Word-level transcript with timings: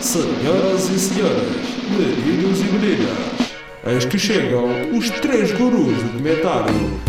Senhoras 0.00 0.90
e 0.90 0.98
senhores, 0.98 1.56
meninos 1.88 2.60
e 2.60 2.64
meninas, 2.64 3.52
eis 3.86 4.04
que 4.04 4.18
chegam 4.18 4.66
os 4.94 5.08
três 5.08 5.52
gurus 5.52 5.96
do 6.02 6.18
comentário. 6.18 7.00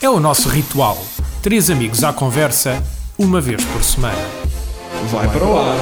É 0.00 0.08
o 0.08 0.18
nosso 0.18 0.48
ritual. 0.48 0.96
Três 1.42 1.70
amigos 1.70 2.02
à 2.02 2.12
conversa, 2.12 2.82
uma 3.18 3.38
vez 3.38 3.62
por 3.66 3.84
semana. 3.84 4.16
Vai 5.10 5.28
para 5.28 5.44
o 5.44 5.58
ar 5.58 5.76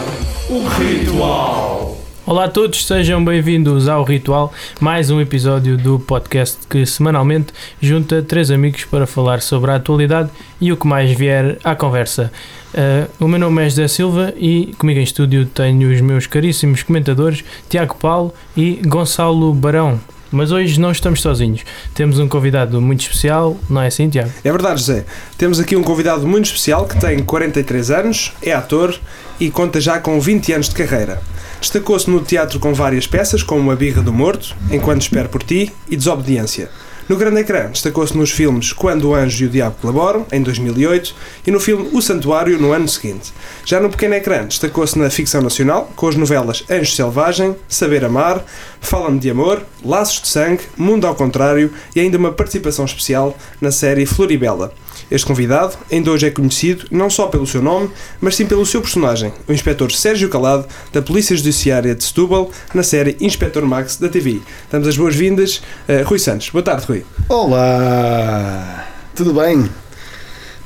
o 0.50 0.66
ritual. 0.66 1.96
Olá 2.26 2.46
a 2.46 2.48
todos, 2.48 2.84
sejam 2.84 3.24
bem-vindos 3.24 3.88
ao 3.88 4.02
Ritual, 4.02 4.52
mais 4.80 5.10
um 5.10 5.20
episódio 5.20 5.76
do 5.76 6.00
podcast 6.00 6.58
que 6.68 6.84
semanalmente 6.84 7.52
junta 7.80 8.20
três 8.20 8.50
amigos 8.50 8.84
para 8.84 9.06
falar 9.06 9.40
sobre 9.40 9.70
a 9.70 9.76
atualidade 9.76 10.30
e 10.60 10.72
o 10.72 10.76
que 10.76 10.88
mais 10.88 11.12
vier 11.12 11.56
à 11.62 11.76
conversa. 11.76 12.32
Uh, 12.76 13.24
o 13.24 13.26
meu 13.26 13.40
nome 13.40 13.64
é 13.64 13.70
José 13.70 13.88
Silva 13.88 14.34
e 14.36 14.74
comigo 14.76 15.00
em 15.00 15.02
estúdio 15.02 15.46
tenho 15.46 15.90
os 15.90 15.98
meus 16.02 16.26
caríssimos 16.26 16.82
comentadores 16.82 17.42
Tiago 17.70 17.96
Paulo 17.96 18.34
e 18.54 18.82
Gonçalo 18.86 19.54
Barão. 19.54 19.98
Mas 20.30 20.52
hoje 20.52 20.78
não 20.78 20.90
estamos 20.90 21.22
sozinhos. 21.22 21.62
Temos 21.94 22.18
um 22.18 22.28
convidado 22.28 22.78
muito 22.78 23.00
especial, 23.00 23.56
não 23.70 23.80
é 23.80 23.86
assim, 23.86 24.10
Tiago? 24.10 24.30
É 24.44 24.52
verdade, 24.52 24.80
José. 24.80 25.06
Temos 25.38 25.58
aqui 25.58 25.74
um 25.74 25.82
convidado 25.82 26.26
muito 26.26 26.46
especial 26.46 26.84
que 26.86 27.00
tem 27.00 27.20
43 27.20 27.90
anos, 27.90 28.32
é 28.42 28.52
ator 28.52 28.94
e 29.40 29.50
conta 29.50 29.80
já 29.80 29.98
com 29.98 30.20
20 30.20 30.52
anos 30.52 30.68
de 30.68 30.74
carreira. 30.74 31.22
Destacou-se 31.58 32.10
no 32.10 32.20
teatro 32.20 32.58
com 32.58 32.74
várias 32.74 33.06
peças, 33.06 33.42
como 33.42 33.70
A 33.70 33.76
Birra 33.76 34.02
do 34.02 34.12
Morto, 34.12 34.54
Enquanto 34.70 35.00
Espero 35.00 35.30
por 35.30 35.42
Ti 35.42 35.72
e 35.88 35.96
Desobediência. 35.96 36.68
No 37.08 37.14
grande 37.16 37.40
ecrã, 37.40 37.68
destacou-se 37.70 38.18
nos 38.18 38.32
filmes 38.32 38.72
Quando 38.72 39.08
o 39.08 39.14
Anjo 39.14 39.44
e 39.44 39.46
o 39.46 39.50
Diabo 39.50 39.76
Colaboram, 39.80 40.26
em 40.32 40.42
2008, 40.42 41.14
e 41.46 41.52
no 41.52 41.60
filme 41.60 41.88
O 41.92 42.02
Santuário, 42.02 42.58
no 42.58 42.72
ano 42.72 42.88
seguinte. 42.88 43.32
Já 43.64 43.78
no 43.78 43.88
pequeno 43.88 44.14
ecrã, 44.14 44.44
destacou-se 44.44 44.98
na 44.98 45.08
ficção 45.08 45.40
nacional, 45.40 45.92
com 45.94 46.08
as 46.08 46.16
novelas 46.16 46.64
Anjo 46.68 46.90
Selvagem, 46.90 47.54
Saber 47.68 48.04
Amar, 48.04 48.44
Fala-me 48.80 49.20
de 49.20 49.30
Amor, 49.30 49.62
Laços 49.84 50.20
de 50.22 50.28
Sangue, 50.28 50.64
Mundo 50.76 51.06
ao 51.06 51.14
Contrário 51.14 51.72
e 51.94 52.00
ainda 52.00 52.18
uma 52.18 52.32
participação 52.32 52.84
especial 52.84 53.38
na 53.60 53.70
série 53.70 54.04
Floribela. 54.04 54.72
Este 55.10 55.26
convidado 55.26 55.76
ainda 55.90 56.10
hoje 56.10 56.26
é 56.26 56.30
conhecido 56.30 56.86
não 56.90 57.08
só 57.08 57.28
pelo 57.28 57.46
seu 57.46 57.62
nome, 57.62 57.90
mas 58.20 58.34
sim 58.34 58.44
pelo 58.44 58.66
seu 58.66 58.80
personagem, 58.80 59.32
o 59.46 59.52
inspetor 59.52 59.92
Sérgio 59.92 60.28
Calado, 60.28 60.66
da 60.92 61.00
Polícia 61.00 61.36
Judiciária 61.36 61.94
de 61.94 62.02
Setúbal, 62.02 62.50
na 62.74 62.82
série 62.82 63.16
Inspetor 63.20 63.64
Max 63.64 63.96
da 63.96 64.08
TV. 64.08 64.40
Damos 64.70 64.88
as 64.88 64.96
boas-vindas 64.96 65.62
a 65.88 66.02
Rui 66.02 66.18
Santos. 66.18 66.50
Boa 66.50 66.62
tarde, 66.62 66.86
Rui. 66.86 67.04
Olá, 67.28 68.88
tudo 69.14 69.32
bem? 69.32 69.70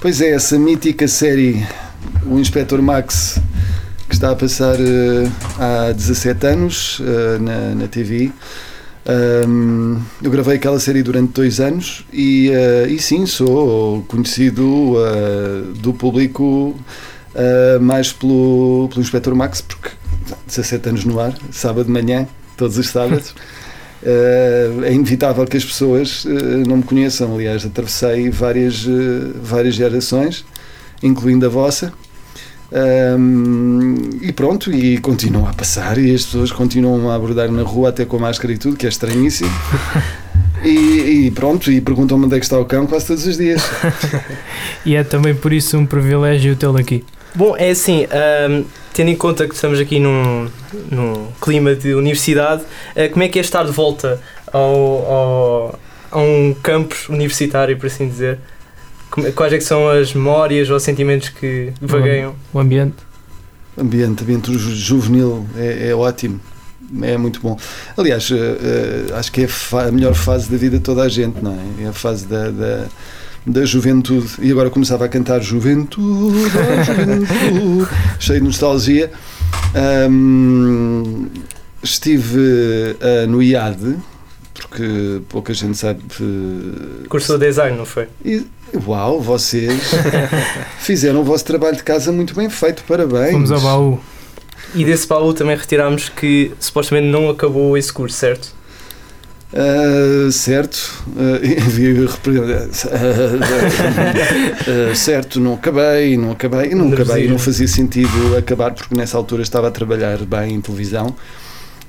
Pois 0.00 0.22
é, 0.22 0.30
essa 0.30 0.58
mítica 0.58 1.06
série, 1.06 1.62
o 2.24 2.38
Inspetor 2.38 2.80
Max, 2.80 3.38
que 4.08 4.14
está 4.14 4.30
a 4.30 4.36
passar 4.36 4.76
uh, 4.76 5.32
há 5.58 5.92
17 5.92 6.46
anos 6.46 7.00
uh, 7.00 7.38
na, 7.42 7.74
na 7.74 7.88
TV. 7.88 8.32
Um, 9.06 9.98
eu 10.22 10.30
gravei 10.30 10.56
aquela 10.56 10.78
série 10.78 11.02
durante 11.02 11.32
dois 11.32 11.58
anos 11.58 12.04
e, 12.12 12.50
uh, 12.50 12.86
e 12.88 12.98
sim, 12.98 13.24
sou 13.24 14.02
conhecido 14.02 14.64
uh, 14.66 15.72
do 15.78 15.94
público 15.94 16.78
uh, 17.34 17.80
mais 17.80 18.12
pelo, 18.12 18.88
pelo 18.90 19.00
Inspector 19.00 19.34
Max, 19.34 19.62
porque 19.62 19.90
17 20.46 20.88
anos 20.90 21.04
no 21.04 21.18
ar, 21.18 21.34
sábado 21.50 21.86
de 21.86 21.92
manhã, 21.92 22.28
todos 22.56 22.76
os 22.76 22.88
sábados. 22.88 23.34
é 24.02 24.94
inevitável 24.94 25.46
que 25.46 25.58
as 25.58 25.64
pessoas 25.64 26.24
não 26.66 26.78
me 26.78 26.82
conheçam. 26.82 27.34
Aliás, 27.34 27.66
atravessei 27.66 28.30
várias, 28.30 28.86
várias 29.42 29.74
gerações, 29.74 30.42
incluindo 31.02 31.44
a 31.44 31.50
vossa. 31.50 31.92
Um, 32.72 33.96
e 34.22 34.32
pronto, 34.32 34.72
e 34.72 34.98
continua 34.98 35.50
a 35.50 35.52
passar 35.52 35.98
e 35.98 36.14
as 36.14 36.24
pessoas 36.24 36.52
continuam 36.52 37.10
a 37.10 37.16
abordar 37.16 37.50
na 37.50 37.62
rua 37.62 37.88
até 37.88 38.04
com 38.04 38.16
a 38.16 38.20
máscara 38.20 38.52
e 38.52 38.58
tudo, 38.58 38.76
que 38.76 38.86
é 38.86 38.88
estranhíssimo. 38.88 39.50
E, 40.62 41.26
e, 41.26 41.30
pronto, 41.30 41.72
e 41.72 41.80
perguntam-me 41.80 42.26
onde 42.26 42.36
é 42.36 42.38
que 42.38 42.44
está 42.44 42.58
o 42.58 42.66
cão 42.66 42.86
quase 42.86 43.06
todos 43.06 43.26
os 43.26 43.38
dias. 43.38 43.62
e 44.84 44.94
é 44.94 45.02
também 45.02 45.34
por 45.34 45.54
isso 45.54 45.78
um 45.78 45.86
privilégio 45.86 46.54
tê-lo 46.54 46.76
aqui. 46.76 47.02
Bom, 47.34 47.56
é 47.56 47.70
assim, 47.70 48.06
um, 48.50 48.64
tendo 48.92 49.08
em 49.08 49.16
conta 49.16 49.48
que 49.48 49.54
estamos 49.54 49.80
aqui 49.80 49.98
num, 49.98 50.48
num 50.90 51.28
clima 51.40 51.74
de 51.74 51.94
universidade, 51.94 52.62
uh, 52.62 53.10
como 53.10 53.22
é 53.22 53.28
que 53.28 53.38
é 53.38 53.42
estar 53.42 53.64
de 53.64 53.72
volta 53.72 54.20
ao, 54.52 54.60
ao, 54.60 55.78
a 56.10 56.18
um 56.18 56.54
campus 56.62 57.08
universitário, 57.08 57.78
por 57.78 57.86
assim 57.86 58.06
dizer? 58.06 58.38
Quais 59.34 59.52
é 59.52 59.58
que 59.58 59.64
são 59.64 59.88
as 59.88 60.14
memórias 60.14 60.70
ou 60.70 60.78
sentimentos 60.80 61.28
que 61.28 61.72
vagueiam? 61.80 62.34
O 62.52 62.58
ambiente? 62.58 62.96
Ambiente, 63.78 64.22
ambiente 64.22 64.52
juvenil 64.58 65.46
é, 65.56 65.90
é 65.90 65.94
ótimo 65.94 66.40
é 67.02 67.16
muito 67.16 67.40
bom. 67.40 67.56
Aliás, 67.96 68.30
uh, 68.30 68.34
uh, 68.34 69.14
acho 69.14 69.30
que 69.30 69.42
é 69.42 69.48
a, 69.72 69.82
a, 69.88 69.92
melhor 69.92 70.14
fase 70.14 70.50
da 70.50 70.56
vida 70.56 70.78
de 70.78 70.82
toda 70.82 71.02
a 71.02 71.08
gente, 71.08 71.42
não 71.42 71.52
é? 71.52 71.84
É 71.84 71.86
a 71.88 71.92
fase 71.92 72.26
da, 72.26 72.50
da, 72.50 72.86
da 73.46 73.64
juventude. 73.64 74.28
E 74.40 74.50
agora 74.50 74.70
começava 74.70 75.04
a 75.04 75.08
cantar 75.08 75.40
Juventude, 75.40 76.04
oh, 76.04 76.84
juventude 76.84 77.88
cheio 78.18 78.40
de 78.40 78.46
nostalgia. 78.46 79.12
Um, 80.10 81.28
estive 81.82 82.38
uh, 82.38 83.26
no 83.28 83.42
IAD, 83.42 83.96
porque 84.70 85.20
pouca 85.28 85.52
gente 85.52 85.76
sabe. 85.76 86.00
Cursou 87.08 87.36
design, 87.36 87.76
não 87.76 87.84
foi? 87.84 88.06
E, 88.24 88.46
Uau, 88.86 89.20
vocês 89.20 89.90
fizeram 90.78 91.20
o 91.20 91.24
vosso 91.24 91.44
trabalho 91.44 91.76
de 91.76 91.82
casa 91.82 92.12
muito 92.12 92.34
bem 92.34 92.48
feito, 92.48 92.84
parabéns. 92.84 93.32
Fomos 93.32 93.50
ao 93.50 93.60
baú. 93.60 94.00
E 94.72 94.84
desse 94.84 95.08
baú 95.08 95.34
também 95.34 95.56
retirámos 95.56 96.08
que 96.08 96.52
supostamente 96.60 97.08
não 97.08 97.28
acabou 97.28 97.76
esse 97.76 97.92
curso, 97.92 98.16
certo? 98.16 98.54
Uh, 99.52 100.30
certo, 100.30 101.02
uh, 101.18 101.40
uh, 104.92 104.94
certo, 104.94 105.40
não 105.40 105.54
acabei, 105.54 106.16
não 106.16 106.30
acabei, 106.30 106.72
não 106.72 106.92
acabei, 106.92 107.26
não 107.26 107.36
fazia 107.36 107.66
sentido 107.66 108.36
acabar 108.38 108.72
porque 108.72 108.94
nessa 108.94 109.16
altura 109.16 109.42
estava 109.42 109.66
a 109.66 109.72
trabalhar 109.72 110.18
bem 110.18 110.54
em 110.54 110.60
televisão 110.60 111.16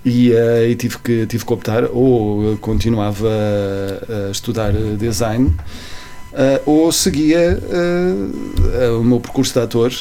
e, 0.04 0.32
e 0.32 0.76
tive, 0.76 0.98
que, 0.98 1.26
tive 1.28 1.46
que 1.46 1.54
optar 1.54 1.86
ou 1.92 2.58
continuava 2.58 3.30
a 4.28 4.32
estudar 4.32 4.74
design 4.98 5.54
Uh, 6.32 6.64
ou 6.66 6.92
seguia 6.94 7.60
uh, 7.62 8.94
uh, 8.94 9.02
o 9.02 9.04
meu 9.04 9.20
percurso 9.20 9.52
de 9.52 9.60
ator, 9.60 9.92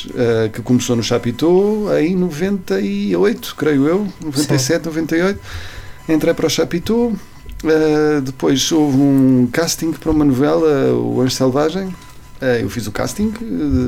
que 0.52 0.62
começou 0.62 0.94
no 0.94 1.02
Chapitou 1.02 1.92
em 1.98 2.14
98, 2.14 3.56
creio 3.56 3.88
eu, 3.88 4.08
97, 4.20 4.84
Sim. 4.84 4.88
98. 4.90 5.40
Entrei 6.08 6.32
para 6.32 6.46
o 6.46 6.50
Chapitou, 6.50 7.12
depois 8.22 8.70
houve 8.70 8.96
um 8.96 9.48
casting 9.52 9.92
para 9.92 10.10
uma 10.10 10.24
novela, 10.24 10.94
O 10.94 11.20
Anjo 11.20 11.34
Selvagem. 11.34 11.94
eu 12.60 12.70
fiz 12.70 12.86
o 12.86 12.92
casting, 12.92 13.32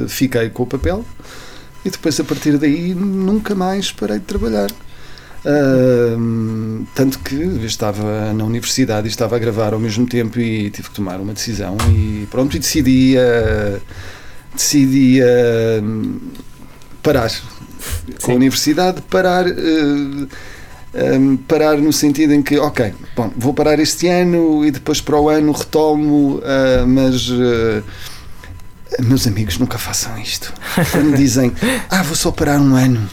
fiquei 0.08 0.50
com 0.50 0.64
o 0.64 0.66
papel 0.66 1.04
e 1.84 1.90
depois 1.90 2.18
a 2.18 2.24
partir 2.24 2.58
daí 2.58 2.92
nunca 2.94 3.54
mais 3.54 3.92
parei 3.92 4.18
de 4.18 4.24
trabalhar. 4.24 4.68
Uh, 5.44 6.86
tanto 6.94 7.18
que 7.18 7.34
estava 7.64 8.32
na 8.32 8.44
universidade 8.44 9.08
e 9.08 9.10
estava 9.10 9.34
a 9.34 9.38
gravar 9.40 9.74
ao 9.74 9.80
mesmo 9.80 10.06
tempo 10.06 10.38
e 10.38 10.70
tive 10.70 10.88
que 10.88 10.94
tomar 10.94 11.20
uma 11.20 11.32
decisão 11.32 11.76
e 11.90 12.28
pronto, 12.30 12.54
e 12.56 12.60
decidi, 12.60 13.16
uh, 13.16 13.80
decidi 14.54 15.20
uh, 15.20 16.20
parar 17.02 17.28
Sim. 17.28 17.42
com 18.22 18.32
a 18.32 18.34
universidade, 18.36 19.02
parar, 19.02 19.46
um, 19.48 21.36
parar 21.48 21.76
no 21.78 21.92
sentido 21.92 22.32
em 22.34 22.40
que, 22.40 22.56
ok, 22.58 22.94
bom, 23.16 23.32
vou 23.36 23.52
parar 23.52 23.80
este 23.80 24.06
ano 24.06 24.64
e 24.64 24.70
depois 24.70 25.00
para 25.00 25.18
o 25.18 25.28
ano 25.28 25.50
retomo, 25.50 26.40
mas 26.86 27.28
meus 29.00 29.26
amigos 29.26 29.58
nunca 29.58 29.76
façam 29.78 30.16
isto. 30.18 30.52
Quando 30.92 31.16
dizem, 31.16 31.52
ah, 31.90 32.04
vou 32.04 32.14
só 32.14 32.30
parar 32.30 32.60
um 32.60 32.76
ano 32.76 33.10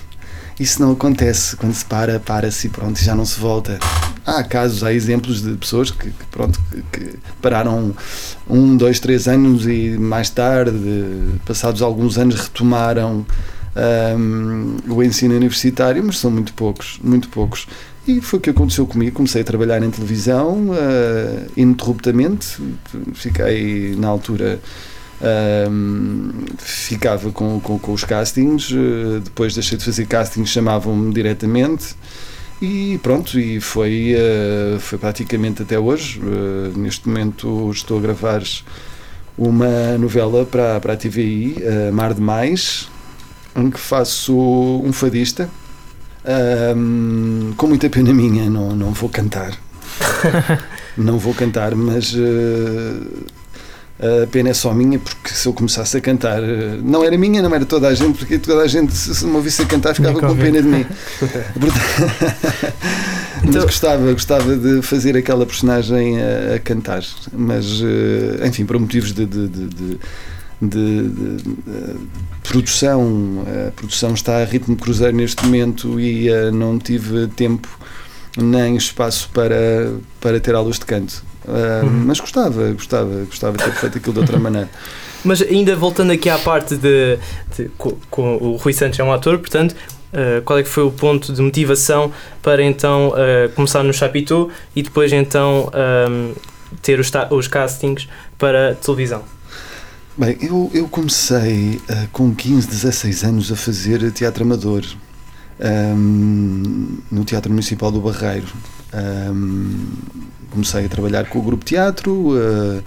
isso 0.59 0.81
não 0.81 0.91
acontece. 0.91 1.55
Quando 1.55 1.73
se 1.73 1.85
para, 1.85 2.19
para-se 2.19 2.67
e 2.67 2.69
pronto, 2.69 2.99
já 2.99 3.15
não 3.15 3.25
se 3.25 3.39
volta. 3.39 3.79
Há 4.25 4.43
casos, 4.43 4.83
há 4.83 4.93
exemplos 4.93 5.41
de 5.41 5.53
pessoas 5.55 5.89
que, 5.89 6.11
que 6.11 6.25
pronto, 6.29 6.59
que, 6.91 6.99
que, 6.99 7.17
pararam 7.41 7.95
um, 8.49 8.75
dois, 8.75 8.99
três 8.99 9.27
anos 9.27 9.65
e 9.65 9.97
mais 9.97 10.29
tarde, 10.29 10.77
passados 11.45 11.81
alguns 11.81 12.17
anos, 12.17 12.39
retomaram 12.39 13.25
um, 14.17 14.77
o 14.87 15.03
ensino 15.03 15.35
universitário, 15.35 16.03
mas 16.03 16.17
são 16.17 16.29
muito 16.29 16.53
poucos, 16.53 16.99
muito 17.03 17.29
poucos. 17.29 17.67
E 18.07 18.21
foi 18.21 18.39
o 18.39 18.41
que 18.41 18.49
aconteceu 18.49 18.87
comigo. 18.87 19.15
Comecei 19.15 19.41
a 19.41 19.45
trabalhar 19.45 19.83
em 19.83 19.91
televisão 19.91 20.69
uh, 20.69 21.51
ininterruptamente. 21.55 22.57
Fiquei, 23.13 23.95
na 23.95 24.07
altura, 24.07 24.59
ficava 26.57 27.31
com, 27.31 27.59
com, 27.59 27.77
com, 27.77 27.91
os 27.91 28.03
castings, 28.03 28.71
uh, 28.71 29.19
depois 29.21 29.53
deixei 29.53 29.77
de 29.77 29.83
fazer 29.83 30.05
castings, 30.05 30.49
chamavam-me 30.49 31.13
diretamente 31.13 31.95
e 32.61 32.99
pronto, 33.03 33.39
e 33.39 33.59
foi, 33.59 34.15
uh, 34.15 34.79
foi 34.79 34.97
praticamente 34.97 35.61
até 35.61 35.77
hoje. 35.77 36.19
Uh, 36.19 36.77
neste 36.77 37.07
momento 37.07 37.69
estou 37.71 37.97
a 37.97 38.01
gravar 38.01 38.41
uma 39.37 39.97
novela 39.97 40.45
para, 40.45 40.79
para 40.79 40.93
a 40.93 40.97
TVI, 40.97 41.57
Mar 41.93 42.13
de 42.13 42.21
Mais, 42.21 42.89
em 43.55 43.69
que 43.69 43.79
faço 43.79 44.35
um 44.83 44.91
fadista. 44.91 45.49
Ahm, 46.25 47.53
com 47.55 47.67
muita 47.67 47.89
pena 47.89 48.13
minha, 48.13 48.49
não, 48.49 48.75
não 48.75 48.91
vou 48.91 49.09
cantar. 49.09 49.57
não 50.97 51.17
vou 51.17 51.33
cantar, 51.33 51.75
mas 51.75 52.13
eh, 52.15 53.23
a 53.99 54.27
pena 54.27 54.49
é 54.49 54.53
só 54.53 54.73
minha, 54.73 54.97
porque 54.97 55.29
se 55.29 55.45
eu 55.47 55.53
começasse 55.53 55.97
a 55.97 56.01
cantar, 56.01 56.41
eh, 56.41 56.79
não 56.81 57.03
era 57.03 57.17
minha, 57.17 57.41
não 57.41 57.53
era 57.53 57.65
toda 57.65 57.87
a 57.89 57.93
gente, 57.93 58.17
porque 58.19 58.37
toda 58.39 58.61
a 58.61 58.67
gente, 58.67 58.93
se 58.95 59.25
me 59.25 59.35
ouvisse 59.35 59.61
a 59.61 59.65
cantar, 59.65 59.93
ficava 59.93 60.19
com 60.19 60.35
pena 60.37 60.61
de 60.61 60.67
mim. 60.69 60.85
Mas 63.41 63.49
Então- 63.49 63.61
gostava, 63.63 64.11
gostava 64.13 64.55
de 64.55 64.81
fazer 64.81 65.15
aquela 65.17 65.45
personagem 65.45 66.17
a, 66.21 66.55
a 66.55 66.59
cantar, 66.59 67.03
mas 67.33 67.81
eh, 67.81 68.47
enfim, 68.47 68.65
por 68.65 68.77
motivos 68.79 69.13
de, 69.13 69.25
de- 69.25 69.47
de- 69.47 69.67
de- 69.67 69.99
de- 70.61 71.03
de- 71.09 71.37
de 71.37 71.99
produção, 72.43 73.45
a 73.67 73.71
produção 73.71 74.13
está 74.13 74.37
a 74.41 74.45
ritmo 74.45 74.75
cruzeiro 74.75 75.15
neste 75.15 75.43
momento 75.45 75.99
e 75.99 76.27
eh, 76.29 76.51
não 76.51 76.77
tive 76.79 77.27
tempo 77.27 77.67
nem 78.37 78.75
espaço 78.75 79.29
para, 79.33 79.93
para 80.19 80.39
ter 80.39 80.53
aulas 80.55 80.77
de 80.79 80.85
canto. 80.85 81.23
Ah, 81.47 81.81
Uhum. 81.83 82.03
Mas 82.05 82.19
gostava, 82.19 82.71
gostava, 82.73 83.23
gostava 83.25 83.57
de 83.57 83.63
ter 83.63 83.71
feito 83.71 83.97
aquilo 83.97 84.13
de 84.13 84.19
outra 84.19 84.37
maneira. 84.39 84.69
Mas 85.23 85.41
ainda 85.41 85.75
voltando 85.75 86.11
aqui 86.11 86.29
à 86.29 86.37
parte 86.37 86.75
de, 86.77 87.17
de- 87.57 87.69
co- 87.77 87.97
com, 88.09 88.35
o 88.37 88.55
Rui 88.57 88.71
Santos 88.73 88.99
é 88.99 89.03
um 89.03 89.11
ator, 89.11 89.37
portanto, 89.39 89.75
eh, 90.13 90.41
qual 90.45 90.57
é 90.59 90.63
que 90.63 90.69
foi 90.69 90.83
o 90.83 90.91
ponto 90.91 91.33
de 91.33 91.41
motivação 91.41 92.11
para 92.41 92.63
então 92.63 93.13
eh, 93.17 93.49
começar 93.55 93.83
no 93.83 93.93
Chapitão 93.93 94.49
e 94.75 94.81
depois 94.81 95.11
então 95.11 95.69
ahm, 95.73 96.33
ter 96.81 96.99
os, 96.99 97.11
os 97.31 97.47
castings 97.47 98.07
para 98.37 98.75
televisão? 98.75 99.23
Bem, 100.17 100.37
eu, 100.41 100.69
eu 100.73 100.87
comecei 100.87 101.81
com 102.11 102.33
15, 102.35 102.67
16 102.67 103.23
anos 103.23 103.51
a 103.51 103.55
fazer 103.55 104.11
teatro 104.11 104.43
amador 104.43 104.83
ahm, 105.59 106.97
no 107.11 107.23
Teatro 107.25 107.51
Municipal 107.51 107.91
do 107.91 107.99
Barreiro. 108.01 108.47
Ahm, 108.93 109.85
comecei 110.51 110.85
a 110.85 110.89
trabalhar 110.89 111.25
com 111.29 111.39
o 111.39 111.41
grupo 111.41 111.63
teatro, 111.65 112.31
ah, 112.35 112.81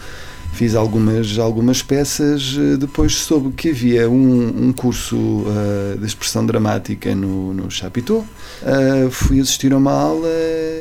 fiz 0.53 0.75
algumas, 0.75 1.38
algumas 1.38 1.82
peças, 1.82 2.56
ah, 2.59 2.76
depois 2.76 3.14
soube 3.14 3.53
que 3.53 3.70
havia 3.70 4.09
um, 4.11 4.69
um 4.69 4.73
curso 4.73 5.44
ah, 5.49 5.97
de 5.99 6.06
expressão 6.06 6.44
dramática 6.44 7.14
no, 7.14 7.53
no 7.55 7.70
Chapitão. 7.70 8.26
Ah, 8.62 9.09
fui 9.11 9.41
assistir 9.41 9.73
a 9.73 9.76
uma 9.76 9.93
aula 9.93 10.29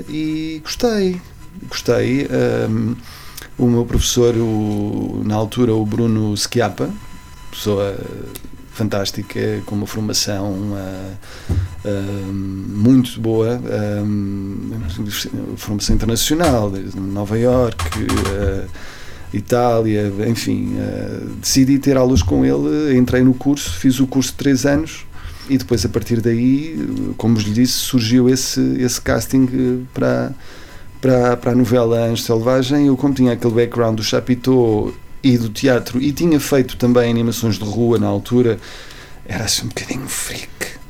e 0.10 0.60
gostei. 0.64 1.20
Gostei. 1.70 2.28
o 3.58 3.68
meu 3.68 3.86
professor, 3.86 4.36
o- 4.36 5.22
na 5.26 5.36
altura, 5.36 5.74
o 5.76 5.86
Bruno 5.86 6.36
Schiappa, 6.36 6.90
pessoa 7.52 7.96
fantástica, 8.82 9.62
com 9.66 9.76
uma 9.76 9.86
formação 9.86 10.74
ah, 10.76 11.14
ah, 11.86 12.32
muito 12.32 13.20
boa, 13.20 13.62
ah, 13.64 14.04
formação 15.56 15.96
internacional, 15.96 16.72
desde 16.72 17.00
Nova 17.00 17.38
York, 17.38 17.78
ah, 18.28 18.66
Itália, 19.34 20.12
enfim, 20.28 20.76
ah, 20.80 21.28
decidi 21.40 21.78
ter 21.78 21.96
aulas 21.96 22.24
com 22.24 22.44
ele, 22.44 22.98
entrei 22.98 23.22
no 23.22 23.34
curso, 23.34 23.70
fiz 23.72 24.00
o 24.00 24.08
curso 24.08 24.32
de 24.32 24.38
três 24.38 24.66
anos 24.66 25.06
e 25.50 25.58
depois 25.58 25.86
a 25.86 25.90
partir 25.90 26.22
daí, 26.22 27.14
como 27.18 27.36
vos 27.36 27.44
disse, 27.44 27.74
surgiu 27.74 28.30
esse, 28.30 28.62
esse 28.80 29.02
casting 29.02 29.50
eh, 29.52 29.86
para, 29.94 30.32
para, 31.02 31.36
para 31.36 31.52
a 31.52 31.56
novela 31.56 32.06
Anjo 32.06 32.22
Selvagem. 32.22 32.88
Eu, 32.88 32.96
como 32.96 33.14
tinha 33.14 33.34
aquele 33.34 33.54
background 33.54 33.98
do 33.98 34.04
Chapitão 34.04 34.94
e 35.24 35.38
do 35.38 35.50
teatro 35.50 36.02
e 36.02 36.12
tinha 36.12 36.40
feito 36.40 36.76
também 36.78 37.10
animações 37.10 37.58
de 37.58 37.64
rua 37.64 37.98
na 38.00 38.08
altura, 38.08 38.58
era 39.26 39.44
assim 39.46 39.66
um 39.66 39.68
bocadinho 39.70 40.08
freak. 40.08 40.50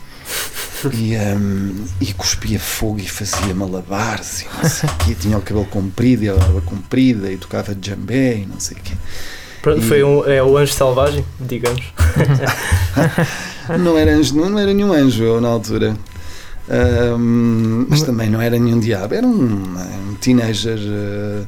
E, 0.95 1.16
hum, 1.16 1.86
e 2.01 2.12
cuspia 2.12 2.60
fogo 2.60 2.98
e 3.00 3.07
fazia 3.07 3.54
malabares 3.54 4.42
e 4.42 4.45
não 4.63 4.68
sei 4.68 4.89
o 4.89 4.94
quê. 4.98 5.13
Tinha 5.19 5.38
o 5.38 5.42
cabelo 5.44 5.68
comprido 5.68 6.24
e 6.24 6.30
a 6.30 6.33
barba 6.33 6.60
comprida 6.62 7.31
e 7.31 7.38
tocava 7.38 7.75
djambé 7.75 8.38
e 8.38 8.45
não 8.48 8.60
sei 8.60 8.78
o 8.78 8.81
quê. 8.81 8.94
Pronto, 9.62 9.78
E- 9.80 9.88
Foi 9.88 10.04
um, 10.04 10.25
é 10.25 10.42
o 10.42 10.57
Anjo 10.57 10.74
Selvagem, 10.74 11.24
digamos. 11.39 11.84
Não 13.80 13.95
era, 13.95 14.12
anjo, 14.16 14.36
não, 14.36 14.57
era 14.57 14.74
nenhum 14.74 14.92
anjo 14.92 15.24
eu 15.24 15.39
na 15.39 15.50
altura. 15.50 15.95
Ahm, 16.69 17.86
mas 17.88 18.01
também 18.01 18.30
não 18.30 18.42
era 18.42 18.57
nenhum 18.57 18.80
diabo, 18.80 19.13
era 19.13 19.25
um, 19.27 19.75
um 20.10 20.16
teenager. 20.19 20.80
eh, 20.80 21.44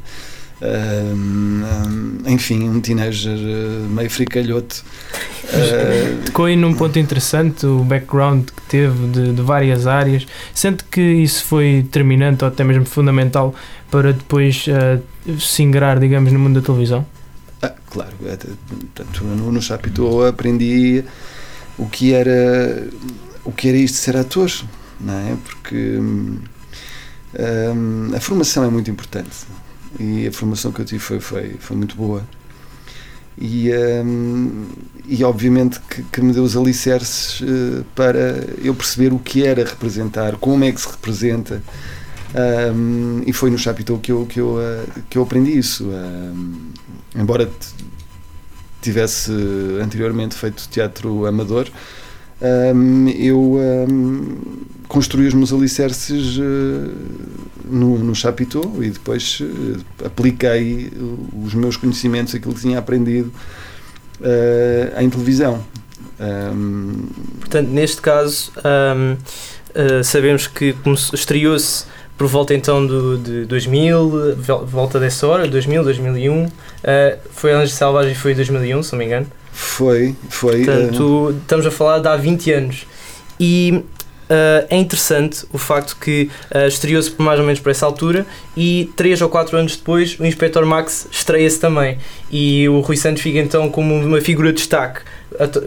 ahm, 0.63 2.23
enfim, 2.25 2.69
um 2.69 2.79
teenager 2.79 3.37
eh, 3.37 3.87
meio 3.89 4.09
fricalhoto. 4.09 4.83
Eh, 5.55 6.23
Tocou 6.25 6.45
aí 6.45 6.55
num 6.55 6.73
ponto 6.73 6.97
interessante 6.97 7.65
o 7.65 7.83
background 7.83 8.45
que 8.45 8.61
teve 8.63 9.07
de, 9.07 9.33
de 9.33 9.41
várias 9.41 9.85
áreas. 9.85 10.25
Sente 10.53 10.83
que 10.85 11.01
isso 11.01 11.43
foi 11.43 11.81
determinante 11.83 12.43
ou 12.43 12.47
até 12.47 12.63
mesmo 12.63 12.85
fundamental 12.85 13.53
para 13.91 14.13
depois 14.13 14.65
eh, 14.67 14.99
se 15.37 15.61
ingrar, 15.61 15.99
digamos, 15.99 16.31
no 16.31 16.39
mundo 16.39 16.59
da 16.59 16.65
televisão? 16.65 17.05
ah, 17.61 17.73
claro, 17.89 18.13
é, 18.25 18.35
portanto, 18.35 19.23
no, 19.23 19.51
no 19.51 19.61
Chapitão 19.61 20.25
aprendi 20.25 21.03
o 21.77 21.87
que 21.87 22.13
era 22.13 22.87
o 23.45 23.51
que 23.51 23.69
era 23.69 23.77
isto 23.77 23.95
de 23.95 23.99
ser 24.01 24.17
ator, 24.17 24.49
não 24.99 25.13
é? 25.13 25.37
Porque 25.43 25.75
hum, 25.75 26.39
hum, 27.37 28.11
a 28.15 28.19
formação 28.19 28.63
é 28.63 28.69
muito 28.69 28.89
importante 28.89 29.45
e 29.99 30.27
a 30.27 30.31
formação 30.31 30.71
que 30.71 30.81
eu 30.81 30.85
tive 30.85 30.99
foi, 30.99 31.19
foi, 31.19 31.55
foi 31.59 31.77
muito 31.77 31.95
boa. 31.95 32.23
E, 33.37 33.71
hum, 34.05 34.65
e 35.07 35.23
obviamente 35.23 35.79
que, 35.79 36.03
que 36.03 36.21
me 36.21 36.31
deu 36.33 36.43
os 36.43 36.55
alicerces 36.55 37.41
eh, 37.41 37.83
para 37.95 38.45
eu 38.63 38.75
perceber 38.75 39.11
o 39.11 39.19
que 39.19 39.43
era 39.45 39.63
representar, 39.63 40.35
como 40.37 40.63
é 40.63 40.71
que 40.71 40.79
se 40.79 40.87
representa. 40.87 41.61
hum, 42.75 43.23
e 43.25 43.33
foi 43.33 43.49
no 43.49 43.57
Chapitão 43.57 43.97
que 43.99 44.11
eu, 44.11 44.25
que, 44.25 44.39
eu, 44.39 44.61
eh, 44.61 44.85
que 45.09 45.17
eu 45.17 45.23
aprendi 45.23 45.57
isso. 45.57 45.85
hum, 45.85 46.71
embora 47.15 47.49
tivesse 48.81 49.31
anteriormente 49.81 50.35
feito 50.35 50.67
teatro 50.69 51.25
amador, 51.25 51.69
hum, 52.75 53.07
eu 53.09 53.39
hum, 53.89 54.37
construí 54.87 55.27
os 55.27 55.33
meus 55.33 55.51
alicerces 55.53 56.37
eh, 56.39 56.89
no, 57.65 57.97
no 57.99 58.13
Chapitão 58.15 58.83
e 58.83 58.89
depois 58.89 59.39
eh, 59.41 60.05
apliquei 60.05 60.91
os 61.43 61.53
meus 61.53 61.77
conhecimentos, 61.77 62.35
aquilo 62.35 62.53
que 62.53 62.61
tinha 62.61 62.77
aprendido 62.79 63.31
eh, 64.21 64.93
em 64.99 65.09
televisão. 65.09 65.63
Hum, 66.19 67.07
Portanto, 67.39 67.69
neste 67.69 68.01
caso, 68.01 68.51
sabemos 70.03 70.47
que 70.47 70.75
estreou-se 71.13 71.85
por 72.17 72.27
volta 72.27 72.53
então 72.53 72.85
do, 72.85 73.17
de 73.17 73.45
2000, 73.45 74.35
vol- 74.37 74.65
volta 74.65 74.99
dessa 74.99 75.27
hora, 75.27 75.47
2000, 75.47 75.83
2001. 75.83 76.47
ah, 76.83 77.17
foi 77.31 77.51
Anjo 77.53 77.73
Selvagem 77.73 78.15
foi 78.15 78.31
em 78.33 78.35
2001, 78.35 78.83
se 78.83 78.91
não 78.93 78.99
me 78.99 79.05
engano. 79.05 79.27
Foi, 79.53 80.15
foi. 80.29 80.65
Portanto, 80.65 81.35
estamos 81.41 81.65
a 81.65 81.71
falar 81.71 81.99
de 81.99 82.07
há 82.07 82.17
20 82.17 82.51
anos. 82.51 82.87
E 83.39 83.83
ah, 84.29 84.65
é 84.69 84.77
interessante 84.77 85.45
o 85.53 85.57
facto 85.57 85.95
que 85.99 86.29
ah, 86.51 86.67
estreou-se 86.67 87.13
mais 87.19 87.39
ou 87.39 87.45
menos 87.45 87.59
por 87.59 87.69
essa 87.69 87.85
altura 87.85 88.25
e 88.57 88.91
3 88.95 89.21
ou 89.21 89.29
4 89.29 89.57
anos 89.57 89.77
depois 89.77 90.17
o 90.19 90.25
Inspector 90.25 90.65
Max 90.65 91.07
estreia-se 91.11 91.59
também. 91.59 91.97
E 92.31 92.67
o 92.67 92.79
Rui 92.79 92.97
Santos 92.97 93.21
fica 93.21 93.39
então 93.39 93.69
como 93.69 93.95
uma 93.95 94.21
figura 94.21 94.49
de 94.49 94.57
destaque. 94.57 95.01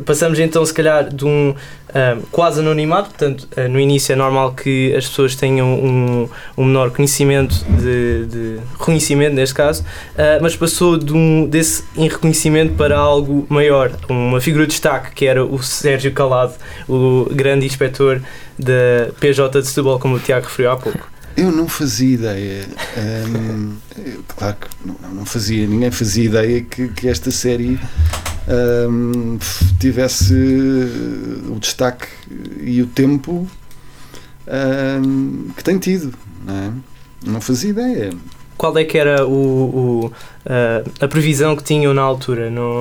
Passamos 0.05 0.39
então, 0.39 0.65
se 0.65 0.73
calhar, 0.73 1.13
de 1.13 1.25
um 1.25 1.55
ah, 1.95 2.19
quase 2.31 2.61
anonimato, 2.61 3.09
portanto, 3.09 3.49
ah, 3.57 3.69
no 3.69 3.81
início 3.81 4.13
é 4.13 4.17
normal 4.17 4.53
que 4.53 4.95
as 4.95 5.07
pessoas 5.07 5.35
tenham 5.35 5.67
um, 5.67 6.29
um 6.57 6.65
menor 6.65 6.91
conhecimento, 6.91 7.55
de, 7.65 8.27
de 8.27 8.61
reconhecimento 8.73 9.35
neste 9.35 9.55
caso, 9.55 9.85
ah, 10.19 10.39
mas 10.43 10.55
passou 10.55 10.99
de 10.99 11.13
um, 11.13 11.47
desse 11.47 11.85
reconhecimento 11.97 12.75
para 12.75 12.99
algo 12.99 13.47
maior, 13.49 13.93
uma 14.09 14.41
figura 14.41 14.67
de 14.67 14.73
destaque, 14.73 15.15
que 15.15 15.27
era 15.27 15.45
o 15.45 15.63
Sérgio 15.63 16.13
Calado, 16.13 16.55
o 16.89 17.29
grande 17.33 17.65
inspetor 17.65 18.21
da 18.59 19.11
PJ 19.19 19.63
de 19.63 19.67
Setúbal, 19.67 19.99
como 19.99 20.17
o 20.17 20.21
Tiago 20.21 20.47
referiu 20.47 20.73
há 20.73 20.77
pouco. 20.77 21.16
Eu 21.37 21.53
não 21.53 21.69
fazia 21.69 22.15
ideia. 22.15 22.67
eu, 23.97 24.25
claro 24.37 24.57
que 24.57 24.69
não, 24.87 24.97
não 25.13 25.25
fazia, 25.27 25.67
ninguém 25.67 25.91
fazia 25.91 26.25
ideia 26.25 26.63
que, 26.63 26.89
que 26.89 27.09
esta 27.09 27.31
série 27.31 27.79
f- 29.41 29.65
tivesse 29.79 30.33
o 31.49 31.59
destaque 31.61 32.07
e 32.63 32.81
o 32.81 32.87
tempo 32.87 33.47
hum, 35.05 35.49
que 35.57 35.63
tem 35.63 35.79
tido. 35.79 36.13
Não, 36.45 36.55
é? 36.55 36.71
não 37.27 37.41
fazia 37.41 37.71
ideia. 37.71 38.13
Qual 38.57 38.77
é 38.79 38.85
que 38.85 38.97
era 38.97 39.27
o, 39.27 40.07
o, 40.07 40.13
ah, 40.47 40.83
a 41.01 41.09
previsão 41.09 41.55
que 41.55 41.63
tinham 41.63 41.93
na 41.93 42.01
altura? 42.03 42.49
No, 42.51 42.81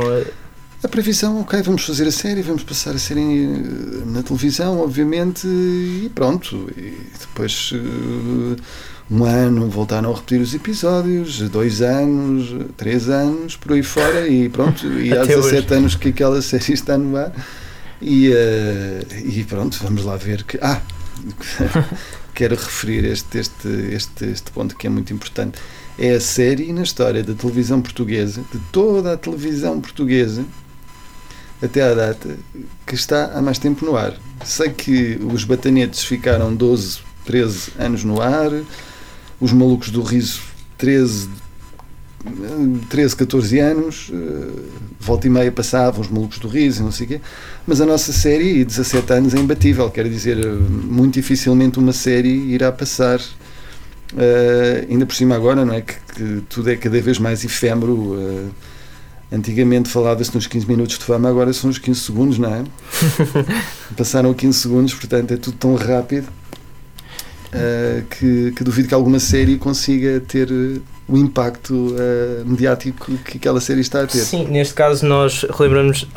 A 0.86 0.88
previsão, 0.88 1.42
ok, 1.42 1.63
vamos 1.63 1.84
fazer 1.84 2.08
a 2.08 2.12
série, 2.12 2.44
vamos 2.44 2.62
passar 2.62 2.94
a 2.94 3.00
série 3.00 3.20
eh, 3.20 4.06
na 4.06 4.22
televisão, 4.22 4.82
obviamente, 4.82 5.48
e 5.48 6.12
pronto. 6.13 6.70
E 6.77 6.96
depois, 7.20 7.72
eh, 7.74 8.62
um 9.10 9.24
ano, 9.25 9.68
voltaram 9.68 10.12
a 10.12 10.15
repetir 10.15 10.39
os 10.42 10.54
episódios, 10.54 11.39
dois 11.50 11.82
anos, 11.82 12.68
três 12.77 13.10
anos, 13.10 13.56
por 13.56 13.74
aí 13.74 13.82
fora, 13.82 14.27
e 14.27 14.48
pronto. 14.48 14.86
E 14.86 15.12
há 15.12 15.24
Até 15.24 15.36
17 15.36 15.65
hoje. 15.65 15.74
anos 15.74 15.96
que 15.96 16.10
aquela 16.10 16.39
série 16.44 16.74
está 16.74 16.96
no 17.00 17.18
ar. 17.18 17.34
E, 18.00 18.32
eh, 18.32 19.08
e 19.25 19.44
pronto, 19.44 19.80
vamos 19.82 20.06
lá 20.06 20.15
ver 20.18 20.44
que. 20.44 20.60
Ah! 20.62 20.84
quero 22.36 22.54
referir 22.54 23.06
este, 23.06 23.39
este, 23.39 23.68
este, 23.92 24.25
este 24.25 24.51
ponto 24.51 24.77
que 24.77 24.86
é 24.86 24.89
muito 24.92 25.12
importante. 25.12 25.58
É 25.98 26.12
a 26.12 26.22
série 26.22 26.72
na 26.72 26.84
história 26.84 27.24
da 27.24 27.34
televisão 27.34 27.82
portuguesa, 27.82 28.44
de 28.54 28.60
toda 28.72 29.13
a 29.13 29.18
televisão 29.18 29.82
portuguesa, 29.82 30.46
até 31.62 31.81
à 31.81 31.93
data, 31.93 32.38
que 32.85 32.95
está 32.95 33.31
há 33.33 33.41
mais 33.41 33.57
tempo 33.57 33.85
no 33.85 33.95
ar. 33.95 34.13
Sei 34.43 34.69
que 34.69 35.19
os 35.33 35.43
batanetes 35.43 36.03
ficaram 36.03 36.53
12, 36.53 37.00
13 37.25 37.71
anos 37.79 38.03
no 38.03 38.21
ar, 38.21 38.51
os 39.39 39.51
malucos 39.51 39.89
do 39.89 40.01
riso 40.01 40.41
13, 40.77 41.29
13 42.89 43.15
14 43.15 43.59
anos, 43.59 44.12
eh, 44.13 44.62
volta 45.00 45.27
e 45.27 45.29
meia 45.29 45.51
passavam 45.51 46.01
os 46.01 46.09
malucos 46.09 46.39
do 46.39 46.47
riso, 46.47 46.83
não 46.83 46.91
sei 46.91 47.05
o 47.05 47.09
quê, 47.09 47.21
mas 47.65 47.79
a 47.79 47.85
nossa 47.85 48.12
série, 48.12 48.63
17 48.63 49.13
anos, 49.13 49.33
é 49.33 49.39
imbatível, 49.39 49.89
quer 49.89 50.07
dizer, 50.09 50.38
muito 50.45 51.13
dificilmente 51.13 51.79
uma 51.79 51.93
série 51.93 52.53
irá 52.53 52.71
passar. 52.71 53.19
Uh, 54.13 54.85
ainda 54.89 55.05
por 55.05 55.15
cima 55.15 55.35
agora, 55.35 55.65
não 55.65 55.74
é? 55.74 55.81
Que, 55.81 55.95
que, 56.13 56.41
tudo 56.47 56.69
é 56.69 56.75
cada 56.77 57.01
vez 57.01 57.19
mais 57.19 57.43
efêmero. 57.43 57.93
Uh, 57.93 58.51
antigamente 59.32 59.89
falava-se 59.89 60.34
nos 60.34 60.48
15 60.48 60.67
minutos 60.67 60.98
de 60.98 61.03
fama, 61.03 61.29
agora 61.29 61.51
são 61.53 61.70
os 61.70 61.77
15 61.77 62.00
segundos, 62.00 62.38
não 62.38 62.53
é? 62.53 62.63
Passaram 63.98 64.34
15 64.34 64.60
segundos, 64.60 64.94
portanto 64.94 65.34
é 65.34 65.38
tudo 65.38 65.58
tão 65.58 65.75
rápido 65.75 66.27
uh, 66.27 68.05
que, 68.10 68.51
que, 68.51 68.63
duvido 68.63 68.88
que 68.88 68.94
alguma 68.94 69.20
série 69.20 69.58
consiga 69.58 70.20
ter 70.20 70.50
o 71.07 71.17
impacto 71.17 71.74
uh, 71.74 72.45
mediático 72.45 73.12
que 73.17 73.38
aquela 73.38 73.62
série 73.62 73.81
está 73.81 74.01
a 74.01 74.07
ter. 74.07 74.17
Sim, 74.17 74.45
neste 74.45 74.74
caso 74.74 75.05
nós 75.05 75.45
relembramos 75.57 76.07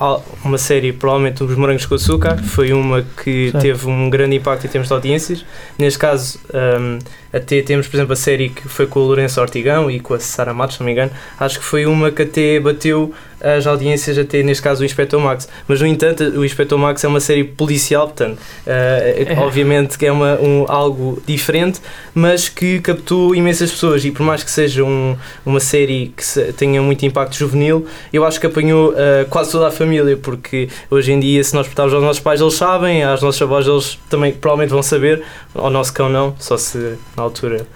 uma 0.42 0.56
série, 0.56 0.92
provavelmente 0.92 1.44
Os 1.44 1.56
Morangos 1.56 1.84
com 1.84 1.94
Açúcar, 1.94 2.42
foi 2.42 2.72
uma 2.72 3.02
que 3.02 3.50
certo. 3.50 3.62
teve 3.62 3.86
um 3.86 4.08
grande 4.08 4.36
impacto 4.36 4.66
em 4.66 4.70
termos 4.70 4.88
de 4.88 4.94
audiências. 4.94 5.44
Neste 5.78 5.98
caso, 5.98 6.40
um, 6.54 6.98
até 7.30 7.60
temos, 7.60 7.86
por 7.86 7.96
exemplo, 7.96 8.14
a 8.14 8.16
série 8.16 8.48
que 8.48 8.66
foi 8.66 8.86
com 8.86 9.00
o 9.00 9.02
Lourenço 9.04 9.38
Ortigão 9.40 9.90
e 9.90 10.00
com 10.00 10.14
a 10.14 10.20
Sara 10.20 10.54
Matos, 10.54 10.76
se 10.76 10.80
não 10.80 10.86
me 10.86 10.92
engano. 10.92 11.10
Acho 11.38 11.58
que 11.58 11.64
foi 11.64 11.84
uma 11.84 12.10
que 12.10 12.22
até 12.22 12.58
bateu 12.58 13.12
as 13.40 13.66
audiências, 13.66 14.18
até 14.18 14.42
neste 14.42 14.62
caso 14.62 14.82
o 14.82 14.84
Inspector 14.84 15.20
Max. 15.20 15.48
Mas, 15.66 15.80
no 15.80 15.86
entanto, 15.86 16.24
o 16.24 16.44
Inspector 16.44 16.78
Max 16.78 17.04
é 17.04 17.08
uma 17.08 17.20
série 17.20 17.44
policial, 17.44 18.06
portanto, 18.06 18.38
uh, 18.38 18.40
é. 18.66 19.36
obviamente 19.38 19.98
que 19.98 20.06
é 20.06 20.12
uma, 20.12 20.34
um, 20.40 20.64
algo 20.68 21.22
diferente, 21.26 21.80
mas 22.14 22.48
que 22.48 22.80
captou 22.80 23.34
imensas 23.34 23.70
pessoas. 23.70 24.04
E 24.04 24.10
por 24.10 24.24
mais 24.24 24.42
que 24.42 24.50
seja 24.50 24.84
um, 24.84 25.16
uma 25.44 25.60
série 25.60 26.12
que 26.16 26.24
se, 26.24 26.52
tenha 26.52 26.82
muito 26.82 27.04
impacto 27.06 27.36
juvenil, 27.36 27.86
eu 28.12 28.24
acho 28.24 28.40
que 28.40 28.46
apanhou 28.46 28.90
uh, 28.90 29.26
quase 29.28 29.52
toda 29.52 29.68
a 29.68 29.70
família, 29.70 30.16
porque 30.16 30.68
hoje 30.90 31.12
em 31.12 31.20
dia, 31.20 31.42
se 31.42 31.54
nós 31.54 31.66
perguntarmos 31.66 31.94
aos 31.94 32.02
nossos 32.02 32.20
pais, 32.20 32.40
eles 32.40 32.54
sabem, 32.54 33.02
às 33.02 33.22
nossas 33.22 33.42
avós, 33.42 33.66
eles 33.66 33.98
também 34.08 34.32
provavelmente 34.32 34.70
vão 34.70 34.82
saber, 34.82 35.22
ao 35.54 35.70
nosso 35.70 35.92
cão 35.92 36.08
não, 36.08 36.34
só 36.38 36.56
se 36.56 36.96
na 37.16 37.22
altura 37.22 37.66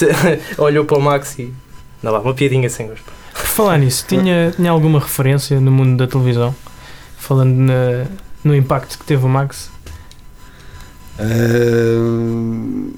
olhou 0.58 0.84
para 0.84 0.98
o 0.98 1.00
Max 1.00 1.38
e. 1.38 1.52
Não 2.02 2.12
lá, 2.12 2.20
uma 2.20 2.34
piadinha 2.34 2.68
sem 2.68 2.86
gosto. 2.86 3.04
Falar 3.56 3.78
nisso, 3.78 4.04
tinha, 4.06 4.52
tinha 4.54 4.70
alguma 4.70 5.00
referência 5.00 5.58
no 5.58 5.72
mundo 5.72 5.96
da 5.96 6.06
televisão? 6.06 6.54
Falando 7.16 7.54
na, 7.54 8.04
no 8.44 8.54
impacto 8.54 8.98
que 8.98 9.04
teve 9.06 9.24
o 9.24 9.28
Max? 9.30 9.70
Uh, 11.18 12.92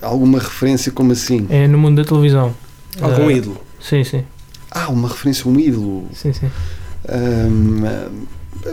alguma 0.00 0.38
referência 0.38 0.90
como 0.90 1.12
assim? 1.12 1.46
É 1.50 1.68
no 1.68 1.76
mundo 1.76 2.02
da 2.02 2.08
televisão. 2.08 2.54
Algum 3.02 3.26
uh, 3.26 3.30
ídolo? 3.30 3.60
Sim, 3.78 4.02
sim. 4.02 4.24
Ah, 4.70 4.88
uma 4.88 5.08
referência, 5.08 5.46
um 5.46 5.60
ídolo? 5.60 6.08
Sim, 6.14 6.32
sim. 6.32 6.50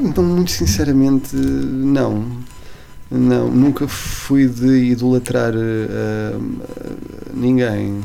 então, 0.02 0.24
muito 0.24 0.52
sinceramente, 0.52 1.36
não. 1.36 2.24
Não, 3.12 3.52
nunca 3.52 3.90
fui 3.90 4.48
de 4.48 4.92
idolatrar 4.92 5.54
uh, 5.54 6.58
ninguém. 7.34 8.02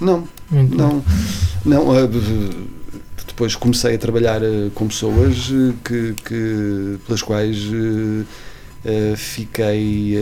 Não, 0.00 0.28
Muito 0.50 0.76
não, 0.76 1.04
não. 1.64 1.88
Uh, 1.88 2.68
depois 3.26 3.54
comecei 3.54 3.94
a 3.94 3.98
trabalhar 3.98 4.42
uh, 4.42 4.70
com 4.74 4.88
pessoas 4.88 5.52
que, 5.84 6.14
que 6.24 6.98
pelas 7.06 7.22
quais 7.22 7.58
fiquei 9.16 10.16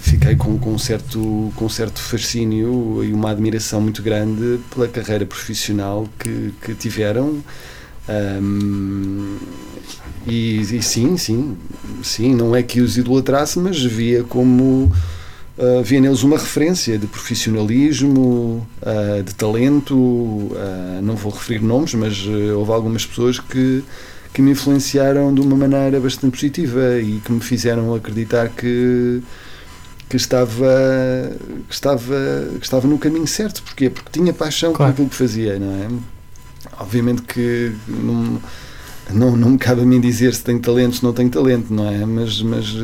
fiquei 0.00 0.36
com, 0.36 0.58
com 0.58 0.78
certo 0.78 1.52
com 1.54 1.68
certo 1.68 2.00
fascínio 2.00 3.04
e 3.04 3.12
uma 3.12 3.30
admiração 3.30 3.80
muito 3.80 4.00
grande 4.00 4.60
pela 4.72 4.88
carreira 4.88 5.26
profissional 5.26 6.08
que, 6.18 6.54
que 6.62 6.74
tiveram 6.74 7.42
um, 8.08 9.36
e, 10.26 10.60
e, 10.60 10.82
sim, 10.82 11.16
sim, 11.16 11.56
sim, 12.02 12.34
não 12.34 12.56
é 12.56 12.62
que 12.62 12.80
os 12.80 12.96
idolatrasse, 12.96 13.58
mas 13.58 13.82
via 13.82 14.24
como 14.24 14.90
uh, 15.58 15.82
via 15.82 16.00
neles 16.00 16.22
uma 16.22 16.38
referência 16.38 16.96
de 16.98 17.06
profissionalismo, 17.06 18.66
uh, 18.80 19.22
de 19.22 19.34
talento. 19.34 19.94
Uh, 19.96 21.02
não 21.02 21.16
vou 21.16 21.32
referir 21.32 21.60
nomes, 21.60 21.94
mas 21.94 22.24
houve 22.56 22.72
algumas 22.72 23.04
pessoas 23.04 23.38
que, 23.38 23.84
que 24.32 24.40
me 24.40 24.52
influenciaram 24.52 25.34
de 25.34 25.40
uma 25.40 25.56
maneira 25.56 26.00
bastante 26.00 26.32
positiva 26.32 26.98
e 27.00 27.20
que 27.24 27.32
me 27.32 27.40
fizeram 27.40 27.94
acreditar 27.94 28.48
que 28.48 29.22
que 30.08 30.16
estava, 30.16 31.36
que 31.68 31.74
estava, 31.74 32.14
que 32.58 32.64
estava 32.64 32.88
no 32.88 32.96
caminho 32.96 33.26
certo. 33.26 33.62
Porquê? 33.62 33.90
Porque 33.90 34.08
tinha 34.10 34.32
paixão 34.32 34.72
claro. 34.72 34.94
por 34.94 34.94
aquilo 34.94 35.10
que 35.10 35.16
fazia, 35.16 35.58
não 35.58 35.70
é? 35.70 35.88
Obviamente 36.80 37.20
que 37.20 37.74
não, 37.86 38.40
não, 39.12 39.36
não 39.36 39.50
me 39.50 39.58
cabe 39.58 39.82
a 39.82 39.84
mim 39.84 40.00
dizer 40.00 40.34
se 40.34 40.42
tenho 40.42 40.60
talento, 40.60 40.96
se 40.96 41.04
não 41.04 41.12
tenho 41.12 41.28
talento, 41.28 41.70
não 41.70 41.86
é? 41.90 42.06
Mas, 42.06 42.40
mas 42.40 42.74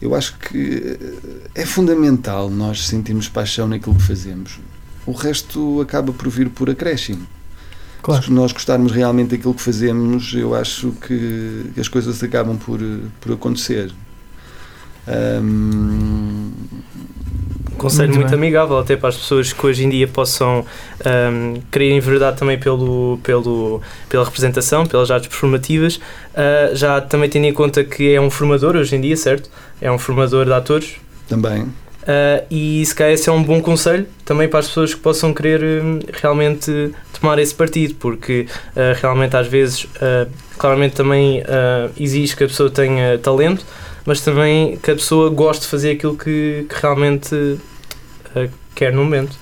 eu 0.00 0.14
acho 0.14 0.36
que 0.38 0.98
é 1.54 1.64
fundamental 1.64 2.50
nós 2.50 2.86
sentirmos 2.86 3.28
paixão 3.28 3.66
naquilo 3.66 3.94
que 3.94 4.02
fazemos. 4.02 4.58
O 5.06 5.12
resto 5.12 5.80
acaba 5.80 6.12
por 6.12 6.28
vir 6.28 6.50
por 6.50 6.68
acréscimo. 6.68 7.26
Claro. 8.02 8.24
Se 8.24 8.32
nós 8.32 8.52
gostarmos 8.52 8.92
realmente 8.92 9.30
daquilo 9.30 9.54
que 9.54 9.62
fazemos, 9.62 10.32
eu 10.34 10.54
acho 10.54 10.92
que 10.92 11.72
as 11.78 11.88
coisas 11.88 12.22
acabam 12.22 12.56
por, 12.56 12.78
por 13.20 13.32
acontecer. 13.32 13.92
Um, 15.08 16.50
conselho 17.76 18.08
muito, 18.08 18.20
muito 18.20 18.34
amigável 18.34 18.78
até 18.78 18.96
para 18.96 19.10
as 19.10 19.16
pessoas 19.16 19.52
que 19.52 19.66
hoje 19.66 19.84
em 19.84 19.90
dia 19.90 20.08
possam 20.08 20.64
um, 21.04 21.60
querer 21.70 21.92
enveredar 21.92 22.34
também 22.34 22.58
pelo, 22.58 23.18
pelo, 23.22 23.80
pela 24.08 24.24
representação, 24.24 24.84
pelas 24.86 25.10
artes 25.10 25.28
performativas, 25.28 25.96
uh, 25.96 26.74
já 26.74 27.00
também 27.00 27.28
tendo 27.28 27.44
em 27.44 27.52
conta 27.52 27.84
que 27.84 28.12
é 28.12 28.20
um 28.20 28.30
formador 28.30 28.76
hoje 28.76 28.96
em 28.96 29.00
dia, 29.00 29.16
certo? 29.16 29.48
É 29.80 29.90
um 29.90 29.98
formador 29.98 30.44
de 30.44 30.52
atores. 30.52 30.96
Também. 31.28 31.62
Uh, 31.62 32.46
e 32.50 32.86
se 32.86 32.94
calhar 32.94 33.12
esse 33.12 33.28
é 33.28 33.32
um 33.32 33.42
bom 33.42 33.60
conselho 33.60 34.06
também 34.24 34.48
para 34.48 34.60
as 34.60 34.68
pessoas 34.68 34.94
que 34.94 35.00
possam 35.00 35.34
querer 35.34 35.82
um, 35.82 35.98
realmente 36.22 36.92
tomar 37.20 37.38
esse 37.40 37.54
partido, 37.54 37.94
porque 37.96 38.46
uh, 38.76 39.00
realmente 39.00 39.36
às 39.36 39.48
vezes, 39.48 39.86
claramente 40.56 40.94
também 40.94 41.42
exige 41.98 42.36
que 42.36 42.44
a 42.44 42.46
pessoa 42.46 42.70
tenha 42.70 43.18
talento, 43.18 43.64
mas 44.06 44.20
também 44.20 44.76
que 44.76 44.92
a 44.92 44.94
pessoa 44.94 45.28
goste 45.28 45.62
de 45.62 45.68
fazer 45.68 45.90
aquilo 45.90 46.16
que, 46.16 46.64
que 46.68 46.80
realmente 46.80 47.34
uh, 47.34 48.50
quer 48.74 48.92
no 48.92 49.02
momento. 49.02 49.36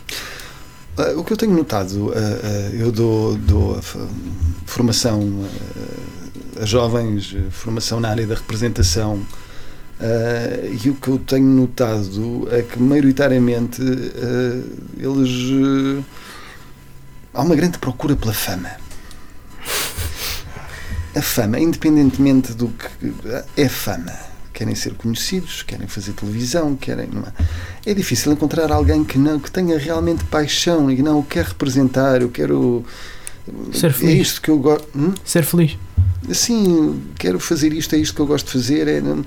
Uh, 0.96 1.20
o 1.20 1.24
que 1.24 1.34
eu 1.34 1.36
tenho 1.36 1.52
notado, 1.52 2.08
uh, 2.08 2.14
eu 2.72 2.90
dou, 2.90 3.36
dou 3.36 3.78
formação 4.64 5.44
a 6.58 6.64
jovens, 6.64 7.36
formação 7.50 8.00
na 8.00 8.08
área 8.08 8.26
da 8.26 8.34
representação, 8.36 9.20
e 10.82 10.90
o 10.90 10.94
que 10.94 11.08
eu 11.08 11.18
tenho 11.18 11.46
notado 11.46 12.48
é 12.50 12.62
que, 12.62 12.80
maioritariamente, 12.80 13.80
eles. 14.98 16.04
há 17.32 17.42
uma 17.42 17.54
grande 17.54 17.78
procura 17.78 18.14
pela 18.16 18.34
fama 18.34 18.70
a 21.16 21.22
fama, 21.22 21.60
independentemente 21.60 22.52
do 22.52 22.68
que 22.68 23.12
é 23.56 23.68
fama 23.68 24.12
querem 24.52 24.74
ser 24.76 24.94
conhecidos, 24.94 25.64
querem 25.64 25.88
fazer 25.88 26.12
televisão, 26.12 26.76
querem. 26.76 27.08
É? 27.84 27.90
é 27.90 27.94
difícil 27.94 28.32
encontrar 28.32 28.70
alguém 28.70 29.02
que 29.02 29.18
não 29.18 29.40
que 29.40 29.50
tenha 29.50 29.76
realmente 29.76 30.22
paixão 30.26 30.88
e 30.88 30.94
que 30.94 31.02
não 31.02 31.18
o 31.18 31.24
quer 31.24 31.46
representar. 31.46 32.22
Eu 32.22 32.30
quero 32.30 32.84
ser 33.72 33.92
feliz. 33.92 34.14
É 34.14 34.16
isto 34.18 34.40
que 34.40 34.50
eu 34.50 34.58
gosto. 34.58 34.88
Hum? 34.96 35.12
Ser 35.24 35.42
feliz. 35.42 35.76
Sim, 36.32 37.02
quero 37.18 37.40
fazer 37.40 37.72
isto, 37.72 37.96
é 37.96 37.98
isto 37.98 38.14
que 38.14 38.20
eu 38.20 38.26
gosto 38.26 38.46
de 38.46 38.52
fazer. 38.52 38.86
É, 38.86 39.00
Uh, 39.00 39.24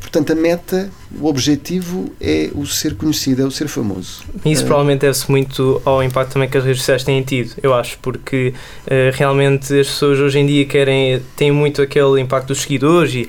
portanto, 0.00 0.32
a 0.32 0.34
meta, 0.34 0.90
o 1.18 1.26
objetivo 1.26 2.12
é 2.20 2.50
o 2.54 2.66
ser 2.66 2.94
conhecido, 2.94 3.42
é 3.42 3.44
o 3.44 3.50
ser 3.50 3.68
famoso. 3.68 4.22
Isso 4.44 4.62
uh, 4.62 4.66
provavelmente 4.66 5.00
deve-se 5.00 5.30
muito 5.30 5.80
ao 5.84 6.02
impacto 6.02 6.32
também 6.34 6.48
que 6.48 6.58
as 6.58 6.64
redes 6.64 6.80
sociais 6.80 7.04
têm 7.04 7.22
tido, 7.22 7.52
eu 7.62 7.72
acho, 7.74 7.98
porque 8.00 8.52
uh, 8.86 8.90
realmente 9.14 9.64
as 9.78 9.86
pessoas 9.88 10.18
hoje 10.18 10.38
em 10.38 10.46
dia 10.46 10.64
querem, 10.66 11.20
têm 11.36 11.50
muito 11.50 11.80
aquele 11.82 12.20
impacto 12.20 12.48
dos 12.48 12.62
seguidores 12.62 13.14
e, 13.14 13.28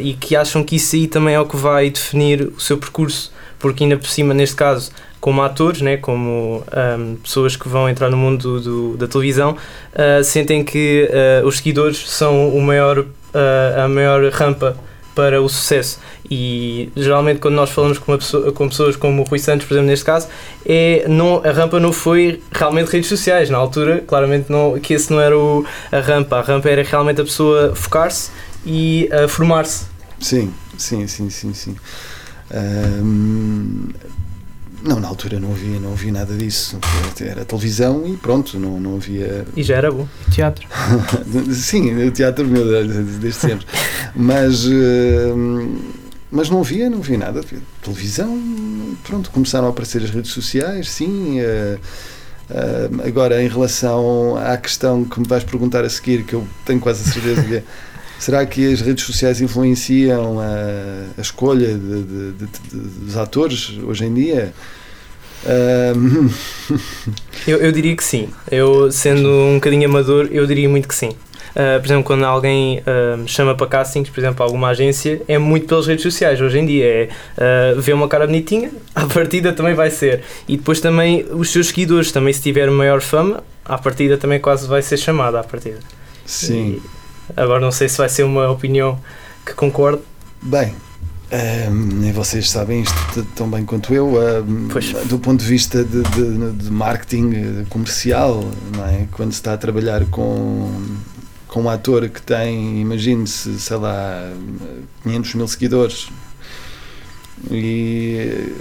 e 0.00 0.14
que 0.14 0.36
acham 0.36 0.62
que 0.62 0.76
isso 0.76 0.96
aí 0.96 1.06
também 1.06 1.34
é 1.34 1.40
o 1.40 1.46
que 1.46 1.56
vai 1.56 1.90
definir 1.90 2.52
o 2.56 2.60
seu 2.60 2.76
percurso, 2.76 3.32
porque 3.58 3.84
ainda 3.84 3.96
por 3.96 4.08
cima, 4.08 4.34
neste 4.34 4.56
caso, 4.56 4.90
como 5.20 5.40
atores, 5.40 5.80
né, 5.80 5.96
como 5.96 6.64
ahm, 6.72 7.14
pessoas 7.22 7.54
que 7.54 7.68
vão 7.68 7.88
entrar 7.88 8.10
no 8.10 8.16
mundo 8.16 8.60
do- 8.60 8.96
da 8.96 9.06
televisão, 9.06 9.56
ah, 9.94 10.22
sentem 10.24 10.64
que 10.64 11.08
ah, 11.12 11.46
os 11.46 11.58
seguidores 11.58 12.10
são 12.10 12.48
o 12.48 12.60
maior, 12.60 13.04
ah, 13.32 13.84
a 13.84 13.88
maior 13.88 14.28
rampa 14.32 14.76
para 15.14 15.40
o 15.42 15.48
sucesso. 15.48 15.98
E 16.30 16.90
geralmente 16.96 17.40
quando 17.40 17.54
nós 17.54 17.70
falamos 17.70 17.98
com, 17.98 18.16
pessoa- 18.16 18.52
com 18.52 18.68
pessoas 18.68 18.96
como 18.96 19.22
o 19.22 19.24
Rui 19.24 19.38
Santos, 19.38 19.66
por 19.66 19.74
exemplo, 19.74 19.90
neste 19.90 20.04
caso, 20.04 20.28
é, 20.64 21.04
não, 21.08 21.42
a 21.44 21.50
rampa 21.50 21.78
não 21.80 21.92
foi 21.92 22.42
realmente 22.52 22.88
redes 22.88 23.08
sociais. 23.08 23.50
Na 23.50 23.58
altura, 23.58 24.02
claramente 24.06 24.50
não, 24.50 24.78
que 24.78 24.94
esse 24.94 25.10
não 25.12 25.20
era 25.20 25.36
o, 25.38 25.64
a 25.90 26.00
rampa. 26.00 26.36
A 26.36 26.40
rampa 26.42 26.68
era 26.68 26.82
realmente 26.82 27.20
a 27.20 27.24
pessoa 27.24 27.74
focar-se 27.74 28.30
e 28.64 29.08
formar-se. 29.28 29.84
Sim, 30.20 30.52
sim, 30.78 31.06
sim, 31.06 31.28
sim, 31.30 31.52
sim. 31.52 31.76
Ahm, 32.50 33.88
não, 34.84 34.98
na 34.98 35.08
altura 35.08 35.38
não 35.38 35.52
havia, 35.52 35.78
não 35.78 35.92
havia 35.92 36.12
nada 36.12 36.34
disso. 36.34 36.78
Era 37.20 37.44
televisão 37.44 38.06
e 38.06 38.16
pronto, 38.16 38.58
não, 38.58 38.80
não 38.80 38.96
havia. 38.96 39.46
E 39.56 39.62
já 39.62 39.76
era 39.76 39.90
bom. 39.90 40.06
Teatro. 40.30 40.66
Sim, 41.52 42.06
o 42.06 42.10
teatro 42.10 42.46
meu 42.46 42.64
desde 42.64 43.32
sempre. 43.32 43.66
Mas, 44.14 44.66
ahm, 44.66 45.78
mas 46.30 46.50
não 46.50 46.60
havia, 46.60 46.90
não 46.90 46.98
havia 46.98 47.18
nada. 47.18 47.42
Televisão, 47.82 48.38
pronto, 49.04 49.30
começaram 49.30 49.66
a 49.66 49.70
aparecer 49.70 50.02
as 50.02 50.10
redes 50.10 50.32
sociais, 50.32 50.90
sim. 50.90 51.40
ah, 51.40 51.78
ah, 52.50 53.06
agora, 53.06 53.42
em 53.42 53.48
relação 53.48 54.36
à 54.36 54.56
questão 54.56 55.04
que 55.04 55.20
me 55.20 55.26
vais 55.26 55.44
perguntar 55.44 55.84
a 55.84 55.88
seguir, 55.88 56.24
que 56.24 56.34
eu 56.34 56.46
tenho 56.66 56.80
quase 56.80 57.08
a 57.08 57.12
certeza 57.12 57.42
que 57.42 57.56
é. 57.56 57.62
Será 58.22 58.46
que 58.46 58.72
as 58.72 58.80
redes 58.80 59.04
sociais 59.04 59.40
influenciam 59.40 60.38
a, 60.38 60.44
a 61.18 61.20
escolha 61.20 61.76
de- 61.76 62.02
de- 62.04 62.32
de- 62.32 62.46
dos 63.04 63.16
atores 63.16 63.76
hoje 63.82 64.04
em 64.04 64.14
dia? 64.14 64.54
Eu, 67.48 67.58
eu 67.58 67.72
diria 67.72 67.96
que 67.96 68.04
sim. 68.04 68.28
Eu, 68.48 68.92
sendo 68.92 69.28
um 69.28 69.54
bocadinho 69.54 69.88
amador, 69.88 70.28
eu 70.30 70.46
diria 70.46 70.68
muito 70.68 70.86
que 70.86 70.94
sim. 70.94 71.10
Ah, 71.56 71.80
por 71.80 71.86
exemplo, 71.86 72.04
quando 72.04 72.22
alguém 72.24 72.80
me 73.18 73.26
chama 73.26 73.56
para 73.56 73.66
castings, 73.66 74.08
por 74.08 74.20
exemplo, 74.20 74.44
alguma 74.44 74.68
agência, 74.68 75.20
é 75.26 75.38
muito 75.38 75.66
pelas 75.66 75.88
redes 75.88 76.04
sociais. 76.04 76.40
Hoje 76.40 76.60
em 76.60 76.66
dia 76.66 76.84
é 76.86 77.08
ah, 77.36 77.74
ver 77.76 77.92
uma 77.92 78.06
cara 78.06 78.24
bonitinha, 78.24 78.70
à 78.94 79.04
partida 79.06 79.52
também 79.52 79.74
vai 79.74 79.90
ser. 79.90 80.22
E 80.46 80.56
depois 80.56 80.80
também 80.80 81.26
os 81.32 81.50
seus 81.50 81.66
seguidores, 81.66 82.12
também 82.12 82.32
se 82.32 82.40
tiver 82.40 82.70
maior 82.70 83.00
fama, 83.00 83.42
à 83.64 83.76
partida 83.76 84.16
também 84.16 84.38
quase 84.38 84.68
vai 84.68 84.80
ser 84.80 84.96
chamada 84.96 85.40
à 85.40 85.42
partida. 85.42 85.80
sim. 86.24 86.80
E 86.86 87.01
agora 87.36 87.60
não 87.60 87.72
sei 87.72 87.88
se 87.88 87.98
vai 87.98 88.08
ser 88.08 88.22
uma 88.24 88.48
opinião 88.50 88.98
que 89.46 89.54
concordo. 89.54 90.02
Bem, 90.42 90.74
ehm, 91.30 92.04
e 92.08 92.12
vocês 92.12 92.50
sabem 92.50 92.82
isto 92.82 93.24
tão 93.36 93.48
bem 93.50 93.64
quanto 93.64 93.92
eu, 93.94 94.20
ehm, 94.22 94.68
Pois. 94.70 94.92
do 95.06 95.18
ponto 95.18 95.40
de 95.40 95.46
vista 95.48 95.82
de, 95.84 96.02
de- 96.02 96.52
de 96.52 96.70
marketing 96.70 97.32
eh, 97.34 97.64
comercial, 97.68 98.44
não 98.76 98.84
é? 98.86 99.06
quando 99.12 99.32
se 99.32 99.38
está 99.38 99.52
a 99.54 99.56
trabalhar 99.58 100.04
com, 100.06 100.70
com 101.48 101.62
um 101.62 101.70
ator 101.70 102.08
que 102.08 102.20
tem, 102.22 102.80
imagine-se, 102.80 103.58
sei 103.60 103.76
lá, 103.76 104.32
500 105.04 105.34
mil 105.34 105.48
seguidores 105.48 106.08
e, 107.50 108.52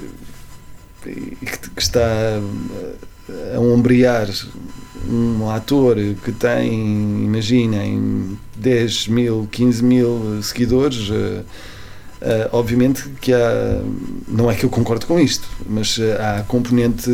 e 1.05 1.45
que, 1.45 1.69
que 1.69 1.81
está 1.81 2.01
a 3.55 3.59
ombrear 3.59 4.27
um 5.09 5.49
ator 5.49 5.95
que 6.23 6.31
tem, 6.31 6.71
imaginem, 7.25 8.37
10 8.57 9.07
mil, 9.07 9.47
15 9.51 9.83
mil 9.83 10.39
seguidores, 10.43 11.09
eh, 11.11 11.41
eh, 12.21 12.49
obviamente 12.51 13.09
que 13.19 13.33
há, 13.33 13.81
não 14.27 14.49
é 14.49 14.55
que 14.55 14.63
eu 14.63 14.69
concordo 14.69 15.05
com 15.07 15.19
isto, 15.19 15.47
mas 15.67 15.97
eh, 15.99 16.17
há 16.19 16.37
a 16.39 16.43
componente 16.43 17.09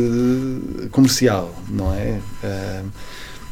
comercial, 0.92 1.54
não 1.70 1.94
é? 1.94 2.20
Eh, 2.44 2.82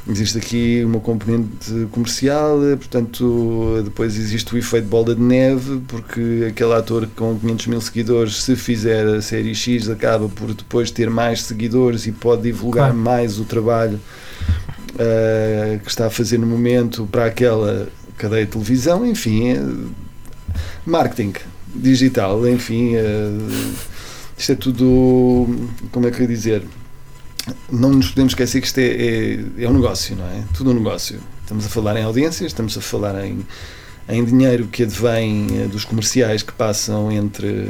existe 0.07 0.37
aqui 0.37 0.83
uma 0.85 0.99
componente 0.99 1.87
comercial, 1.91 2.59
portanto, 2.77 3.81
depois 3.83 4.15
existe 4.17 4.53
o 4.53 4.57
efeito 4.57 4.87
bola 4.87 5.15
de 5.15 5.21
neve, 5.21 5.81
porque 5.87 6.45
aquele 6.49 6.73
ator 6.73 7.07
com 7.15 7.39
500 7.39 7.67
mil 7.67 7.81
seguidores, 7.81 8.43
se 8.43 8.55
fizer 8.55 9.07
a 9.07 9.21
série 9.21 9.55
X, 9.55 9.89
acaba 9.89 10.29
por 10.29 10.53
depois 10.53 10.91
ter 10.91 11.09
mais 11.09 11.41
seguidores 11.43 12.05
e 12.05 12.11
pode 12.11 12.43
divulgar 12.43 12.89
Claro. 12.91 12.97
mais 12.97 13.39
o 13.39 13.45
trabalho 13.45 13.99
eh, 14.97 15.79
que 15.83 15.89
está 15.89 16.07
a 16.07 16.09
fazer 16.09 16.37
no 16.37 16.47
momento 16.47 17.05
para 17.11 17.25
aquela 17.25 17.89
cadeia 18.17 18.45
de 18.45 18.51
televisão, 18.51 19.05
enfim, 19.05 19.49
eh, 19.49 19.61
marketing 20.85 21.33
digital, 21.75 22.47
enfim, 22.47 22.95
eh, 22.95 23.29
isto 24.37 24.53
é 24.53 24.55
tudo, 24.55 25.69
como 25.91 26.07
é 26.07 26.11
que 26.11 26.19
eu 26.19 26.21
ia 26.21 26.27
dizer, 26.27 26.63
não 27.69 27.89
nos 27.91 28.09
podemos 28.09 28.31
esquecer 28.31 28.61
que 28.61 28.67
isto 28.67 28.77
é, 28.77 28.85
é, 28.85 29.63
é 29.65 29.69
um 29.69 29.73
negócio, 29.73 30.15
não 30.15 30.25
é? 30.25 30.43
Tudo 30.53 30.71
um 30.71 30.73
negócio. 30.73 31.19
Estamos 31.41 31.65
a 31.65 31.69
falar 31.69 31.97
em 31.97 32.03
audiências, 32.03 32.47
estamos 32.47 32.77
a 32.77 32.81
falar 32.81 33.23
em, 33.25 33.45
em 34.07 34.23
dinheiro 34.23 34.67
que 34.67 34.83
advém 34.83 35.67
dos 35.67 35.83
comerciais 35.83 36.41
que 36.41 36.53
passam 36.53 37.11
entre 37.11 37.69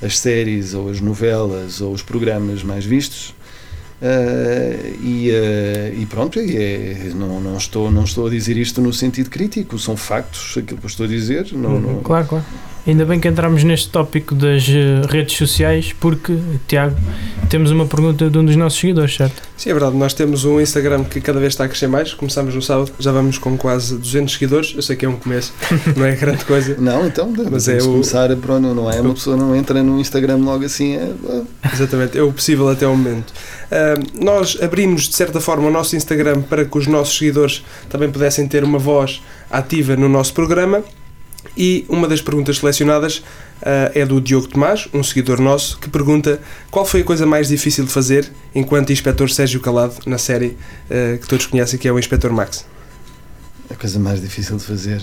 as 0.00 0.18
séries 0.18 0.74
ou 0.74 0.90
as 0.90 1.00
novelas 1.00 1.80
ou 1.80 1.92
os 1.92 2.02
programas 2.02 2.62
mais 2.62 2.84
vistos. 2.84 3.34
Eh, 4.04 4.96
e, 5.00 5.30
eh, 5.30 5.94
e 5.96 6.06
pronto, 6.06 6.40
é, 6.40 7.12
não, 7.14 7.40
não, 7.40 7.56
estou, 7.56 7.88
não 7.88 8.02
estou 8.02 8.26
a 8.26 8.30
dizer 8.30 8.56
isto 8.56 8.80
no 8.80 8.92
sentido 8.92 9.30
crítico, 9.30 9.78
são 9.78 9.96
factos 9.96 10.56
aquilo 10.58 10.80
que 10.80 10.86
eu 10.86 10.88
estou 10.88 11.06
a 11.06 11.08
dizer. 11.08 11.52
Não, 11.52 11.80
não, 11.80 12.02
Claro, 12.02 12.26
claro. 12.26 12.44
Ainda 12.84 13.04
bem 13.04 13.20
que 13.20 13.28
entramos 13.28 13.62
neste 13.62 13.88
tópico 13.90 14.34
das 14.34 14.68
eh, 14.68 15.02
redes 15.08 15.36
sociais, 15.36 15.94
porque, 16.00 16.36
Tiago, 16.66 16.96
temos 17.48 17.70
uma 17.70 17.86
pergunta 17.86 18.28
de 18.28 18.36
um 18.36 18.44
dos 18.44 18.56
nossos 18.56 18.80
seguidores, 18.80 19.14
certo? 19.14 19.40
Sim, 19.56 19.70
é 19.70 19.72
verdade. 19.72 19.96
Nós 19.96 20.12
temos 20.12 20.44
um 20.44 20.60
Instagram 20.60 21.04
que 21.04 21.20
cada 21.20 21.38
vez 21.38 21.52
está 21.52 21.62
a 21.64 21.68
crescer 21.68 21.86
mais. 21.86 22.12
Começámos 22.12 22.52
no 22.56 22.60
sábado, 22.60 22.90
já 22.98 23.12
vamos 23.12 23.38
com 23.38 23.56
quase 23.56 23.96
200 23.96 24.32
seguidores. 24.34 24.72
Eu 24.74 24.82
sei 24.82 24.96
que 24.96 25.06
é 25.06 25.08
um 25.08 25.14
começo, 25.14 25.52
não 25.96 26.04
é 26.04 26.16
grande 26.16 26.44
coisa. 26.44 26.74
Não, 26.76 27.06
então 27.06 27.32
Mas 27.52 27.68
é 27.68 27.78
é 27.78 27.82
o- 27.84 27.86
começar, 27.92 28.34
pronto, 28.38 28.74
não 28.74 28.90
é? 28.90 29.00
Uma 29.00 29.14
pessoa 29.14 29.36
não 29.36 29.54
entra 29.54 29.80
no 29.80 30.00
Instagram 30.00 30.38
logo 30.38 30.64
assim, 30.64 30.96
é, 30.96 31.12
Exatamente, 31.72 32.18
é 32.18 32.22
o 32.22 32.32
possível 32.32 32.68
até 32.68 32.84
ao 32.84 32.96
momento. 32.96 33.32
Ahm, 33.70 34.02
nós 34.24 34.58
abrimos, 34.60 35.08
de 35.08 35.14
certa 35.14 35.40
forma, 35.40 35.68
o 35.68 35.70
nosso 35.70 35.94
Instagram 35.94 36.42
para 36.42 36.64
que 36.64 36.76
os 36.76 36.88
nossos 36.88 37.16
seguidores 37.16 37.64
também 37.88 38.10
pudessem 38.10 38.48
ter 38.48 38.64
uma 38.64 38.78
voz 38.80 39.22
ativa 39.48 39.94
no 39.94 40.08
nosso 40.08 40.34
programa. 40.34 40.82
E 41.56 41.84
uma 41.88 42.08
das 42.08 42.20
perguntas 42.20 42.58
selecionadas 42.58 43.22
ah, 43.62 43.90
é 43.94 44.04
do 44.06 44.20
Diogo 44.20 44.48
Tomás, 44.48 44.88
um 44.92 45.02
seguidor 45.02 45.40
nosso, 45.40 45.78
que 45.78 45.88
pergunta 45.88 46.40
qual 46.70 46.84
foi 46.84 47.02
a 47.02 47.04
coisa 47.04 47.26
mais 47.26 47.48
difícil 47.48 47.84
de 47.84 47.92
fazer 47.92 48.30
enquanto 48.54 48.92
inspetor 48.92 49.30
Sérgio 49.30 49.60
Calado 49.60 49.94
na 50.06 50.18
série 50.18 50.56
ah, 50.90 51.18
que 51.18 51.26
todos 51.26 51.46
conhecem, 51.46 51.78
que 51.78 51.86
é 51.86 51.92
o 51.92 51.98
Inspetor 51.98 52.32
Max. 52.32 52.64
a 53.70 53.74
coisa 53.74 53.98
mais 53.98 54.20
difícil 54.20 54.56
de 54.56 54.64
fazer. 54.64 55.02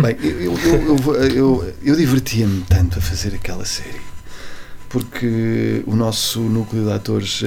Bem, 0.00 0.16
eu, 0.22 0.58
eu, 0.58 0.96
eu, 0.96 1.14
eu, 1.24 1.74
eu, 1.82 1.96
divertia-me 1.96 2.62
tanto 2.68 2.98
a 2.98 3.02
fazer 3.02 3.34
aquela 3.34 3.64
série 3.64 4.00
porque 4.88 5.82
o 5.86 5.96
nosso 5.96 6.40
núcleo 6.40 6.84
de 6.84 6.92
atores 6.92 7.42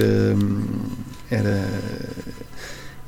era 1.30 1.64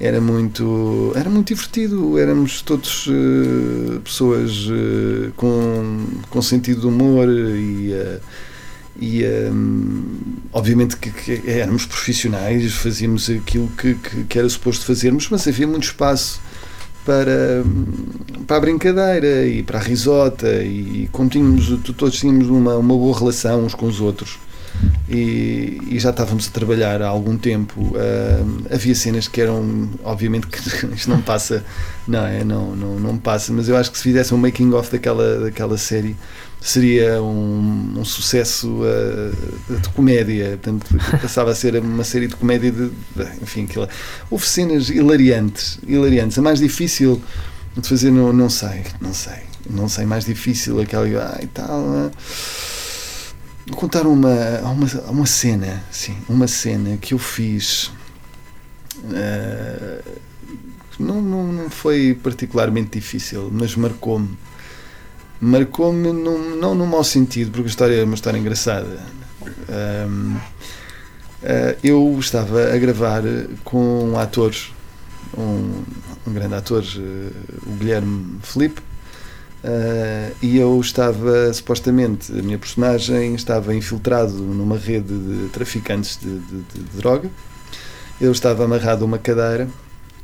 era 0.03 0.21
muito 0.21 1.13
era 1.15 1.31
muito 1.31 1.49
divertido. 1.49 2.19
Éramos 2.19 2.61
todos 2.61 3.07
eh, 3.09 4.01
pessoas 4.03 4.69
eh, 4.69 5.31
com, 5.37 6.07
com 6.29 6.43
sentido 6.43 6.81
de 6.81 6.87
humor 6.89 7.29
e 7.29 7.93
eh, 7.93 8.21
e 9.01 9.25
hum, 9.25 10.03
obviamente 10.53 10.97
que, 10.97 11.11
que 11.11 11.51
éramos 11.51 11.87
profissionais 11.87 12.75
fazíamos 12.75 13.31
aquilo 13.31 13.69
que, 13.69 13.95
que, 13.95 14.25
que 14.25 14.39
era 14.39 14.47
suposto 14.47 14.85
fazermos 14.85 15.31
mas 15.31 15.49
havia 15.49 15.67
muito 15.67 15.85
espaço 15.85 16.43
para, 17.03 17.65
para 18.47 18.57
a 18.59 18.61
brincadeira 18.61 19.47
e 19.47 19.63
para 19.63 19.79
a 19.79 19.83
risota 19.83 20.63
e 20.63 21.09
como 21.11 21.31
tínhamos, 21.31 21.69
todos 21.97 22.19
tínhamos 22.19 22.49
uma, 22.51 22.77
uma 22.77 22.95
boa 22.95 23.19
relação 23.19 23.65
uns 23.65 23.75
com 23.75 23.87
os 23.87 23.99
outros 23.99 24.39
e, 25.09 25.81
e 25.91 25.99
já 25.99 26.11
estávamos 26.11 26.49
a 26.49 26.51
trabalhar 26.51 27.03
há 27.03 27.09
algum 27.09 27.37
tempo 27.37 27.95
ah, 27.97 28.75
havia 28.75 28.95
cenas 28.95 29.29
que 29.29 29.41
eram 29.41 29.91
obviamente 30.05 30.47
que 30.47 30.59
isto 30.95 31.11
não 31.11 31.21
passa 31.21 31.65
não 32.07 32.27
é, 32.27 32.45
não, 32.45 32.75
não, 32.75 32.99
não 32.99 33.19
passa 33.19 33.53
mas 33.53 33.69
eu 33.69 33.77
acho 33.77 33.91
que 33.91 33.99
se 33.99 34.05
fizesse 34.05 34.33
um 34.35 34.39
making 34.39 34.73
of 34.73 34.91
daquela, 34.91 35.41
daquela 35.41 35.77
série 35.77 36.17
seria 36.61 37.21
um, 37.21 37.95
um 37.99 38.05
sucesso 38.05 38.81
ah, 38.85 39.75
de 39.81 39.89
comédia. 39.91 40.59
Portanto 40.63 40.87
passava 41.21 41.51
a 41.51 41.55
ser 41.55 41.77
uma 41.77 42.05
série 42.05 42.29
de 42.29 42.37
comédia 42.37 42.71
de, 42.71 42.89
de- 42.89 43.43
enfim, 43.43 43.65
aquilo, 43.65 43.89
houve 44.31 44.47
cenas 44.47 44.89
hilariantes 44.89 45.79
hilariantes, 45.87 46.39
a 46.39 46.43
mais 46.43 46.61
difícil 46.61 47.21
de 47.77 47.89
fazer 47.89 48.11
não, 48.13 48.33
não 48.33 48.49
sei, 48.49 48.83
não 49.01 49.13
sei 49.13 49.51
não 49.69 49.89
sei, 49.89 50.05
mais 50.05 50.25
difícil 50.25 50.81
aquela 50.81 51.07
ai 51.37 51.49
tal 51.53 51.85
ah, 51.85 52.11
Vou 53.67 53.77
contar 53.77 54.07
uma, 54.07 54.35
uma, 54.63 54.87
uma 55.09 55.27
cena, 55.27 55.83
sim, 55.91 56.17
uma 56.29 56.49
cena 56.49 56.97
que 56.97 57.15
eu 57.15 57.19
fiz. 57.19 57.91
eh, 59.13 60.03
não, 60.99 61.21
não, 61.23 61.53
não 61.53 61.71
foi 61.71 62.19
particularmente 62.23 62.99
difícil, 62.99 63.51
mas 63.53 63.75
marcou-me. 63.77 64.37
marcou-me 65.41 66.13
não 66.13 66.75
no 66.75 66.87
mau 66.87 67.03
sentido, 67.05 67.51
porque 67.51 67.67
a 67.67 67.71
história 67.71 67.95
é 67.97 68.05
uma 68.05 68.15
história 68.15 68.39
engraçada. 68.39 69.01
Ahm, 69.69 70.37
ah, 71.43 71.77
eu 71.83 72.17
estava 72.21 72.73
a 72.73 72.79
gravar 72.79 73.23
com 73.65 74.11
um 74.11 74.19
ator, 74.19 74.55
um, 75.37 75.83
um 76.27 76.33
grande 76.33 76.55
ator, 76.55 76.85
eh, 76.85 77.31
o 77.67 77.73
Guilherme 77.77 78.39
Felipe, 78.43 78.81
ah, 79.65 80.31
e 80.43 80.57
eu 80.59 80.81
estava, 80.81 81.53
supostamente, 81.53 82.33
a 82.33 82.43
minha 82.43 82.59
personagem 82.59 83.35
estava 83.35 83.75
infiltrado 83.75 84.33
numa 84.35 84.77
rede 84.79 85.13
de 85.17 85.49
traficantes 85.51 86.19
de, 86.21 86.39
de- 86.39 86.63
de 86.75 86.97
droga. 86.99 87.31
Eu 88.21 88.33
estava 88.33 88.65
amarrado 88.65 89.03
a 89.05 89.07
uma 89.07 89.19
cadeira 89.19 89.69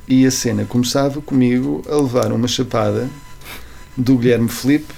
e 0.07 0.25
a 0.27 0.31
cena 0.31 0.65
começava 0.65 1.21
comigo 1.21 1.83
a 1.89 1.97
levar 1.97 2.33
uma 2.33 2.49
chapada 2.49 3.09
do 3.97 4.17
Guilherme 4.17 4.49
Felipe 4.49 4.95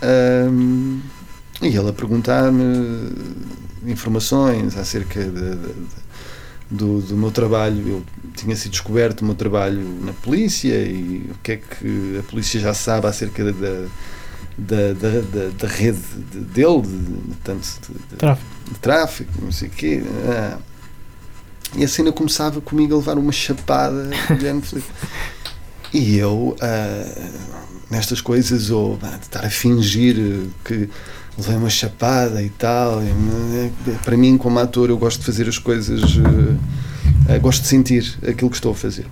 ahm, 0.00 1.00
e 1.60 1.66
ele 1.76 1.88
a 1.88 1.92
perguntar-me 1.92 3.12
informações 3.86 4.76
acerca 4.76 5.20
de- 5.22 5.30
de- 5.30 5.56
de- 5.56 6.02
do, 6.70 7.00
do 7.02 7.16
meu 7.16 7.30
trabalho. 7.30 7.86
Eu 7.88 8.02
tinha 8.42 8.56
sido 8.56 8.72
descoberto 8.72 9.20
o 9.22 9.24
meu 9.24 9.34
trabalho 9.34 9.80
na 10.04 10.12
polícia 10.12 10.74
e 10.74 11.30
o 11.30 11.34
que 11.42 11.52
é 11.52 11.56
que 11.56 12.18
a 12.18 12.22
polícia 12.30 12.58
já 12.60 12.74
sabe 12.74 13.06
acerca 13.06 13.44
da, 13.44 13.50
da, 14.58 14.92
da, 14.92 15.10
da, 15.20 15.48
da 15.58 15.68
rede 15.68 15.98
de- 16.30 16.40
dele, 16.40 16.82
de, 16.82 16.96
de, 16.98 17.36
tanto 17.44 17.66
de, 17.88 17.94
de- 18.10 18.16
Tráfico. 18.16 18.48
de 18.72 18.78
tráfico, 18.80 19.32
não 19.42 19.52
sei 19.52 19.68
o 19.68 19.70
quê. 19.70 20.02
Ah. 20.28 20.58
E 21.76 21.84
a 21.84 21.88
cena 21.88 22.12
começava 22.12 22.60
comigo 22.60 22.94
a 22.94 22.98
levar 22.98 23.16
uma 23.16 23.32
chapada 23.32 24.10
Guilherme 24.28 24.60
Felipe. 24.62 24.88
E 25.94 26.16
eu, 26.18 26.56
ah, 26.60 27.30
nestas 27.90 28.20
coisas, 28.20 28.70
ou 28.70 28.98
ah, 29.02 29.16
de 29.16 29.22
estar 29.24 29.44
a 29.44 29.50
fingir 29.50 30.16
que 30.64 30.88
levei 31.38 31.56
uma 31.56 31.70
chapada 31.70 32.42
e 32.42 32.50
tal, 32.50 33.02
e, 33.02 33.06
eh, 33.08 33.70
para 34.04 34.16
mim, 34.18 34.36
como 34.36 34.58
ator, 34.58 34.90
eu 34.90 34.98
gosto 34.98 35.20
de 35.20 35.24
fazer 35.26 35.48
as 35.48 35.56
coisas, 35.58 36.02
eh, 36.02 36.56
eh, 37.28 37.38
gosto 37.38 37.62
de 37.62 37.68
sentir 37.68 38.18
aquilo 38.26 38.50
que 38.50 38.56
estou 38.56 38.72
a 38.72 38.74
fazer. 38.74 39.06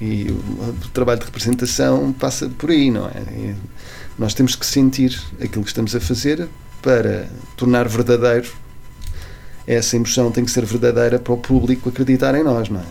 E 0.00 0.30
o, 0.30 0.34
o 0.34 0.88
trabalho 0.92 1.20
de 1.20 1.26
representação 1.26 2.12
passa 2.12 2.48
por 2.48 2.70
aí, 2.70 2.90
não 2.90 3.06
é? 3.06 3.20
E 3.32 3.56
nós 4.18 4.34
temos 4.34 4.54
que 4.54 4.64
sentir 4.64 5.20
aquilo 5.40 5.62
que 5.62 5.70
estamos 5.70 5.94
a 5.94 6.00
fazer 6.00 6.48
para 6.82 7.28
tornar 7.56 7.86
verdadeiro 7.88 8.50
essa 9.66 9.94
emoção 9.94 10.32
tem 10.32 10.44
que 10.44 10.50
ser 10.50 10.64
verdadeira 10.64 11.18
para 11.18 11.32
o 11.32 11.36
público 11.36 11.88
acreditar 11.88 12.34
em 12.34 12.42
nós, 12.42 12.68
não 12.68 12.80
é? 12.80 12.86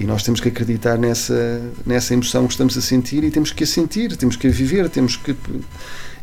E 0.00 0.04
nós 0.04 0.22
temos 0.22 0.40
que 0.40 0.48
acreditar 0.48 0.98
nessa, 0.98 1.62
nessa 1.86 2.12
emoção 2.12 2.46
que 2.46 2.52
estamos 2.52 2.76
a 2.76 2.80
sentir 2.80 3.22
e 3.22 3.30
temos 3.30 3.52
que 3.52 3.62
a 3.62 3.66
sentir, 3.66 4.16
temos 4.16 4.34
que 4.34 4.48
a 4.48 4.50
viver, 4.50 4.88
temos 4.88 5.16
que. 5.16 5.36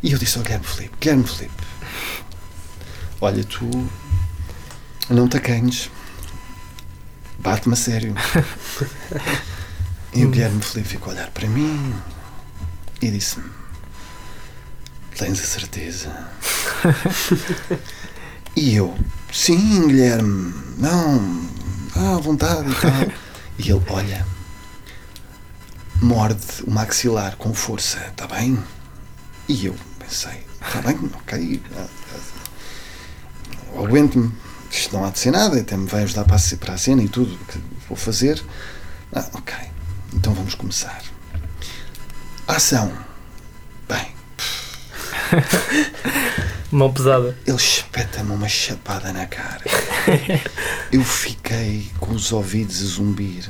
E 0.03 0.11
eu 0.11 0.17
disse 0.17 0.37
ao 0.37 0.43
Guilherme 0.43 0.65
Felipe: 0.65 0.97
Guilherme 0.99 1.23
Felipe, 1.23 1.63
olha, 3.21 3.43
tu 3.43 3.69
não 5.09 5.29
te 5.29 5.37
acanhes, 5.37 5.89
bate-me 7.39 7.73
a 7.73 7.77
sério. 7.77 8.15
e 10.13 10.25
o 10.25 10.29
Guilherme 10.31 10.61
Felipe 10.61 10.89
ficou 10.89 11.11
a 11.11 11.15
olhar 11.15 11.29
para 11.31 11.47
mim 11.47 11.93
e 13.01 13.11
disse-me: 13.11 13.49
Tens 15.15 15.39
a 15.39 15.45
certeza? 15.45 16.27
E 18.59 18.73
eu, 18.73 18.97
sim, 19.31 19.87
Guilherme, 19.87 20.51
não, 20.79 21.47
à 21.95 22.17
vontade 22.17 22.71
e 22.71 22.73
tal. 22.73 22.91
E 23.59 23.69
ele, 23.69 23.83
olha, 23.87 24.25
morde 26.01 26.63
o 26.65 26.71
maxilar 26.71 27.35
com 27.37 27.53
força, 27.53 27.99
está 28.07 28.25
bem? 28.25 28.57
E 29.47 29.67
eu 29.67 29.75
pensei, 29.99 30.43
está 30.59 30.81
bem, 30.81 30.97
ok, 31.13 31.61
ah, 31.75 31.87
ah, 32.15 33.79
aguento-me, 33.83 34.31
isto 34.71 34.93
não 34.95 35.05
há 35.05 35.09
de 35.09 35.19
ser 35.19 35.31
nada, 35.31 35.59
até 35.59 35.75
me 35.77 35.87
vai 35.87 36.03
ajudar 36.03 36.25
para 36.25 36.35
a, 36.35 36.57
para 36.57 36.73
a 36.73 36.77
cena 36.77 37.01
e 37.03 37.07
tudo 37.09 37.37
que 37.47 37.59
vou 37.87 37.97
fazer. 37.97 38.41
Ah, 39.13 39.25
ok, 39.33 39.53
então 40.13 40.33
vamos 40.33 40.55
começar. 40.55 41.01
Ação. 42.47 42.91
Bem, 43.87 44.07
Mão 46.71 46.91
pesada. 46.91 47.37
Ele 47.45 47.55
espeta-me 47.55 48.31
uma 48.31 48.47
chapada 48.49 49.13
na 49.13 49.25
cara. 49.25 49.63
Eu 50.91 51.03
fiquei 51.03 51.89
com 51.99 52.11
os 52.13 52.31
ouvidos 52.31 52.81
a 52.81 52.85
zumbir. 52.85 53.49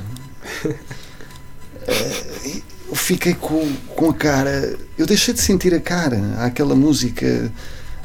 Eh, 1.86 2.62
Eu 2.88 2.94
fiquei 2.94 3.34
com, 3.34 3.70
com 3.94 4.10
a 4.10 4.14
cara. 4.14 4.78
Eu 4.96 5.06
deixei 5.06 5.34
de 5.34 5.40
sentir 5.40 5.74
a 5.74 5.80
cara. 5.80 6.18
Há 6.38 6.46
aquela 6.46 6.74
música 6.74 7.52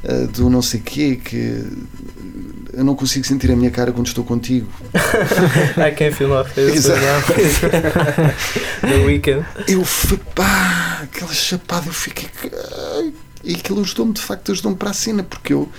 eh, 0.03 0.27
do 0.27 0.49
não 0.49 0.61
sei 0.61 0.79
quê 0.79 1.15
que 1.15 1.63
eu 2.73 2.83
não 2.83 2.95
consigo 2.95 3.25
sentir 3.25 3.51
a 3.51 3.55
minha 3.55 3.69
cara 3.71 3.91
quando 3.91 4.07
estou 4.07 4.23
contigo. 4.23 4.67
I 5.77 5.91
can 5.95 6.11
feel 6.11 6.29
my 6.29 6.43
face. 6.43 6.89
The 8.81 9.05
weekend. 9.05 9.45
Eu 9.67 9.85
fui 9.85 10.19
pá, 10.33 11.01
aquela 11.03 11.33
chapada, 11.33 11.87
eu 11.87 11.93
fiquei. 11.93 12.29
E 13.43 13.55
aquilo 13.55 13.81
ajudou-me, 13.81 14.13
de 14.13 14.21
facto, 14.21 14.51
ajudou-me 14.51 14.77
para 14.77 14.89
a 14.89 14.93
cena, 14.93 15.21
porque 15.23 15.53
eu, 15.53 15.69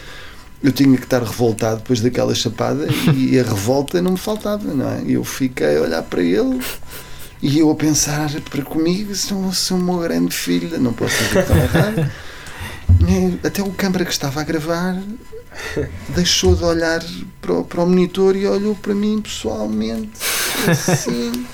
eu 0.63 0.71
tinha 0.71 0.97
que 0.97 1.05
estar 1.05 1.23
revoltado 1.23 1.79
depois 1.79 2.01
daquela 2.01 2.35
chapada 2.35 2.87
e 3.15 3.37
a 3.41 3.43
revolta 3.43 4.01
não 4.01 4.13
me 4.13 4.19
faltava, 4.19 4.73
não 4.73 4.89
é? 4.89 5.03
Eu 5.07 5.25
fiquei 5.25 5.77
a 5.79 5.81
olhar 5.81 6.03
para 6.03 6.23
ele 6.23 6.61
e 7.43 7.59
eu 7.59 7.71
a 7.71 7.75
pensar 7.75 8.31
para 8.51 8.63
comigo: 8.63 9.15
sou, 9.15 9.53
sou 9.53 9.77
uma 9.79 10.01
grande 10.03 10.35
filha, 10.35 10.79
não 10.79 10.93
posso 10.93 11.17
dizer 11.25 11.45
tão 11.47 11.57
errado. 11.57 12.11
Eh, 13.07 13.47
Até 13.47 13.63
o 13.63 13.71
câmara 13.71 14.05
que 14.05 14.13
estava 14.13 14.41
a 14.41 14.45
gravar 14.45 14.97
deixou 16.09 16.55
de 16.55 16.64
olhar 16.64 17.03
para 17.40 17.53
o, 17.53 17.64
para 17.64 17.83
o 17.83 17.87
monitor 17.87 18.37
e 18.37 18.47
olhou 18.47 18.75
para 18.75 18.95
mim 18.95 19.21
pessoalmente, 19.21 20.12
assim. 20.69 21.47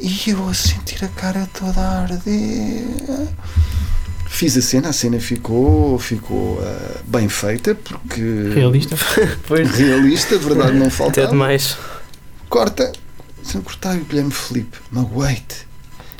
E 0.00 0.30
eu 0.30 0.48
a 0.48 0.54
sentir 0.54 1.04
a 1.04 1.08
cara 1.08 1.48
toda 1.52 1.80
a 1.80 2.02
arder. 2.02 2.84
Fiz 4.26 4.56
a 4.56 4.62
cena, 4.62 4.90
a 4.90 4.92
cena 4.92 5.18
ficou, 5.18 5.98
ficou 5.98 6.60
ah, 6.62 7.00
bem 7.04 7.28
feita 7.28 7.74
porque 7.74 8.52
Realista. 8.54 8.96
Pois, 9.48 9.68
realista, 9.72 10.38
verdade 10.38 10.74
não 10.74 10.86
até 10.86 10.90
faltava. 10.94 11.28
demais. 11.28 11.76
Corta, 12.48 12.92
sem 13.42 13.60
cortar 13.60 13.96
e 13.96 14.00
o 14.02 14.04
Guilherme 14.04 14.30
Felipe, 14.30 14.78
magoei-te. 14.92 15.66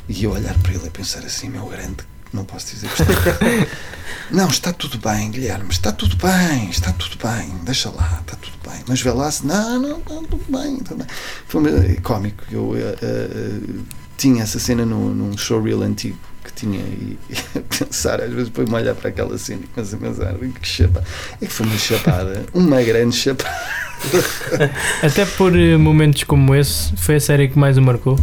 E 0.08 0.24
eu 0.24 0.32
olhar 0.32 0.58
para 0.58 0.72
ele 0.72 0.86
e 0.86 0.90
pensar 0.90 1.20
assim, 1.20 1.48
meu 1.48 1.66
grande, 1.66 1.98
não 2.32 2.44
posso 2.44 2.66
dizer 2.74 2.88
que 2.90 3.02
está. 3.02 3.12
não, 4.30 4.48
está 4.48 4.72
tudo 4.72 4.98
bem, 4.98 5.30
Guilherme, 5.30 5.70
está 5.70 5.92
tudo 5.92 6.16
bem, 6.16 6.68
está 6.70 6.92
tudo 6.92 7.16
bem, 7.22 7.50
deixa 7.64 7.90
lá, 7.90 8.20
está 8.20 8.36
tudo 8.36 8.56
bem. 8.70 8.82
Mas 8.86 9.00
vê 9.00 9.10
lá 9.10 9.30
se, 9.30 9.46
não, 9.46 9.80
não, 9.80 9.98
está 9.98 10.14
tudo 10.14 10.44
bem, 10.48 10.78
está 10.78 10.94
bem. 10.94 11.06
Foi 11.46 11.60
uma- 11.60 12.00
cómico, 12.02 12.44
eu 12.50 12.74
eh, 12.76 12.96
eh, 13.02 13.80
tinha 14.16 14.42
essa 14.42 14.58
cena 14.58 14.84
num, 14.84 15.10
num 15.14 15.36
showreel 15.38 15.82
antigo 15.82 16.18
que 16.44 16.52
tinha 16.52 16.78
e, 16.80 17.18
e 17.30 17.58
a 17.58 17.62
pensar, 17.62 18.20
às 18.22 18.32
vezes 18.32 18.48
põe-me 18.48 18.72
a 18.72 18.76
olhar 18.76 18.94
para 18.94 19.10
aquela 19.10 19.36
cena 19.38 19.62
e 19.64 19.66
começo 19.68 19.94
a 19.94 19.98
pensar, 19.98 20.34
que 20.34 20.68
chapada. 20.68 21.04
É 21.40 21.46
que 21.46 21.52
foi 21.52 21.66
uma 21.66 21.78
chapada, 21.78 22.46
uma 22.54 22.82
grande 22.82 23.14
chapada. 23.16 23.58
Até 25.02 25.24
por 25.26 25.52
momentos 25.78 26.22
como 26.24 26.54
esse, 26.54 26.94
foi 26.96 27.16
a 27.16 27.20
série 27.20 27.48
que 27.48 27.58
mais 27.58 27.76
o 27.76 27.82
marcou. 27.82 28.18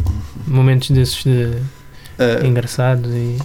Momentos 0.47 0.89
desses 0.91 1.23
de 1.23 1.51
Ah, 2.17 2.45
engraçados 2.45 3.11
e. 3.13 3.37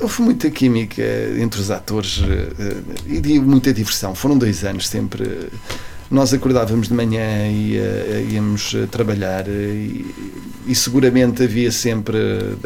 Houve 0.00 0.22
muita 0.22 0.50
química 0.50 1.02
entre 1.38 1.60
os 1.60 1.70
atores 1.70 2.22
eh, 2.28 2.52
eh, 3.08 3.20
e 3.28 3.38
muita 3.40 3.72
diversão. 3.72 4.14
Foram 4.14 4.36
dois 4.36 4.64
anos 4.64 4.88
sempre. 4.88 5.24
eh, 5.24 5.48
Nós 6.10 6.34
acordávamos 6.34 6.88
de 6.88 6.94
manhã 6.94 7.48
e 7.48 7.76
eh, 7.76 8.26
íamos 8.32 8.74
eh, 8.74 8.86
trabalhar 8.90 9.46
eh, 9.48 9.52
e, 9.52 10.14
e 10.66 10.74
seguramente 10.74 11.42
havia 11.44 11.70
sempre, 11.70 12.18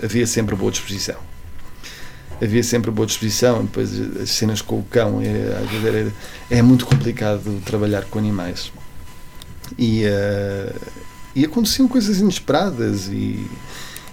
havia 0.03 0.27
sempre 0.27 0.57
boa 0.57 0.71
disposição. 0.71 1.17
Havia 2.43 2.63
sempre 2.63 2.91
boa 2.91 3.07
disposição. 3.07 3.63
Depois 3.65 3.91
eh, 3.99 4.23
as 4.23 4.31
cenas 4.31 4.63
com 4.63 4.79
o 4.79 4.83
cão 4.85 5.21
é, 5.21 6.11
é 6.51 6.63
muito 6.63 6.87
complicado 6.87 7.61
trabalhar 7.65 8.05
com 8.07 8.19
animais. 8.19 8.73
E, 9.79 10.05
eh, 10.05 10.73
e 11.35 11.45
aconteciam 11.45 11.87
coisas 11.87 12.19
inesperadas 12.19 13.09
e, 13.09 13.47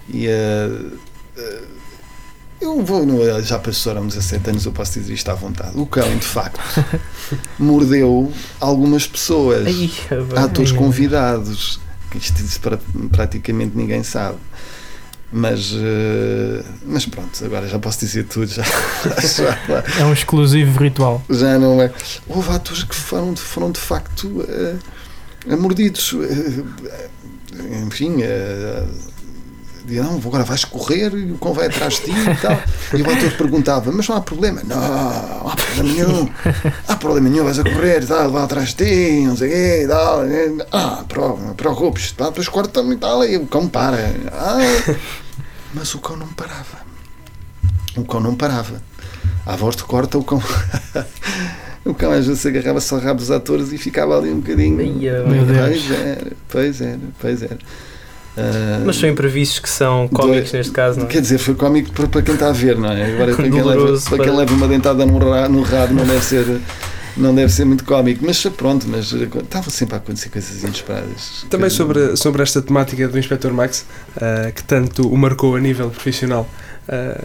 e 0.10 0.28
eh, 0.28 0.70
eh, 1.38 1.62
eu 2.64 2.84
vou, 2.84 3.06
já 3.42 3.60
passaram 3.60 4.08
17 4.08 4.50
anos, 4.50 4.66
eu 4.66 4.72
posso 4.72 5.00
dizer 5.00 5.14
isto 5.14 5.30
à 5.30 5.34
vontade. 5.36 5.72
O 5.78 5.86
cão, 5.86 6.10
de 6.18 6.26
facto, 6.26 6.60
mordeu 7.60 8.32
algumas 8.60 9.06
pessoas, 9.08 9.66
Ai, 9.68 9.92
atores 10.36 10.72
convidados, 10.72 11.80
que 12.12 12.18
isto, 12.18 12.60
pra- 12.62 12.80
praticamente 13.12 13.76
ninguém 13.76 14.04
sabe. 14.04 14.38
Mas, 15.36 15.72
eh, 15.76 16.64
mas 16.86 17.08
pronto, 17.08 17.44
agora 17.44 17.68
já 17.68 17.80
posso 17.80 18.00
dizer 18.02 18.26
tudo, 18.26 18.46
já, 18.46 18.62
já, 18.64 19.84
É 20.00 20.06
um 20.06 20.14
exclusivo 20.14 20.78
ritual. 20.78 21.24
já 21.28 21.58
não 21.58 21.82
é. 21.82 21.92
Houve 22.28 22.52
atores 22.52 22.84
que 22.84 22.94
foram, 22.96 23.36
foram 23.36 23.72
de 23.72 23.80
facto 23.80 24.46
eh, 24.48 25.56
mordidos. 25.56 26.14
eh, 26.22 27.04
enfim, 27.84 28.18
eh, 28.22 28.84
dizia, 29.86 30.04
não, 30.04 30.16
agora 30.18 30.44
vais 30.44 30.66
correr 30.66 31.14
e 31.14 31.32
o 31.32 31.38
cão 31.38 31.54
vai 31.54 31.68
atrás 31.68 31.96
de 31.96 32.02
ti 32.02 32.12
e 32.12 32.36
tal. 32.42 32.60
E 32.98 33.02
o 33.02 33.12
ator 33.12 33.32
perguntava, 33.38 33.92
mas 33.92 34.08
não 34.08 34.16
há 34.16 34.22
problema. 34.22 34.62
Não, 34.64 34.76
não 34.76 35.50
há 35.50 35.56
problema 35.56 35.94
nenhum. 35.94 36.24
Não 36.24 36.74
há 36.88 36.96
problema 36.96 37.30
nenhum, 37.30 37.44
vais 37.44 37.60
a 37.60 37.64
correr 37.64 38.04
e 38.04 38.06
tal, 38.08 38.32
vai 38.32 38.44
atrás 38.44 38.74
de 38.74 38.86
ti, 38.86 39.26
não 39.26 39.36
sei 39.36 39.48
o 39.48 39.52
quê 39.52 39.84
e 39.84 39.88
tal. 39.88 40.22
Ah, 40.72 41.04
preocupes, 41.56 42.12
pá, 42.12 42.26
depois 42.26 42.48
corta-me 42.48 42.96
e 42.96 42.98
tal, 42.98 43.26
e 43.26 43.38
o 43.38 43.46
cão 43.46 43.68
para. 43.68 44.14
Ah, 44.32 44.96
mas 45.74 45.94
o 45.96 46.00
cão 46.00 46.16
não 46.16 46.28
parava. 46.28 46.84
O 47.96 48.04
cão 48.06 48.20
não 48.20 48.36
parava. 48.36 48.82
À 49.46 49.56
voz 49.56 49.76
de 49.76 49.84
corta, 49.84 50.18
o 50.18 50.24
cão. 50.24 50.42
o 51.86 51.94
cão 51.94 52.12
às 52.12 52.26
vezes 52.28 52.46
agarrava-se 52.46 52.94
ao 52.94 53.00
rabo 53.00 53.20
dos 53.20 53.32
atores 53.32 53.72
e 53.74 53.78
ficava 53.78 54.18
ali 54.18 54.32
um 54.32 54.40
bocadinho. 54.40 54.82
Meu 55.28 55.46
Deus. 55.46 55.84
Pois 55.84 55.92
era, 55.92 56.32
pois 56.48 56.82
era, 56.82 57.00
pois 57.20 57.42
era. 57.44 57.58
Ah, 58.38 58.82
Mas 58.86 58.96
são 58.96 59.08
imprevistos 59.10 59.60
que 59.60 59.70
são 59.70 60.08
cómicos 60.08 60.52
neste 60.54 60.72
caso, 60.72 61.00
não 61.00 61.06
é? 61.06 61.10
Quer 61.10 61.22
dizer, 61.22 61.38
foi 61.38 61.54
cómico 61.56 61.92
para, 61.92 62.08
para 62.08 62.22
quem 62.22 62.34
está 62.34 62.50
a 62.50 62.52
ver, 62.54 62.78
não 62.78 62.92
é? 62.92 63.14
Agora 63.14 63.36
para 63.36 63.44
quem, 63.44 63.52
leva, 63.62 63.74
Doloroso 63.74 64.10
para 64.10 64.18
quem 64.18 64.28
para- 64.28 64.36
leva 64.38 64.54
uma 64.54 64.68
dentada 64.68 65.06
no, 65.06 65.18
ra, 65.20 65.48
no 65.50 65.62
rabo 65.62 65.94
não 65.94 66.06
deve 66.06 66.24
ser. 66.26 66.60
Não 67.16 67.36
deve 67.36 67.54
ser 67.54 67.64
muito 67.64 67.84
cómico, 67.86 68.26
mas 68.26 68.42
pronto, 68.58 68.88
mas 68.90 69.14
eh, 69.14 69.28
estava 69.38 69.70
sempre 69.70 69.94
a 69.94 69.98
acontecer 70.00 70.30
coisas 70.30 70.64
inesperadas. 70.64 71.46
Também 71.48 71.70
sobre, 71.70 72.18
sobre 72.18 72.42
esta 72.42 72.60
temática 72.60 73.08
do 73.08 73.20
Inspector 73.20 73.54
Max, 73.54 73.86
ah, 74.20 74.50
que 74.52 74.64
tanto 74.64 75.08
o 75.08 75.16
marcou 75.16 75.56
a 75.56 75.60
nível 75.60 75.92
profissional. 75.92 76.50
ah, 76.90 77.24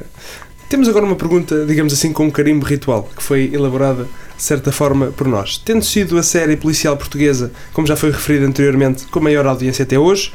temos 0.69 0.87
agora 0.91 1.07
uma 1.07 1.17
pergunta, 1.17 1.65
digamos 1.65 1.95
assim, 1.95 2.13
com 2.13 2.27
um 2.27 2.31
carimbo 2.31 2.67
ritual, 2.67 3.09
que 3.17 3.23
foi 3.23 3.51
elaborada, 3.51 4.05
de 4.37 4.43
certa 4.43 4.71
forma, 4.71 5.07
por 5.07 5.27
nós. 5.27 5.57
Tendo 5.57 5.83
sido 5.83 6.19
a 6.19 6.23
série 6.23 6.55
policial 6.59 6.95
portuguesa, 6.95 7.51
como 7.73 7.87
já 7.87 7.97
foi 7.97 8.11
referido 8.11 8.45
anteriormente, 8.45 9.07
com 9.07 9.21
maior 9.21 9.47
audiência 9.47 9.85
até 9.85 9.99
hoje, 9.99 10.31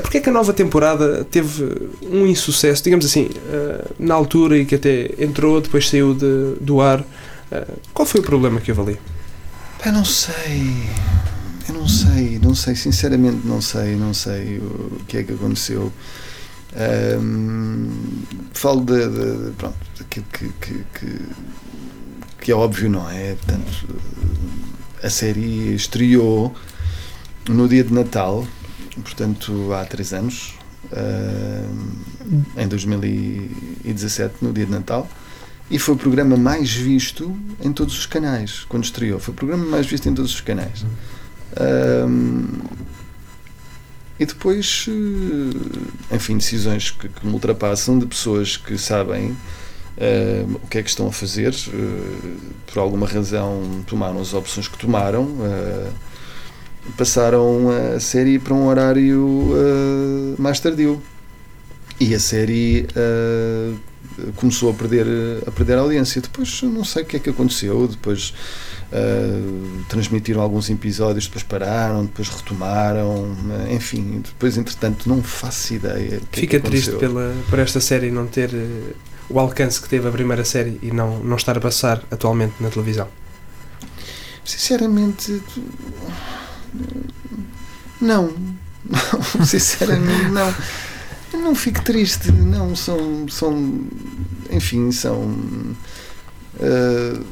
porque 0.00 0.18
é 0.18 0.20
que 0.20 0.30
a 0.30 0.32
nova 0.32 0.52
temporada 0.52 1.24
teve 1.30 1.90
um 2.02 2.26
insucesso, 2.26 2.82
digamos 2.82 3.04
assim, 3.04 3.28
ah, 3.52 3.86
na 3.98 4.14
altura 4.14 4.56
e 4.58 4.64
que 4.64 4.74
até 4.76 5.10
entrou, 5.18 5.60
depois 5.60 5.88
saiu 5.88 6.14
de- 6.14 6.54
do 6.60 6.80
ar? 6.80 7.04
Ah, 7.52 7.66
qual 7.92 8.06
foi 8.06 8.20
o 8.20 8.24
problema 8.24 8.60
que 8.60 8.70
houve 8.72 8.82
ali? 8.92 9.00
Pá, 9.82 9.92
não 9.92 10.04
sei. 10.04 10.88
Eu 11.68 11.74
não 11.74 11.88
sei, 11.88 12.38
não 12.42 12.54
sei, 12.54 12.74
sinceramente 12.76 13.46
não 13.46 13.60
sei, 13.60 13.96
não 13.96 14.12
sei 14.14 14.58
o 14.58 15.00
que 15.08 15.16
é 15.18 15.22
que 15.22 15.32
aconteceu. 15.32 15.90
Ahm, 16.76 17.90
falo 18.52 18.80
de, 18.84 19.08
de- 19.08 19.44
de- 19.46 19.50
pronto, 19.52 19.76
daquilo 19.98 20.26
que, 20.32 20.48
que, 20.60 20.84
que, 20.98 21.18
que 22.40 22.52
é 22.52 22.54
óbvio, 22.54 22.90
não 22.90 23.08
é? 23.08 23.34
Portanto, 23.34 23.88
a 25.02 25.08
série 25.10 25.74
estreou 25.74 26.54
no 27.48 27.68
dia 27.68 27.84
de 27.84 27.92
Natal, 27.92 28.46
portanto 29.02 29.72
há 29.72 29.84
três 29.84 30.12
anos, 30.12 30.54
ahm, 30.92 32.42
em 32.56 32.68
2017, 32.68 34.36
no 34.42 34.52
dia 34.52 34.66
de 34.66 34.72
Natal. 34.72 35.08
E 35.70 35.78
foi 35.78 35.94
o 35.94 35.98
programa 35.98 36.36
mais 36.36 36.72
visto 36.72 37.34
em 37.60 37.72
todos 37.72 37.98
os 37.98 38.06
canais, 38.06 38.64
quando 38.68 38.84
estreou. 38.84 39.18
Foi 39.18 39.32
o 39.32 39.36
programa 39.36 39.64
mais 39.64 39.86
visto 39.86 40.08
em 40.08 40.14
todos 40.14 40.34
os 40.34 40.40
canais. 40.40 40.84
Ahm, 41.56 42.60
e 44.18 44.26
depois, 44.26 44.86
eh, 44.88 46.14
enfim, 46.14 46.36
decisões 46.36 46.90
que, 46.90 47.08
que 47.08 47.26
me 47.26 47.32
ultrapassam 47.32 47.98
de 47.98 48.06
pessoas 48.06 48.56
que 48.56 48.78
sabem 48.78 49.34
eh, 49.96 50.44
o 50.62 50.66
que 50.66 50.78
é 50.78 50.82
que 50.82 50.88
estão 50.88 51.06
a 51.06 51.12
fazer, 51.12 51.54
eh, 51.54 52.36
por 52.66 52.80
alguma 52.80 53.06
razão 53.06 53.84
tomaram 53.86 54.20
as 54.20 54.34
opções 54.34 54.66
que 54.66 54.76
tomaram, 54.76 55.28
eh, 55.42 55.90
passaram 56.96 57.70
a 57.94 58.00
série 58.00 58.38
para 58.38 58.54
um 58.54 58.66
horário 58.66 59.50
eh, 59.54 60.34
mais 60.38 60.60
tardio. 60.60 61.02
E 62.00 62.14
a 62.14 62.18
série 62.18 62.86
eh, 62.94 63.72
começou 64.36 64.70
a 64.70 64.74
perder, 64.74 65.06
a 65.46 65.50
perder 65.50 65.78
audiência. 65.78 66.20
Depois 66.20 66.62
não 66.62 66.84
sei 66.84 67.02
o 67.02 67.06
que 67.06 67.16
é 67.16 67.20
que 67.20 67.30
aconteceu, 67.30 67.86
depois 67.88 68.34
Uh, 68.92 69.82
transmitiram 69.88 70.40
alguns 70.40 70.70
episódios, 70.70 71.26
depois 71.26 71.42
pararam, 71.42 72.04
depois 72.04 72.28
retomaram, 72.28 73.24
uh, 73.24 73.72
enfim, 73.72 74.22
depois 74.22 74.56
entretanto 74.56 75.08
não 75.08 75.20
faço 75.20 75.74
ideia. 75.74 76.20
é 76.32 76.36
Fica 76.36 76.60
que 76.60 76.66
triste 76.66 76.92
pela, 76.92 77.34
por 77.50 77.58
esta 77.58 77.80
série 77.80 78.12
não 78.12 78.28
ter 78.28 78.50
o 79.28 79.40
alcance 79.40 79.80
que 79.80 79.88
teve 79.88 80.06
a 80.06 80.12
primeira 80.12 80.44
série 80.44 80.78
e 80.80 80.92
não, 80.92 81.18
não 81.24 81.36
estar 81.36 81.56
a 81.56 81.60
passar 81.60 82.04
atualmente 82.08 82.54
na 82.60 82.68
televisão. 82.68 83.08
Sinceramente, 84.44 85.42
não. 88.00 88.32
Não, 88.84 89.44
sinceramente 89.46 90.30
não. 90.30 90.54
Não 91.40 91.54
fico 91.54 91.82
triste, 91.82 92.30
não, 92.30 92.76
são, 92.76 93.26
são 93.28 93.80
enfim, 94.50 94.92
são 94.92 95.20
uh, 96.60 97.24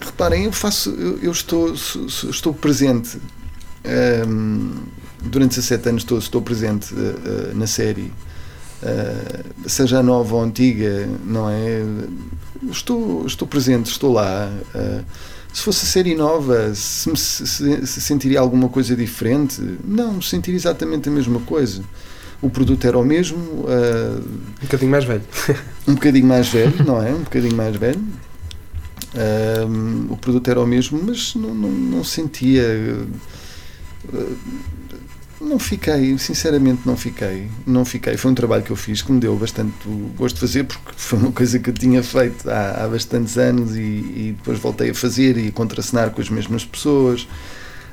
reparem, 0.00 0.44
eu 0.44 0.52
faço, 0.52 0.90
eu, 0.90 1.18
eu 1.18 1.32
estou, 1.32 1.74
estou 1.74 2.54
presente 2.54 3.18
um, 4.28 4.72
durante 5.20 5.56
17 5.56 5.88
anos 5.88 6.02
estou, 6.02 6.18
estou 6.18 6.42
presente 6.42 6.94
uh, 6.94 7.56
na 7.56 7.66
série 7.66 8.12
uh, 8.82 9.68
seja 9.68 10.02
nova 10.02 10.34
ou 10.34 10.42
antiga, 10.42 11.08
não 11.24 11.48
é? 11.48 11.82
Estou, 12.70 13.26
estou 13.26 13.46
presente, 13.46 13.90
estou 13.90 14.12
lá. 14.12 14.50
Uh, 14.74 15.04
se 15.52 15.62
fosse 15.62 15.84
a 15.84 15.88
série 15.88 16.14
nova, 16.14 16.74
se, 16.74 17.14
se, 17.16 17.46
se- 17.46 17.86
se 17.86 18.00
sentiria 18.00 18.40
alguma 18.40 18.68
coisa 18.68 18.94
diferente? 18.96 19.60
Não, 19.84 20.20
sentiria 20.22 20.56
exatamente 20.58 21.08
a 21.08 21.12
mesma 21.12 21.40
coisa. 21.40 21.82
O 22.42 22.48
produto 22.48 22.86
era 22.86 22.98
o 22.98 23.04
mesmo, 23.04 23.38
uh, 23.38 24.18
Um 24.60 24.62
bocadinho 24.62 24.90
mais 24.90 25.04
velho. 25.04 25.22
um 25.86 25.94
bocadinho 25.94 26.26
mais 26.26 26.48
velho, 26.48 26.84
não 26.84 27.02
é? 27.02 27.12
Um 27.12 27.22
bocadinho 27.22 27.54
mais 27.56 27.76
velho. 27.76 28.00
Um, 29.68 30.06
o 30.12 30.16
produto 30.16 30.48
era 30.48 30.60
o 30.60 30.66
mesmo, 30.66 31.00
mas 31.02 31.34
não, 31.34 31.52
não, 31.54 31.70
não 31.70 32.04
sentia. 32.04 32.62
uh, 34.12 34.36
Não 35.40 35.58
fiquei, 35.58 36.18
sinceramente 36.18 36.82
não 36.84 36.96
fiquei. 36.96 37.48
Não 37.66 37.84
fiquei. 37.84 38.16
Foi 38.16 38.30
um 38.30 38.34
trabalho 38.34 38.62
que 38.62 38.70
eu 38.70 38.76
fiz 38.76 39.00
que 39.00 39.10
me 39.10 39.18
deu 39.18 39.34
bastante 39.36 39.72
gosto 40.16 40.34
de 40.34 40.40
fazer, 40.40 40.64
porque 40.64 40.92
foi 40.94 41.18
uma 41.18 41.32
coisa 41.32 41.58
que 41.58 41.70
eu 41.70 41.74
tinha 41.74 42.02
feito 42.02 42.48
há, 42.48 42.84
há 42.84 42.88
bastantes 42.88 43.38
anos 43.38 43.74
e, 43.74 43.80
e 43.80 44.34
depois 44.36 44.58
voltei 44.58 44.90
a 44.90 44.94
fazer 44.94 45.38
e 45.38 45.48
a 45.48 45.52
contracenar 45.52 46.10
com 46.10 46.20
as 46.20 46.28
mesmas 46.28 46.64
pessoas. 46.64 47.26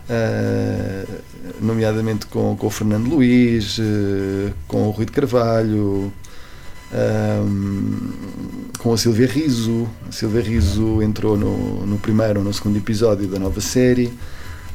uh, 0.10 1.21
nomeadamente 1.62 2.25
com, 2.27 2.55
com 2.55 2.67
o 2.67 2.69
Fernando 2.69 3.07
Luís, 3.07 3.77
uh, 3.77 4.53
com 4.67 4.88
o 4.88 4.91
Rui 4.91 5.05
de 5.05 5.12
Carvalho, 5.12 6.12
um, 6.91 8.12
com 8.77 8.93
a 8.93 8.97
Silvia 8.97 9.27
Riso. 9.27 9.88
A 10.07 10.12
Silvia 10.12 10.41
Riso 10.41 11.01
entrou 11.01 11.38
no, 11.38 11.86
no 11.86 11.97
primeiro 11.97 12.39
ou 12.39 12.45
no 12.45 12.53
segundo 12.53 12.77
episódio 12.77 13.27
da 13.27 13.39
nova 13.39 13.62
série. 13.62 14.12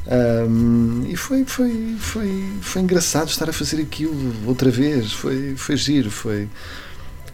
Um, 0.05 1.03
e 1.07 1.15
foi, 1.15 1.45
foi, 1.45 1.95
foi, 1.97 2.43
foi 2.61 2.81
engraçado 2.81 3.29
estar 3.29 3.49
a 3.49 3.53
fazer 3.53 3.81
aquilo 3.81 4.15
outra 4.45 4.69
vez. 4.69 5.13
Foi, 5.13 5.55
foi 5.55 5.77
giro. 5.77 6.11
Foi. 6.11 6.47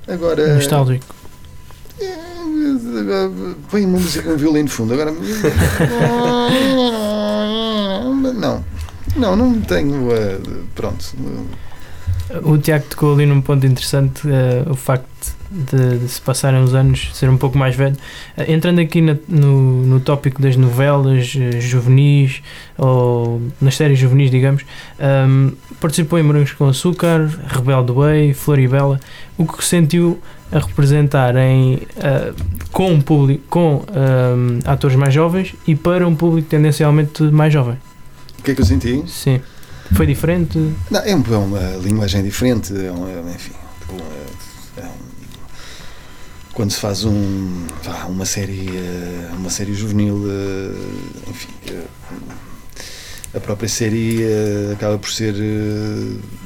Agora. 0.07 0.55
Nostálgico. 0.55 1.05
É, 1.99 2.15
Põe 3.69 3.85
uma 3.85 3.99
música, 3.99 4.29
um 4.29 4.37
violino 4.37 4.67
de 4.67 4.73
fundo. 4.73 4.93
Agora. 4.93 5.11
Não. 8.35 8.63
Não, 9.15 9.35
não 9.35 9.59
tenho. 9.61 10.11
eh, 10.13 10.37
pronto. 10.75 11.03
O 12.43 12.57
Tiago 12.57 12.85
tocou 12.89 13.13
ali 13.13 13.25
num 13.25 13.41
ponto 13.41 13.65
interessante, 13.65 14.21
eh, 14.27 14.63
o 14.69 14.75
facto 14.75 15.07
de, 15.49 15.97
de 15.97 16.07
se 16.07 16.21
passarem 16.21 16.61
os 16.63 16.75
anos, 16.75 17.09
ser 17.13 17.27
um 17.27 17.37
pouco 17.37 17.57
mais 17.57 17.75
velho. 17.75 17.95
Eh, 18.37 18.53
entrando 18.53 18.79
aqui 18.79 19.01
na- 19.01 19.15
no, 19.27 19.83
no 19.85 19.99
tópico 19.99 20.39
das 20.39 20.55
novelas 20.55 21.35
eh, 21.35 21.59
juvenis, 21.59 22.41
ou 22.77 23.41
nas 23.59 23.75
séries 23.75 23.97
juvenis, 23.97 24.29
digamos, 24.29 24.63
ehm, 24.99 25.49
participou 25.79 26.19
em 26.19 26.23
Morangos 26.23 26.51
com 26.51 26.67
Açúcar, 26.67 27.27
Rebelde 27.47 27.91
Way, 27.93 28.33
Floribela. 28.35 28.99
O 29.37 29.45
que 29.47 29.63
sentiu 29.65 30.19
a 30.51 30.59
representar 30.59 31.35
em, 31.35 31.79
com 32.71 32.91
um 32.91 33.01
público, 33.01 33.43
com 33.49 33.83
ehm, 33.89 34.59
atores 34.65 34.95
mais 34.95 35.13
jovens 35.13 35.55
e 35.67 35.75
para 35.75 36.07
um 36.07 36.15
público 36.15 36.47
tendencialmente 36.47 37.23
mais 37.23 37.51
jovem? 37.51 37.77
O 38.39 38.43
que 38.43 38.51
é 38.51 38.55
que 38.55 38.61
eu 38.61 38.65
senti? 38.65 39.03
Sim. 39.07 39.41
Foi 39.95 40.05
diferente? 40.05 40.57
Não, 40.89 40.99
é, 41.01 41.11
é 41.11 41.15
uma 41.15 41.59
linguagem 41.81 42.23
diferente, 42.23 42.73
é 42.73 42.91
um, 42.91 43.07
é, 43.07 43.33
enfim, 43.35 43.51
é 44.77 44.83
um- 44.85 45.09
quando 46.53 46.71
se 46.71 46.79
faz 46.79 47.05
um, 47.05 47.65
uma 48.09 48.25
série, 48.25 48.69
eh, 48.75 49.29
uma 49.37 49.49
série 49.49 49.73
juvenil, 49.73 50.21
eh, 50.27 51.29
enfim, 51.29 51.47
eh, 51.69 51.83
a 53.35 53.39
própria 53.39 53.69
série 53.69 54.23
acaba 54.73 54.97
por 54.99 55.09
ser 55.09 55.33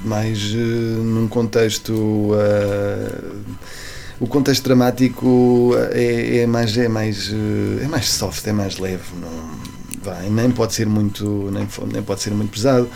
mais 0.06 0.54
num 0.54 1.28
contexto, 1.28 2.32
o 4.20 4.28
contexto 4.28 4.64
dramático 4.66 5.72
é, 5.92 6.38
é 6.42 6.48
mais, 6.48 6.78
é 6.78 6.88
mais, 6.88 7.32
é 7.82 7.88
mais 7.88 8.10
soft, 8.10 8.46
é 8.48 8.54
mais 8.54 8.78
leve, 8.78 9.04
não, 9.20 9.30
vá, 10.04 10.20
nem 10.30 10.52
pode 10.52 10.74
ser 10.74 10.86
muito, 10.86 11.50
nem, 11.52 11.68
nem 11.92 12.04
pode 12.04 12.22
ser 12.22 12.32
muito 12.32 12.52
pesado. 12.52 12.88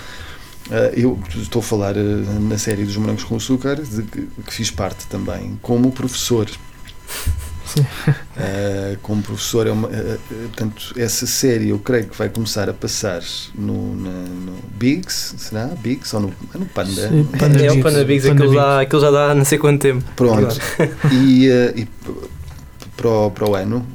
Ah, 0.72 0.92
eu 0.96 1.20
estou 1.36 1.60
a 1.60 1.64
falar 1.64 1.96
ah, 1.98 2.40
na 2.40 2.58
série 2.58 2.84
dos 2.84 2.98
Morangos 2.98 3.24
com 3.24 3.36
Açúcar, 3.36 3.76
de 3.82 4.04
que, 4.04 4.28
fiz 4.48 4.72
parte 4.72 5.08
também, 5.08 5.58
como 5.62 5.92
professor. 5.92 6.50
Sim. 7.66 7.86
Ah, 8.38 8.96
como 9.02 9.22
professor, 9.22 9.68
é 9.68 9.72
uma, 9.72 9.90
ah, 9.90 10.18
portanto, 10.30 10.94
essa 10.98 11.26
série 11.26 11.70
eu 11.70 11.80
creio 11.80 12.08
que 12.08 12.18
vai 12.18 12.30
começar 12.30 12.70
a 12.70 12.74
passar 12.74 13.22
no, 13.56 13.96
na, 13.96 14.10
no 14.10 14.54
Bigs, 14.76 15.36
será? 15.38 15.68
Bigs 15.68 16.14
ou 16.14 16.22
no, 16.22 16.34
é 16.54 16.58
no 16.58 16.66
Panda? 16.66 17.10
Sim, 17.10 17.24
Panda 17.38 17.60
é 17.62 17.72
o 17.72 17.76
Bigs. 17.76 17.84
Panda 17.84 18.06
Bigs, 18.06 18.28
Panda 18.28 18.44
aquilo, 18.44 18.52
Bigs. 18.52 18.66
já, 18.66 18.82
aquilo 18.82 19.02
já 19.02 19.12
dá 19.12 19.36
não 19.36 19.46
sei 19.46 19.58
quanto 19.58 19.82
tempo. 19.82 20.04
Pronto. 20.16 20.56
e, 21.12 21.50
eh, 21.50 21.74
e 21.76 21.88
para, 22.96 23.10
o, 23.10 23.32
para 23.32 23.50
o 23.50 23.56
ano 23.56 23.86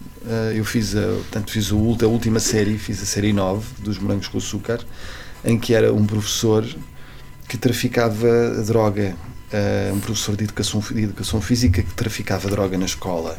eu 0.55 0.65
fiz, 0.65 0.95
a, 0.97 1.03
portanto, 1.03 1.51
fiz 1.51 1.73
o, 1.73 1.97
a 2.01 2.07
última 2.07 2.39
série, 2.39 2.79
fiz 2.79 3.03
a 3.03 3.07
série 3.07 3.33
9 3.33 3.67
dos 3.81 3.99
Morangos 3.99 4.29
com 4.29 4.39
Açúcar, 4.39 4.81
em 5.45 5.59
que 5.59 5.75
era 5.75 5.93
um 5.93 6.05
professor 6.07 6.65
que 7.49 7.57
traficava 7.59 8.63
droga. 8.67 9.15
eh, 9.53 9.91
um 9.93 10.01
professor 10.01 10.35
de 10.37 10.45
educação, 10.45 10.81
de 10.91 11.03
educação 11.03 11.41
física 11.41 11.83
que 11.83 11.93
traficava 11.95 12.49
droga 12.49 12.79
na 12.79 12.87
escola. 12.87 13.37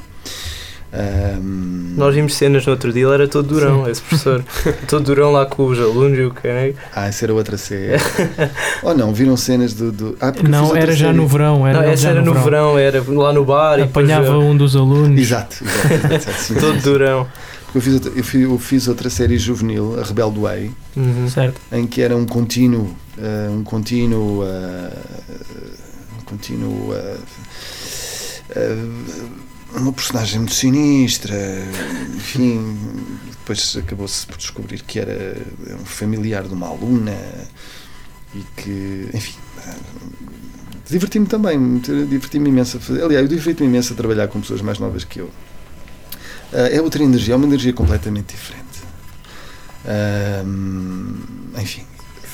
Ahm, 0.96 1.96
Nós 1.98 2.14
vimos 2.14 2.36
cenas 2.36 2.64
no 2.68 2.72
outro 2.72 2.94
dia, 2.94 3.04
ele 3.06 3.14
era 3.16 3.28
todo 3.28 3.48
durão, 3.48 3.90
esse 3.90 4.00
professor. 4.00 4.44
todo 4.88 5.04
durão 5.06 5.32
lá 5.32 5.44
com 5.48 5.66
os 5.66 5.80
alunos 5.80 6.20
e 6.20 6.22
o 6.22 6.32
que 6.32 6.48
é. 6.48 6.76
Ah, 6.96 7.08
essa 7.08 7.26
era 7.26 7.34
outra 7.34 7.58
série. 7.58 7.94
Ou 8.84 8.96
não, 8.96 9.12
viram 9.12 9.36
cenas 9.36 9.74
do. 9.74 9.92
do 9.92 10.16
ah, 10.22 10.32
Não, 10.48 10.76
era 10.76 10.92
já 10.96 11.08
série. 11.08 11.18
no 11.18 11.28
verão. 11.28 11.66
Era 11.66 11.82
Não, 11.82 11.88
essa 11.90 12.04
já 12.04 12.10
era 12.12 12.22
no 12.22 12.34
verão, 12.36 12.78
era 12.78 13.04
lá 13.08 13.34
no 13.34 13.44
bar 13.44 13.80
e 13.80 13.84
depois, 13.86 14.08
Apanhava 14.08 14.34
eh, 14.34 14.38
um 14.38 14.56
dos 14.56 14.76
alunos. 14.76 15.20
Exato, 15.20 15.64
exato, 15.64 15.94
exato, 15.96 16.14
exato, 16.14 16.38
sim, 16.40 16.54
todo 16.62 16.74
sim, 16.74 16.80
sim. 16.82 16.90
durão. 16.92 17.28
Eu 17.76 17.82
fiz, 17.82 17.94
outra- 17.96 18.12
eu, 18.16 18.24
fiz, 18.24 18.42
eu 18.42 18.60
fiz 18.60 18.88
outra 18.88 19.10
série 19.10 19.38
juvenil, 19.38 20.00
A 20.00 20.04
Rebelde 20.04 20.40
Way, 20.40 20.72
Uhum. 20.96 21.28
Em 21.72 21.88
que 21.88 22.02
era 22.02 22.16
um 22.16 22.26
contínuo, 22.26 22.96
eh, 23.18 23.50
um 23.50 23.64
contínuo, 23.64 24.44
eh, 24.46 24.94
um 26.20 26.24
contínuo, 26.24 26.94
eh, 26.94 28.78
uma 29.76 29.92
personagem 29.92 30.38
muito 30.40 30.54
sinistra, 30.54 31.36
enfim, 32.16 32.78
depois 33.32 33.76
acabou-se 33.76 34.26
por 34.28 34.38
descobrir 34.38 34.84
que 34.84 35.00
era 35.00 35.36
um 35.82 35.86
familiar 35.86 36.44
de 36.44 36.54
uma 36.54 36.68
aluna 36.68 37.18
e 38.36 38.44
que, 38.56 39.10
enfim, 39.14 39.34
diverti-me 40.88 41.26
também, 41.26 41.80
diverti-me 41.80 42.50
imenso, 42.50 42.78
a 42.78 42.80
fazer, 42.80 43.04
aliás, 43.04 43.24
eu 43.24 43.36
diverti-me 43.36 43.68
imenso 43.70 43.94
a 43.94 43.96
trabalhar 43.96 44.28
com 44.28 44.40
pessoas 44.42 44.62
mais 44.62 44.78
novas 44.78 45.04
que 45.04 45.20
eu. 45.20 45.32
Eh, 46.54 46.78
é 46.78 46.82
outra 46.82 47.04
energia, 47.04 47.34
é 47.34 47.38
uma 47.38 47.46
energia 47.46 47.74
completamente 47.74 48.34
diferente. 48.36 48.64
Ahm, 49.86 51.16
enfim, 51.60 51.84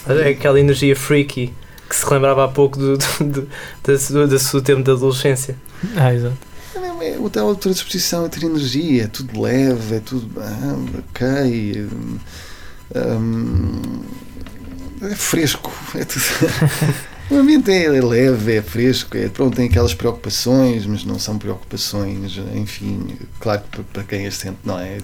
É 0.08 0.30
Aquela 0.30 0.60
energia 0.60 0.96
freaky 0.96 1.54
que 1.90 1.96
se 1.96 2.08
lembrava 2.12 2.46
há 2.46 2.48
pouco 2.48 2.78
do, 2.78 2.98
do, 2.98 3.24
do, 3.24 3.50
da 3.84 3.98
sua- 3.98 4.28
do 4.28 4.38
seu 4.40 4.62
tempo 4.62 4.84
de 4.84 4.92
adolescência. 4.92 5.56
Ah, 5.96 6.14
exato. 6.14 6.38
é 6.76 7.14
é 7.14 7.18
outra, 7.20 7.44
outra 7.44 7.72
disposição, 7.72 8.24
outra 8.24 8.46
energia, 8.46 9.06
é 9.06 9.08
tudo 9.08 9.42
leve, 9.42 9.96
é 9.96 10.00
tudo 10.00 10.30
ah, 10.42 10.76
ok, 11.00 11.88
hum, 12.96 14.02
é 15.02 15.16
fresco, 15.16 15.72
é 15.96 16.04
tudo. 16.06 16.24
O 17.30 17.36
ambiente 17.36 17.70
é 17.72 17.88
leve, 18.02 18.56
é 18.56 18.62
fresco, 18.62 19.16
é, 19.16 19.30
pronto, 19.30 19.56
tem 19.56 19.68
aquelas 19.68 19.94
preocupações, 19.94 20.88
mas 20.88 21.04
não 21.06 21.20
são 21.20 21.38
preocupações, 21.38 22.40
enfim, 22.56 23.06
claro 23.40 23.62
que 23.72 23.84
para- 23.84 24.04
quem 24.04 24.26
as 24.26 24.34
sente, 24.34 24.58
não 24.66 24.80
é? 24.80 24.98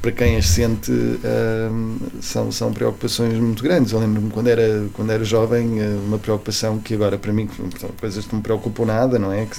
Para 0.00 0.12
quem 0.12 0.36
as 0.36 0.46
sente, 0.46 0.92
hum, 0.92 1.98
são, 2.20 2.52
são 2.52 2.72
preocupações 2.72 3.34
muito 3.34 3.64
grandes. 3.64 3.90
Eu 3.90 3.98
lembro-me 3.98 4.30
quando 4.30 4.46
era, 4.46 4.86
quando 4.94 5.10
era 5.10 5.24
jovem, 5.24 5.80
eh, 5.80 5.96
uma 6.06 6.18
preocupação 6.20 6.78
que 6.78 6.94
agora 6.94 7.18
para 7.18 7.32
mim, 7.32 7.48
coisas 8.00 8.24
que 8.24 8.30
não 8.32 8.38
me 8.38 8.42
preocupam 8.44 8.84
nada, 8.84 9.18
não 9.18 9.32
é? 9.32 9.44
Que 9.46 9.58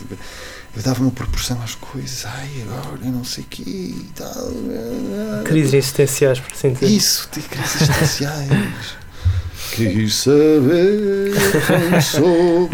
eu 0.77 0.81
dava 0.81 1.01
uma 1.01 1.11
proporção 1.11 1.61
às 1.61 1.75
coisas, 1.75 2.25
ai, 2.25 2.49
agora 2.69 2.99
eu 3.03 3.11
não 3.11 3.25
sei 3.25 3.43
o 3.43 3.47
quê 3.47 3.63
e 3.65 4.05
tal. 4.15 5.43
Crises 5.43 5.73
existenciais, 5.73 6.39
por 6.39 6.53
assim 6.53 6.71
dizer. 6.71 6.85
Isso, 6.87 7.27
crises 7.49 7.81
existenciais. 7.81 8.98
Quis 9.71 10.15
saber 10.15 11.31
quem 11.67 12.01
sou. 12.01 12.69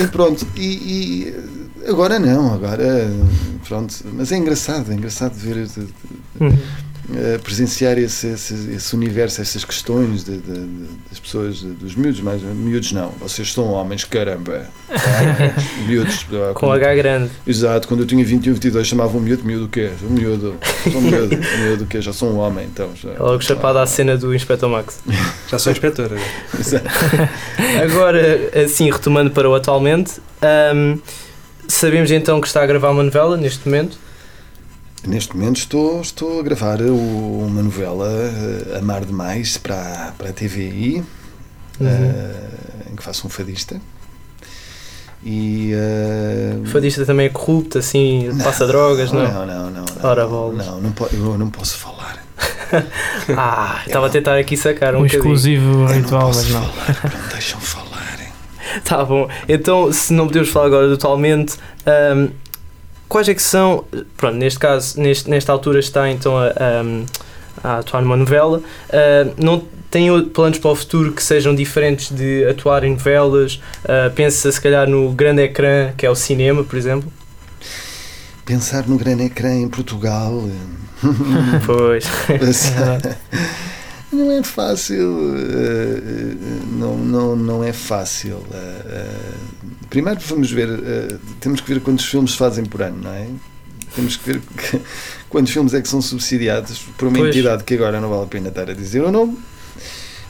E 0.00 0.06
pronto, 0.06 0.46
e, 0.56 0.66
e 0.66 1.34
agora 1.88 2.18
não, 2.18 2.52
agora 2.52 3.10
pronto. 3.66 3.94
Mas 4.14 4.32
é 4.32 4.36
engraçado, 4.36 4.90
é 4.90 4.94
engraçado 4.94 5.34
ver, 5.34 5.68
Uhum. 6.40 6.56
Eh, 7.14 7.38
presenciar 7.38 7.96
esse, 7.98 8.26
esse, 8.28 8.54
esse 8.74 8.94
universo, 8.94 9.40
essas 9.40 9.64
questões 9.64 10.24
de- 10.24 10.36
de- 10.38 10.66
de- 10.66 10.88
das 11.08 11.18
pessoas, 11.18 11.56
de- 11.56 11.68
dos 11.72 11.94
miúdos, 11.94 12.20
mas 12.20 12.42
miúdos 12.42 12.92
não, 12.92 13.10
vocês 13.20 13.52
são 13.52 13.64
homens, 13.72 14.04
caramba. 14.04 14.66
miúdos. 15.86 16.26
ah, 16.32 16.52
Com 16.54 16.66
quando- 16.66 16.82
H 16.82 16.94
grande. 16.94 17.30
Exato, 17.46 17.88
quando 17.88 18.00
eu 18.00 18.06
tinha 18.06 18.24
21, 18.24 18.52
22 18.54 18.86
chamavam 18.86 19.20
miúdo, 19.20 19.44
miúdo 19.44 19.64
o 19.64 19.68
quê? 19.68 19.90
Miúdo, 20.02 20.56
sou 20.90 21.00
miúdo, 21.00 21.36
miúdo 21.64 21.84
o 21.84 21.86
quê? 21.86 22.00
Já 22.00 22.12
sou 22.12 22.30
um 22.32 22.38
homem, 22.38 22.66
então. 22.66 22.90
Já, 22.94 23.10
Logo 23.18 23.40
chapada 23.42 23.82
à 23.82 23.86
cena 23.86 24.16
do 24.16 24.34
Inspector 24.34 24.68
Max. 24.68 25.00
Já 25.48 25.58
sou 25.58 25.72
inspetor. 25.72 26.10
Exato. 26.58 26.84
Agora, 27.82 28.50
assim, 28.64 28.90
retomando 28.90 29.30
para 29.30 29.48
o 29.48 29.54
atualmente, 29.54 30.20
ahm, 30.42 30.98
sabemos 31.66 32.10
então 32.10 32.40
que 32.40 32.46
está 32.46 32.62
a 32.62 32.66
gravar 32.66 32.90
uma 32.90 33.02
novela 33.02 33.36
neste 33.36 33.66
momento. 33.66 33.98
Neste 35.08 35.34
momento 35.34 35.56
estou, 35.56 36.00
estou 36.02 36.40
a 36.40 36.42
gravar 36.42 36.82
o- 36.82 37.46
uma 37.46 37.62
novela, 37.62 38.06
eh, 38.10 38.76
Amar 38.78 39.04
Demais, 39.06 39.56
para, 39.56 40.12
para 40.18 40.28
a 40.28 40.32
TVI, 40.34 41.02
Uhum. 41.80 41.86
eh, 41.86 42.34
em 42.92 42.94
que 42.96 43.02
faço 43.02 43.26
um 43.26 43.30
fadista. 43.30 43.80
E. 45.24 45.72
eh, 45.74 46.58
O 46.62 46.66
fadista 46.66 47.06
também 47.06 47.26
é 47.26 47.28
corrupto, 47.30 47.78
assim, 47.78 48.28
passa 48.44 48.66
drogas, 48.66 49.10
não? 49.10 49.22
é? 49.24 49.32
Não, 49.32 49.46
não, 49.46 49.70
não. 49.70 49.84
não 49.84 49.84
Ora, 50.10 50.26
bolas. 50.26 50.66
Não, 50.66 50.80
não, 50.80 50.92
eu 51.12 51.38
não 51.38 51.50
posso 51.50 51.76
falar. 51.78 52.18
Ah, 53.34 53.80
estava 53.86 54.06
a 54.08 54.10
tentar 54.10 54.36
aqui 54.36 54.54
sacar 54.54 54.94
um, 54.94 55.00
Um 55.00 55.06
exclusivo 55.06 55.86
ritual, 55.86 56.20
não 56.20 56.34
mas 56.34 56.50
não. 56.50 56.62
falar, 56.62 57.12
não 57.18 57.28
deixam 57.30 57.58
falar. 57.60 57.88
Tá 58.84 59.02
bom. 59.04 59.26
Então, 59.48 59.90
se 59.90 60.12
não 60.12 60.26
podemos 60.26 60.50
falar 60.50 60.66
agora 60.66 60.86
do 60.88 60.94
atualmente, 60.94 61.56
ahm, 61.86 62.28
quais 63.08 63.28
é 63.28 63.34
que 63.34 63.42
são, 63.42 63.84
pronto, 64.16 64.36
neste 64.36 64.58
caso, 64.58 65.00
neste, 65.00 65.28
nesta 65.30 65.52
altura 65.52 65.78
está 65.80 66.10
então 66.10 66.36
a, 66.36 66.48
ahm, 66.48 67.04
a 67.62 67.78
atuar 67.78 68.02
numa 68.02 68.16
novela, 68.16 68.62
ah, 68.90 69.30
não 69.36 69.62
tem 69.90 70.08
planos 70.28 70.58
para 70.58 70.70
o 70.70 70.76
futuro 70.76 71.12
que 71.12 71.22
sejam 71.22 71.54
diferentes 71.54 72.10
de 72.14 72.46
atuar 72.46 72.84
em 72.84 72.90
novelas? 72.92 73.60
Ah, 73.84 74.10
pensa 74.14 74.50
se 74.52 74.60
calhar 74.60 74.88
no 74.88 75.10
grande 75.12 75.42
ecrã, 75.42 75.92
que 75.96 76.04
é 76.04 76.10
o 76.10 76.14
cinema, 76.14 76.62
por 76.62 76.76
exemplo? 76.76 77.10
Pensar 78.44 78.86
no 78.86 78.96
grande 78.96 79.24
ecrã 79.24 79.54
em 79.54 79.68
Portugal. 79.68 80.44
Pois. 81.64 82.04
Pensar- 82.26 83.00
Não 84.10 84.32
é 84.32 84.42
fácil, 84.42 85.36
eh, 85.36 85.98
eh, 85.98 86.34
não, 86.72 86.96
não, 86.96 87.36
não 87.36 87.62
é 87.64 87.74
fácil. 87.74 88.42
Primeiro 89.90 90.20
vamos 90.20 90.50
ver, 90.50 90.68
eh, 90.68 91.16
temos 91.40 91.60
que 91.60 91.72
ver 91.72 91.80
quantos 91.80 92.04
filmes 92.04 92.32
se 92.32 92.36
fazem 92.36 92.64
por 92.64 92.82
ano, 92.82 93.02
não 93.02 93.10
é? 93.12 93.28
Temos 93.94 94.16
que 94.16 94.32
ver 94.32 94.40
que- 94.40 94.80
quantos 95.30 95.52
filmes 95.52 95.72
é 95.74 95.80
que 95.80 95.88
são 95.88 96.02
subsidiados 96.02 96.80
por 96.98 97.08
uma 97.08 97.18
Pois. 97.18 97.34
entidade 97.34 97.64
que 97.64 97.74
agora 97.74 98.00
não 98.00 98.10
vale 98.10 98.24
a 98.24 98.26
pena 98.26 98.48
estar 98.48 98.68
a 98.68 98.74
dizer 98.74 99.02
o 99.02 99.10
nome. 99.10 99.38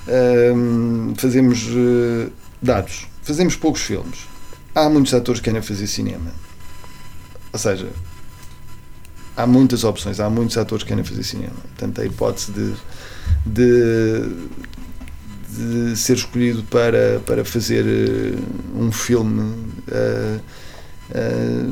Ahm, 0.07 1.15
fazemos 1.17 1.67
eh, 1.69 2.29
dados, 2.63 3.07
fazemos 3.23 3.57
poucos 3.57 3.83
filmes. 3.83 4.21
Há 4.75 4.89
muitos 4.89 5.13
atores 5.13 5.41
que 5.41 5.47
querem 5.51 5.61
fazer 5.61 5.87
cinema. 5.87 6.31
Ou 7.53 7.59
seja, 7.59 7.89
há 9.37 9.47
muitas 9.47 9.83
opções, 9.85 10.21
há 10.21 10.31
muitos 10.31 10.57
atores 10.57 10.85
que 10.85 10.89
querem 10.91 11.03
fazer 11.05 11.25
cinema. 11.25 11.57
Portanto, 11.77 12.01
a 12.01 12.05
hipótese 12.07 12.53
de, 12.53 12.75
de, 13.45 14.31
de 15.49 15.97
ser 15.97 16.17
escolhido 16.17 16.63
para, 16.65 17.21
para 17.27 17.45
fazer 17.45 17.85
eh, 17.87 18.39
um 18.75 18.93
filme. 18.93 19.67
eh, 19.91 20.39
eh, 21.15 21.67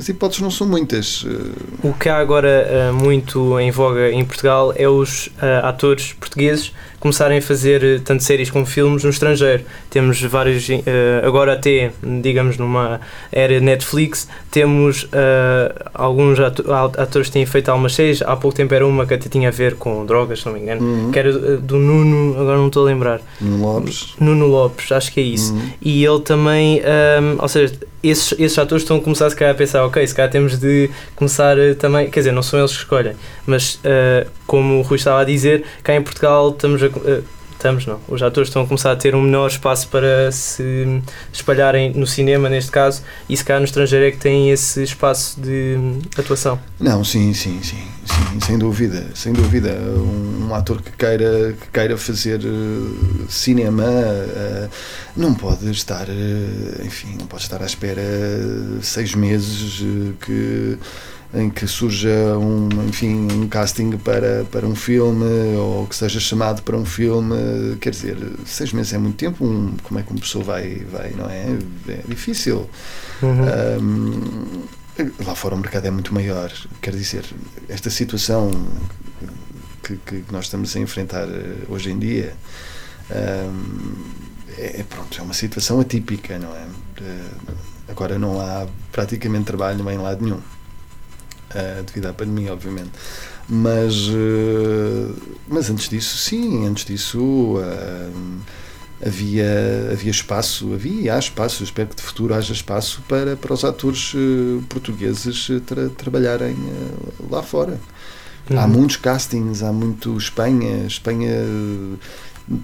as 0.00 0.08
hipóteses 0.08 0.40
não 0.42 0.50
são 0.50 0.66
muitas. 0.66 1.24
eh, 1.28 1.86
O 1.88 1.92
que 1.92 2.08
há 2.08 2.16
agora 2.18 2.66
ah, 2.88 2.92
muito 2.92 3.58
em 3.60 3.70
voga 3.70 4.10
em 4.10 4.24
Portugal 4.24 4.72
é 4.74 4.88
os 4.88 5.28
ah, 5.40 5.68
atores 5.68 6.14
portugueses 6.14 6.72
começarem 6.98 7.38
a 7.38 7.42
fazer 7.42 7.82
eh, 7.84 8.00
tanto 8.04 8.22
séries 8.24 8.50
como 8.50 8.64
filmes 8.64 9.04
no 9.04 9.10
estrangeiro. 9.10 9.62
Temos 9.90 10.20
vários, 10.22 10.66
ah, 10.70 11.26
agora 11.26 11.52
até, 11.52 11.92
digamos, 12.22 12.56
numa 12.56 13.00
era 13.30 13.60
Netflix, 13.60 14.26
temos 14.50 15.06
ah, 15.12 15.90
alguns 15.92 16.38
atores 16.40 17.28
que 17.28 17.32
têm 17.34 17.44
feito 17.44 17.68
algumas 17.70 17.94
séries. 17.94 18.22
Há 18.22 18.34
pouco 18.36 18.56
tempo 18.56 18.72
era 18.74 18.86
uma 18.86 19.04
que 19.04 19.14
até 19.14 19.28
tinha 19.28 19.48
a 19.48 19.52
ver 19.52 19.74
com 19.74 20.06
drogas, 20.06 20.40
se 20.40 20.46
não 20.46 20.54
me 20.54 20.60
engano, 20.60 20.80
Uhum. 20.80 21.10
que 21.12 21.18
era 21.18 21.58
do, 21.58 21.76
Nuno, 21.78 22.40
agora 22.40 22.56
não 22.56 22.68
estou 22.68 22.84
a 22.84 22.86
lembrar. 22.86 23.20
Nuno 23.40 23.62
Lopes. 23.74 24.14
Nuno 24.18 24.46
Lopes, 24.46 24.90
acho 24.92 25.12
que 25.12 25.20
é 25.20 25.22
isso. 25.24 25.52
Uhum. 25.52 25.70
E 25.82 26.04
ele 26.04 26.20
também, 26.20 26.80
hum, 26.80 27.36
ou 27.38 27.48
seja, 27.48 27.74
esses, 28.02 28.32
esses 28.38 28.58
atores 28.58 28.82
estão 28.82 28.96
a 28.96 29.00
começar 29.00 29.28
se 29.30 29.36
calhar 29.36 29.54
a 29.54 29.56
pensar, 29.56 29.84
ok, 29.84 30.06
se 30.06 30.14
calhar 30.14 30.30
temos 30.30 30.58
de 30.58 30.90
começar 31.14 31.58
eh, 31.58 31.74
também, 31.74 32.10
quer 32.10 32.20
dizer, 32.20 32.32
não 32.32 32.42
são 32.42 32.58
eles 32.58 32.72
que 32.72 32.78
escolhem, 32.78 33.14
mas 33.46 33.78
eh, 33.84 34.26
como 34.46 34.78
o 34.78 34.82
Rui 34.82 34.96
estava 34.96 35.20
a 35.20 35.24
dizer, 35.24 35.64
cá 35.82 35.94
em 35.94 36.02
Portugal 36.02 36.50
estamos 36.50 36.82
a, 36.82 36.86
eh, 36.86 37.20
estamos, 37.60 37.84
não. 37.86 38.00
Os 38.08 38.22
atores 38.22 38.48
estão 38.48 38.62
a 38.62 38.66
começar 38.66 38.90
a 38.90 38.96
ter 38.96 39.14
um 39.14 39.22
menor 39.22 39.48
espaço 39.48 39.86
para 39.88 40.32
se 40.32 41.02
espalharem 41.32 41.92
no 41.92 42.06
cinema, 42.06 42.48
neste 42.48 42.70
caso, 42.70 43.02
e 43.28 43.36
se 43.36 43.44
calhar 43.44 43.60
no 43.60 43.66
estrangeiro 43.66 44.06
é 44.06 44.10
que 44.10 44.16
têm 44.16 44.50
esse 44.50 44.82
espaço 44.82 45.38
de 45.40 45.76
atuação. 46.16 46.58
Não, 46.78 47.04
sim, 47.04 47.34
sim, 47.34 47.62
sim, 47.62 47.84
sim, 48.04 48.40
sem 48.40 48.58
dúvida, 48.58 49.06
sem 49.14 49.32
dúvida. 49.32 49.70
Um, 49.70 50.48
um 50.48 50.54
ator 50.54 50.80
que 50.80 50.90
queira, 50.92 51.54
que 51.60 51.68
queira 51.70 51.96
fazer 51.98 52.40
uh, 52.40 53.26
cinema 53.28 53.84
uh, 53.84 54.70
não 55.14 55.34
pode 55.34 55.70
estar, 55.70 56.08
uh, 56.08 56.86
enfim, 56.86 57.16
não 57.18 57.26
pode 57.26 57.42
estar 57.42 57.62
à 57.62 57.66
espera 57.66 58.02
seis 58.80 59.14
meses 59.14 59.84
que 60.24 60.78
em 61.32 61.48
que 61.48 61.66
surja 61.66 62.36
um, 62.36 62.68
enfim, 62.88 63.28
um 63.30 63.48
casting 63.48 63.96
para, 63.98 64.44
para 64.50 64.66
um 64.66 64.74
filme 64.74 65.56
ou 65.56 65.86
que 65.86 65.94
seja 65.94 66.18
chamado 66.18 66.62
para 66.62 66.76
um 66.76 66.84
filme, 66.84 67.76
quer 67.80 67.90
dizer, 67.90 68.16
seis 68.44 68.72
meses 68.72 68.92
é 68.92 68.98
muito 68.98 69.16
tempo, 69.16 69.44
um, 69.44 69.76
como 69.82 70.00
é 70.00 70.02
que 70.02 70.10
uma 70.10 70.20
pessoa 70.20 70.44
vai, 70.44 70.84
vai 70.90 71.10
não 71.12 71.30
é? 71.30 71.56
É 71.88 72.02
difícil. 72.08 72.68
Uhum. 73.22 73.80
Um, 73.80 74.62
lá 75.24 75.34
fora 75.36 75.54
o 75.54 75.58
mercado 75.58 75.86
é 75.86 75.90
muito 75.90 76.12
maior, 76.12 76.52
quer 76.82 76.94
dizer, 76.94 77.24
esta 77.68 77.90
situação 77.90 78.50
que, 79.84 79.96
que 79.98 80.24
nós 80.32 80.46
estamos 80.46 80.74
a 80.74 80.80
enfrentar 80.80 81.28
hoje 81.68 81.92
em 81.92 81.98
dia 81.98 82.34
um, 83.08 83.94
é, 84.58 84.82
pronto, 84.82 85.16
é 85.16 85.22
uma 85.22 85.34
situação 85.34 85.78
atípica, 85.78 86.40
não 86.40 86.54
é? 86.56 86.66
Agora 87.88 88.18
não 88.18 88.40
há 88.40 88.66
praticamente 88.90 89.44
trabalho 89.44 89.88
em 89.88 89.96
lado 89.96 90.24
nenhum 90.24 90.40
uh, 91.54 91.82
devido 91.84 92.06
à 92.06 92.12
pandemia, 92.12 92.52
obviamente. 92.52 92.90
Mas, 93.48 94.08
uh, 94.08 95.16
mas 95.48 95.70
antes 95.70 95.88
disso, 95.88 96.18
sim, 96.18 96.66
antes 96.66 96.84
disso 96.84 97.18
uh, 97.20 98.40
havia, 99.04 99.90
havia 99.92 100.10
espaço, 100.10 100.72
havia 100.72 101.02
e 101.02 101.10
há 101.10 101.18
espaço, 101.18 101.64
espero 101.64 101.88
que 101.88 101.96
de 101.96 102.02
futuro 102.02 102.34
haja 102.34 102.52
espaço 102.52 103.02
para, 103.08 103.36
para 103.36 103.52
os 103.52 103.64
atores 103.64 104.12
portugueses 104.68 105.48
tra 105.66 105.88
trabalharem 105.90 106.56
lá 107.30 107.42
fora. 107.42 107.80
Uhum. 108.48 108.58
Há 108.58 108.66
muitos 108.66 108.96
castings, 108.96 109.62
há 109.62 109.72
muito 109.72 110.16
Espanha, 110.16 110.86
Espanha 110.86 111.30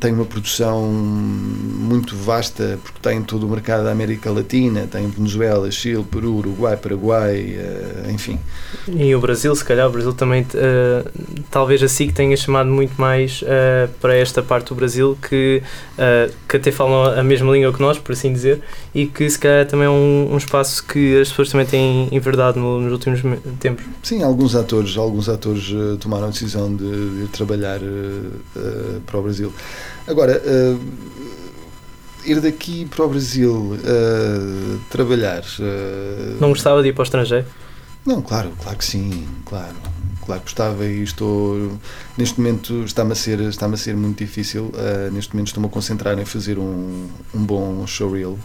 tem 0.00 0.12
uma 0.12 0.24
produção 0.24 0.82
muito 0.82 2.16
vasta 2.16 2.78
porque 2.82 2.98
tem 3.00 3.22
todo 3.22 3.46
o 3.46 3.48
mercado 3.48 3.84
da 3.84 3.92
América 3.92 4.30
Latina, 4.30 4.86
tem 4.90 5.06
Venezuela, 5.08 5.70
Chile, 5.70 6.02
Peru, 6.02 6.34
Uruguai, 6.34 6.76
Paraguai, 6.76 7.56
uh, 7.56 8.10
enfim. 8.10 8.38
E 8.88 9.14
o 9.14 9.20
Brasil, 9.20 9.54
se 9.54 9.64
calhar, 9.64 9.86
o 9.86 9.90
Brasil 9.90 10.12
também, 10.12 10.42
uh, 10.42 11.10
talvez 11.50 11.82
assim 11.82 12.08
que 12.08 12.12
tenha 12.12 12.36
chamado 12.36 12.68
muito 12.68 13.00
mais 13.00 13.42
uh, 13.42 13.88
para 14.00 14.16
esta 14.16 14.42
parte 14.42 14.68
do 14.68 14.74
Brasil 14.74 15.16
que, 15.28 15.62
que 16.48 16.56
até 16.56 16.72
falam 16.72 17.18
a 17.18 17.22
mesma 17.22 17.52
língua 17.52 17.72
que 17.72 17.80
nós, 17.80 17.98
por 17.98 18.12
assim 18.12 18.32
dizer, 18.32 18.60
e 18.94 19.06
que 19.06 19.28
se 19.30 19.38
calhar 19.38 19.66
também 19.66 19.86
é 19.86 19.90
um, 19.90 20.32
um 20.32 20.36
espaço 20.36 20.84
que 20.84 21.20
as 21.20 21.28
pessoas 21.28 21.50
também 21.50 21.66
têm 21.66 22.08
enverdado 22.10 22.58
no, 22.58 22.80
nos 22.80 22.92
últimos 22.92 23.20
tempos. 23.60 23.84
Sim, 24.02 24.22
alguns 24.22 24.54
atores, 24.56 24.96
alguns 24.96 25.28
atores 25.28 25.72
tomaram 26.00 26.26
a 26.26 26.30
decisão 26.30 26.74
de, 26.74 27.20
de 27.20 27.28
trabalhar 27.28 27.80
para 29.06 29.18
o 29.18 29.22
Brasil. 29.22 29.52
Agora, 30.06 30.40
uh, 30.44 30.80
ir 32.24 32.40
daqui 32.40 32.84
para 32.86 33.04
o 33.04 33.08
Brasil 33.08 33.52
uh, 33.52 34.78
trabalhar. 34.90 35.42
Uh, 35.58 36.40
não 36.40 36.50
gostava 36.50 36.82
de 36.82 36.88
ir 36.88 36.92
para 36.92 37.02
o 37.02 37.04
estrangeiro? 37.04 37.46
Não, 38.04 38.22
claro, 38.22 38.52
claro 38.62 38.78
que 38.78 38.84
sim, 38.84 39.26
claro. 39.44 39.74
Claro 40.24 40.40
que 40.40 40.46
gostava 40.46 40.84
e 40.84 41.02
estou. 41.02 41.78
Neste 42.18 42.40
momento 42.40 42.82
está-me 42.84 43.12
a 43.12 43.14
ser, 43.14 43.40
está 43.42 43.66
a 43.66 43.76
ser 43.76 43.96
muito 43.96 44.18
difícil. 44.18 44.72
neste 45.12 45.32
momento 45.32 45.48
estou-me 45.48 45.68
a 45.68 45.70
concentrar 45.70 46.18
em 46.18 46.24
fazer 46.24 46.58
um, 46.58 47.06
um 47.32 47.44
bom 47.44 47.86
showreel. 47.86 48.36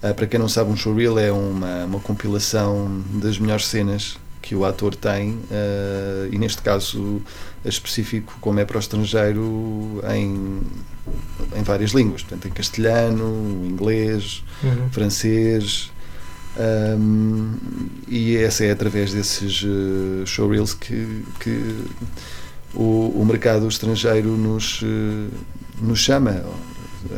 para 0.00 0.26
quem 0.26 0.40
não 0.40 0.48
sabe, 0.48 0.70
um 0.70 0.76
showreel 0.76 1.18
é 1.18 1.30
uma, 1.30 1.84
uma 1.84 2.00
compilação 2.00 3.02
das 3.20 3.38
melhores 3.38 3.66
cenas 3.66 4.16
que 4.42 4.54
o 4.56 4.64
ator 4.64 4.94
tem, 4.96 5.30
uh, 5.30 6.28
e 6.30 6.36
neste 6.36 6.60
caso 6.60 7.22
específico, 7.64 8.36
como 8.40 8.58
é 8.58 8.64
para 8.64 8.76
o 8.76 8.80
estrangeiro, 8.80 10.02
em, 10.12 10.60
em 11.56 11.62
várias 11.62 11.92
línguas, 11.92 12.22
portanto, 12.22 12.48
em 12.48 12.50
castelhano, 12.50 13.64
inglês, 13.64 14.42
uhum. 14.62 14.90
francês. 14.90 15.92
Um, 16.98 17.54
e 18.06 18.36
essa 18.36 18.64
é 18.64 18.72
através 18.72 19.12
desses 19.12 19.62
uh, 19.62 20.26
showreels 20.26 20.74
que, 20.74 21.24
que 21.40 21.84
o, 22.74 23.14
o 23.16 23.24
mercado 23.24 23.66
estrangeiro 23.68 24.36
nos, 24.36 24.82
uh, 24.82 25.30
nos 25.80 26.00
chama 26.00 26.44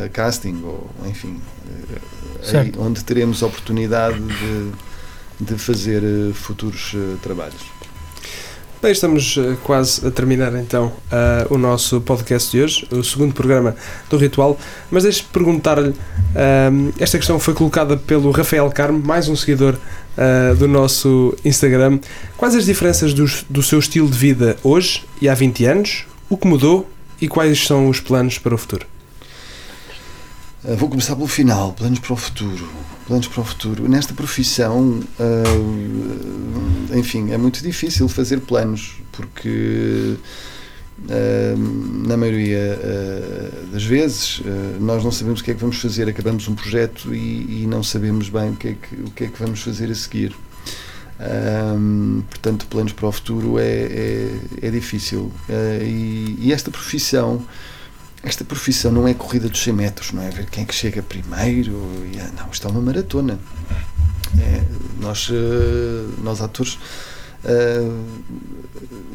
a 0.04 0.08
casting, 0.08 0.62
ou 0.62 0.88
enfim, 1.06 1.40
aí, 2.54 2.72
onde 2.78 3.02
teremos 3.02 3.42
oportunidade 3.42 4.20
de 4.20 4.72
de 5.40 5.54
fazer 5.56 6.02
eh, 6.02 6.32
futuros 6.32 6.92
eh, 6.94 7.16
trabalhos. 7.22 7.74
Bem, 8.84 8.92
estamos 8.92 9.38
eh, 9.38 9.56
quase 9.64 10.06
a 10.06 10.10
terminar 10.10 10.54
então 10.56 10.92
uh, 11.10 11.54
o 11.54 11.56
nosso 11.56 12.02
podcast 12.02 12.50
de 12.50 12.62
hoje, 12.62 12.86
o 12.90 13.02
segundo 13.02 13.32
programa 13.32 13.74
do 14.10 14.18
Ritual. 14.18 14.58
Mas 14.90 15.04
deixe-me 15.04 15.30
perguntar-lhe: 15.32 15.88
uh, 15.88 16.94
esta 17.00 17.16
questão 17.16 17.40
foi 17.40 17.54
colocada 17.54 17.96
pelo 17.96 18.30
Rafael 18.30 18.70
Carmo, 18.70 19.02
mais 19.02 19.26
um 19.26 19.34
seguidor 19.34 19.76
uh, 20.18 20.54
do 20.56 20.68
nosso 20.68 21.34
Instagram. 21.42 21.98
Quais 22.36 22.54
as 22.54 22.66
diferenças 22.66 23.14
do, 23.14 23.24
do 23.48 23.62
seu 23.62 23.78
estilo 23.78 24.06
de 24.06 24.18
vida 24.18 24.58
hoje 24.62 25.02
e 25.18 25.30
há 25.30 25.34
20 25.34 25.64
anos? 25.64 26.04
O 26.28 26.36
que 26.36 26.46
mudou 26.46 26.86
e 27.18 27.26
quais 27.26 27.66
são 27.66 27.88
os 27.88 28.00
planos 28.00 28.36
para 28.36 28.54
o 28.54 28.58
futuro? 28.58 28.93
Vou 30.76 30.88
começar 30.88 31.14
pelo 31.16 31.28
final: 31.28 31.72
planos 31.72 31.98
para 31.98 32.12
o 32.12 32.16
futuro 32.16 32.68
planos 33.06 33.28
para 33.28 33.40
o 33.40 33.44
futuro. 33.44 33.88
Nesta 33.88 34.14
profissão, 34.14 35.00
uh, 35.18 36.96
enfim, 36.96 37.32
é 37.32 37.38
muito 37.38 37.62
difícil 37.62 38.08
fazer 38.08 38.40
planos, 38.40 38.96
porque 39.12 40.16
uh, 40.98 42.06
na 42.06 42.16
maioria 42.16 42.78
das 43.72 43.84
vezes 43.84 44.40
nós 44.80 45.04
não 45.04 45.10
sabemos 45.10 45.40
o 45.40 45.44
que 45.44 45.50
é 45.50 45.54
que 45.54 45.60
vamos 45.60 45.80
fazer, 45.80 46.08
acabamos 46.08 46.48
um 46.48 46.54
projeto 46.54 47.14
e, 47.14 47.62
e 47.62 47.66
não 47.66 47.82
sabemos 47.82 48.28
bem 48.28 48.50
o 48.50 48.56
que, 48.56 48.68
é 48.68 48.72
que, 48.74 48.94
o 48.96 49.10
que 49.10 49.24
é 49.24 49.28
que 49.28 49.38
vamos 49.38 49.62
fazer 49.62 49.90
a 49.90 49.94
seguir. 49.94 50.34
portanto, 52.30 52.66
planos 52.66 52.92
para 52.92 53.08
o 53.08 53.12
futuro 53.12 53.58
é, 53.58 53.64
é, 53.64 54.38
é 54.62 54.70
difícil. 54.70 55.30
E, 55.82 56.36
e 56.38 56.52
esta 56.52 56.70
profissão 56.70 57.42
esta 58.24 58.44
profissão 58.44 58.90
não 58.90 59.06
é 59.06 59.12
corrida 59.12 59.48
dos 59.48 59.62
100 59.62 59.72
metros, 59.74 60.12
não 60.12 60.22
é 60.22 60.30
ver 60.30 60.46
quem 60.46 60.64
é 60.64 60.66
que 60.66 60.74
chega 60.74 61.02
primeiro. 61.02 61.72
Não, 62.36 62.50
isto 62.50 62.66
é 62.66 62.70
uma 62.70 62.80
maratona. 62.80 63.38
É, 64.38 64.64
nós, 64.98 65.28
eh, 65.30 66.06
nós 66.22 66.40
atores, 66.40 66.78
eh, 67.44 67.90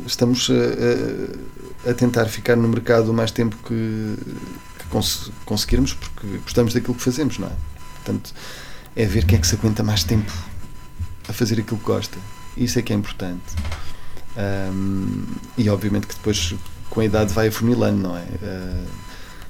estamos 0.06 0.50
a, 0.50 1.90
a, 1.90 1.94
tentar 1.94 2.26
ficar 2.28 2.56
no 2.56 2.68
mercado 2.68 3.10
o 3.10 3.14
mais 3.14 3.32
tempo 3.32 3.56
que, 3.68 4.16
que 4.78 4.86
cons 4.90 5.32
conseguirmos, 5.44 5.94
porque 5.94 6.38
gostamos 6.38 6.74
daquilo 6.74 6.94
que 6.94 7.02
fazemos, 7.02 7.40
não 7.40 7.48
é? 7.48 7.54
Portanto, 7.96 8.34
é 8.96 9.06
ver 9.06 9.26
quem 9.26 9.38
é 9.38 9.42
que 9.42 9.48
se 9.48 9.56
aguenta 9.56 9.84
mais 9.84 10.04
tempo 10.04 10.32
a 11.28 11.34
fazer 11.34 11.60
aquilo 11.60 11.80
que 11.80 11.86
gosta. 11.86 12.18
Isso 12.56 12.78
é 12.78 12.82
que 12.82 12.94
é 12.94 12.96
importante. 12.96 13.56
Um, 14.38 15.26
e 15.58 15.70
obviamente 15.70 16.08
que 16.08 16.14
depois 16.14 16.56
com 16.90 17.02
a 17.02 17.06
idade 17.06 17.34
vai 17.34 17.48
afunilando, 17.48 18.02
não 18.02 18.18
é? 18.18 18.22
Uh, 18.22 18.86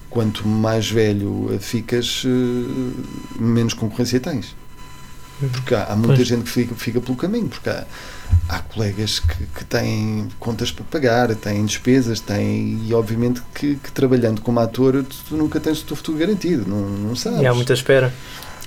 quanto 0.10 0.48
mais 0.48 0.90
velho 0.90 1.58
ficas, 1.60 2.24
uh, 2.26 3.40
menos 3.40 3.74
concorrência 3.74 4.20
tens. 4.20 4.56
Porque 5.52 5.74
há, 5.74 5.86
há 5.86 5.96
muita 5.96 6.16
pois. 6.16 6.28
gente 6.28 6.44
que 6.44 6.50
fica, 6.50 6.76
fica 6.76 7.00
pelo 7.00 7.16
caminho, 7.16 7.48
porque 7.48 7.70
há, 7.70 7.86
há 8.50 8.60
colegas 8.60 9.20
que, 9.20 9.46
que, 9.46 9.64
têm 9.64 10.28
contas 10.38 10.70
para 10.70 10.84
pagar, 10.84 11.34
têm 11.36 11.66
despesas, 11.66 12.20
têm, 12.20 12.82
e 12.86 12.94
obviamente 12.94 13.42
que, 13.56 13.76
que 13.76 13.92
trabalhando 13.92 14.42
como 14.42 14.60
ator 14.60 15.02
tu, 15.04 15.16
tu, 15.30 15.38
nunca 15.38 15.60
tens 15.60 15.82
o 15.82 15.86
teu 15.86 15.96
futuro 15.96 16.18
garantido, 16.18 16.68
não, 16.68 16.82
não 16.82 17.16
sabes. 17.16 17.40
E 17.40 17.48
há 17.48 17.54
muita 17.54 17.74
espera. 17.74 18.14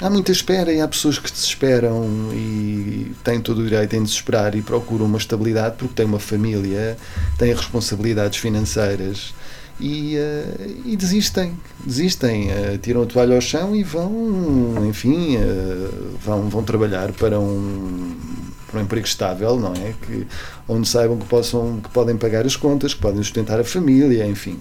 Há 0.03 0.11
muita 0.11 0.33
espera 0.33 0.73
e 0.73 0.81
há 0.81 0.89
pessoas 0.89 1.17
que 1.17 1.31
desesperam 1.31 2.05
e 2.33 3.15
têm 3.23 3.41
todo 3.41 3.59
o 3.61 3.65
direito 3.65 3.95
em 3.95 4.03
desesperar 4.03 4.57
e 4.57 4.61
procuram 4.61 5.07
uma 5.07 5.17
estabilidade 5.17 5.77
porque 5.79 5.95
têm 5.95 6.05
uma 6.05 6.19
família, 6.19 6.97
têm 7.39 7.55
responsabilidades 7.55 8.41
financeiras 8.41 9.33
e, 9.79 10.17
uh, 10.17 10.83
e 10.85 10.97
desistem, 10.97 11.57
desistem, 11.87 12.51
uh, 12.51 12.79
tiram 12.79 13.03
a 13.03 13.07
toalha 13.07 13.37
ao 13.37 13.41
chão 13.41 13.77
e 13.77 13.85
vão, 13.85 14.89
enfim, 14.89 15.37
uh, 15.37 16.19
vão, 16.21 16.49
vão 16.49 16.65
trabalhar 16.65 17.13
para 17.13 17.39
um, 17.39 18.17
para 18.69 18.81
um 18.81 18.83
emprego 18.83 19.07
estável, 19.07 19.57
não 19.57 19.73
é? 19.73 19.95
Que, 20.05 20.27
onde 20.67 20.89
saibam 20.89 21.17
que, 21.17 21.27
possam, 21.27 21.81
que 21.81 21.91
podem 21.91 22.17
pagar 22.17 22.45
as 22.45 22.57
contas, 22.57 22.93
que 22.93 23.01
podem 23.01 23.23
sustentar 23.23 23.61
a 23.61 23.65
família, 23.65 24.27
enfim. 24.27 24.59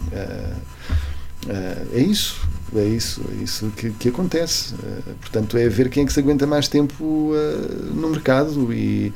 é 1.91 1.99
isso 1.99 2.39
é 2.75 2.85
isso, 2.85 3.21
é 3.31 3.43
isso 3.43 3.71
que, 3.75 3.91
que 3.91 4.09
acontece. 4.09 4.73
Uh, 4.75 5.15
portanto, 5.19 5.57
é 5.57 5.67
ver 5.69 5.89
quem 5.89 6.03
é 6.03 6.05
que 6.05 6.13
se 6.13 6.19
aguenta 6.19 6.47
mais 6.47 6.67
tempo 6.67 7.03
uh, 7.03 7.93
no 7.93 8.09
mercado 8.09 8.73
e, 8.73 9.13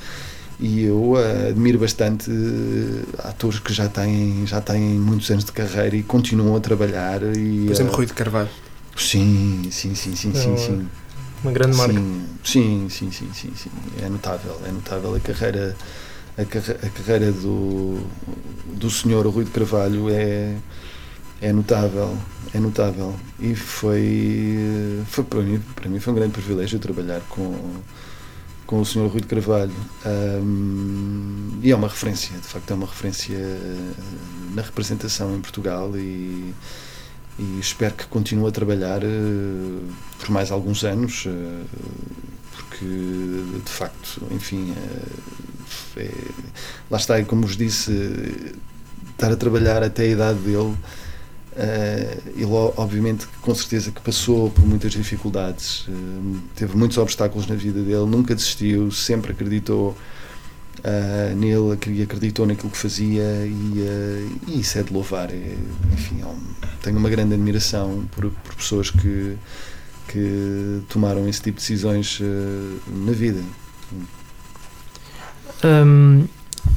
E 0.60 0.84
eu 0.84 1.16
eh, 1.18 1.50
admiro 1.50 1.80
bastante 1.80 2.32
eh, 2.32 3.28
atores 3.30 3.60
que 3.60 3.74
já 3.74 3.90
têm, 3.90 4.46
já 4.48 4.62
têm 4.62 4.82
muitos 5.00 5.30
anos 5.32 5.46
de 5.46 5.52
carreira 5.52 5.96
e 5.96 6.04
continuam 6.04 6.56
a 6.56 6.62
trabalhar. 6.62 7.22
E, 7.36 7.66
Por 7.66 7.74
exemplo, 7.74 7.94
eh, 7.94 7.98
Rui 7.98 8.06
de 8.06 8.14
Carvalho. 8.14 8.50
Sim, 8.96 9.70
sim, 9.72 9.94
sim, 9.96 10.16
sim, 10.16 10.34
sim, 10.34 10.56
É 10.56 10.58
sim. 10.58 10.90
Uma 11.44 11.52
grande 11.52 11.76
marca. 11.76 11.94
Sim, 11.94 12.28
sim, 12.44 12.90
sim, 12.90 13.12
sim, 13.12 13.34
sim, 13.34 13.52
sim. 13.56 13.70
É 14.02 14.10
notável, 14.10 14.62
é 14.66 14.72
notável 14.72 15.14
a 15.16 15.20
carreira, 15.20 15.76
a, 16.38 16.46
carre- 16.46 16.78
a 16.82 16.90
carreira 16.90 17.32
do, 17.32 18.00
do 18.66 18.90
senhor 18.90 19.28
Rui 19.28 19.44
de 19.46 19.52
Carvalho 19.52 20.10
é, 20.10 20.56
é 21.46 21.54
notável, 21.54 22.18
é 22.54 22.60
notável. 22.60 23.16
E 23.40 23.54
foi, 23.54 25.04
foi 25.06 25.24
para, 25.24 25.42
mim, 25.42 25.62
para 25.76 25.88
mim 25.88 26.00
foi 26.00 26.12
um 26.14 26.16
grande 26.16 26.32
privilégio 26.34 26.80
trabalhar 26.80 27.22
com, 27.30 27.56
com 28.66 28.82
o 28.82 28.86
senhor 28.86 29.08
Rui 29.12 29.22
de 29.22 29.28
Carvalho. 29.28 29.72
Ahm, 30.04 31.60
e 31.62 31.72
é 31.72 31.76
uma 31.76 31.88
referência, 31.88 32.36
de 32.36 32.48
facto 32.48 32.72
é 32.72 32.74
uma 32.74 32.88
referência 32.88 33.36
eh, 33.36 33.94
na 34.56 34.64
representação 34.64 35.36
em 35.36 35.42
Portugal 35.42 35.96
e, 35.96 36.52
e 37.38 37.60
espero 37.60 37.94
que 37.94 38.08
continue 38.08 38.48
a 38.48 38.52
trabalhar 38.52 39.04
eh, 39.04 39.08
por 40.18 40.32
mais 40.32 40.52
alguns 40.52 40.84
anos, 40.84 41.26
eh, 41.28 41.64
porque 42.56 42.86
de 42.86 43.72
facto, 43.72 44.22
enfim, 44.32 44.74
é- 45.98 46.12
lá 46.90 46.98
está, 46.98 47.20
e 47.20 47.26
como 47.26 47.44
vos 47.44 47.56
disse, 47.56 47.92
estar 49.12 49.32
a 49.32 49.36
trabalhar 49.36 49.84
até 49.84 50.04
a 50.04 50.08
idade 50.08 50.40
dele, 50.40 50.76
eh, 51.58 52.18
ele 52.36 52.46
obviamente 52.78 53.28
com 53.42 53.54
certeza 53.56 53.92
que 53.92 54.02
passou 54.02 54.50
por 54.52 54.66
muitas 54.66 54.92
dificuldades, 54.92 55.86
eh, 55.88 56.38
teve 56.56 56.76
muitos 56.78 56.98
obstáculos 56.98 57.48
na 57.48 57.56
vida 57.56 57.82
dele, 57.82 58.06
nunca 58.06 58.36
desistiu, 58.36 58.92
sempre 58.92 59.32
acreditou 59.32 59.96
ah, 60.84 61.34
nele, 61.36 61.72
acre- 61.74 62.02
acreditou 62.04 62.46
naquilo 62.46 62.70
que 62.70 62.78
fazia 62.78 63.24
e, 63.46 63.74
ah, 63.88 64.36
e 64.48 64.60
isso 64.60 64.78
é 64.78 64.84
de 64.84 64.92
louvar. 64.94 65.32
É, 65.32 65.56
enfim, 65.94 66.22
é 66.22 66.26
um- 66.26 66.40
tenho 66.84 66.98
uma 66.98 67.10
grande 67.10 67.34
admiração 67.34 68.06
por, 68.12 68.30
por 68.30 68.56
pessoas 68.56 68.92
que, 68.92 69.36
que 70.10 70.82
tomaram 70.90 71.28
esse 71.28 71.42
tipo 71.42 71.58
de 71.58 71.62
decisões 71.64 72.20
na 72.88 73.12
vida. 73.14 73.42
Hum, 75.64 76.28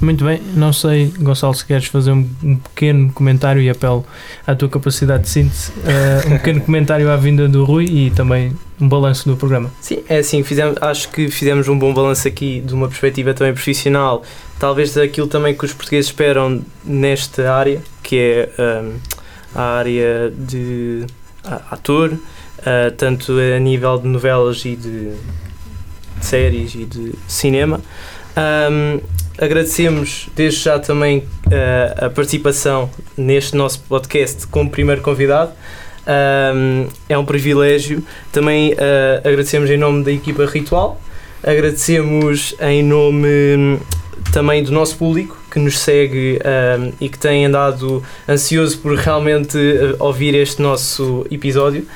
muito 0.00 0.24
bem, 0.24 0.40
não 0.54 0.72
sei, 0.72 1.12
Gonçalo, 1.18 1.54
se 1.54 1.64
queres 1.64 1.86
fazer 1.86 2.12
um, 2.12 2.28
um 2.42 2.56
pequeno 2.56 3.12
comentário 3.12 3.60
e 3.60 3.68
apelo 3.68 4.04
à 4.46 4.54
tua 4.54 4.68
capacidade 4.68 5.24
de 5.24 5.28
síntese, 5.28 5.70
uh, 5.70 6.28
um 6.32 6.38
pequeno 6.38 6.60
comentário 6.66 7.10
à 7.10 7.16
vinda 7.16 7.48
do 7.48 7.64
Rui 7.64 7.84
e 7.84 8.10
também 8.10 8.52
um 8.80 8.88
balanço 8.88 9.28
do 9.28 9.36
programa. 9.36 9.70
Sim, 9.80 10.02
é 10.08 10.18
assim, 10.18 10.42
fizemos, 10.42 10.80
acho 10.80 11.08
que 11.10 11.28
fizemos 11.28 11.68
um 11.68 11.78
bom 11.78 11.92
balanço 11.92 12.28
aqui 12.28 12.60
de 12.60 12.72
uma 12.72 12.88
perspectiva 12.88 13.34
também 13.34 13.52
profissional, 13.52 14.22
talvez 14.58 14.94
daquilo 14.94 15.26
também 15.26 15.54
que 15.54 15.64
os 15.64 15.72
portugueses 15.72 16.06
esperam 16.06 16.62
nesta 16.84 17.52
área, 17.52 17.82
que 18.02 18.16
é 18.18 18.82
hum, 18.82 18.94
a 19.54 19.62
área 19.62 20.32
de 20.36 21.06
ator, 21.70 22.16
ah, 22.64 22.92
tanto 22.96 23.32
a 23.38 23.58
nível 23.58 23.98
de 23.98 24.08
novelas 24.08 24.64
e 24.64 24.76
de, 24.76 25.12
séries 26.20 26.74
e 26.74 26.84
de 26.84 27.14
cinema. 27.26 27.80
Hum, 28.36 29.00
agradecemos 29.38 30.28
desde 30.34 30.60
já 30.64 30.78
também 30.78 31.24
ah, 31.46 32.06
a 32.06 32.10
participação 32.10 32.90
neste 33.16 33.56
nosso 33.56 33.80
podcast 33.80 34.46
como 34.48 34.68
primeiro 34.70 35.00
convidado. 35.00 35.52
Hum, 36.54 36.88
é 37.08 37.16
um 37.16 37.24
privilégio. 37.24 38.02
Também 38.32 38.74
ah, 38.74 39.18
agradecemos 39.18 39.70
em 39.70 39.76
nome 39.76 40.04
da 40.04 40.12
equipa 40.12 40.44
Ritual, 40.46 41.00
agradecemos 41.42 42.54
em 42.60 42.82
nome 42.82 43.28
hum, 43.28 43.78
também 44.32 44.62
do 44.62 44.72
nosso 44.72 44.96
público 44.96 45.36
que 45.50 45.58
nos 45.58 45.78
segue 45.78 46.38
hum, 46.38 46.92
e 47.00 47.08
que 47.08 47.18
tem 47.18 47.46
andado 47.46 48.02
ansioso 48.28 48.78
por 48.78 48.94
realmente 48.96 49.56
ah, 49.58 50.04
ouvir 50.04 50.34
este 50.34 50.60
nosso 50.60 51.26
episódio. 51.30 51.86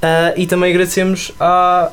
Ah, 0.00 0.32
e 0.36 0.46
também 0.46 0.70
agradecemos 0.70 1.32
à 1.38 1.90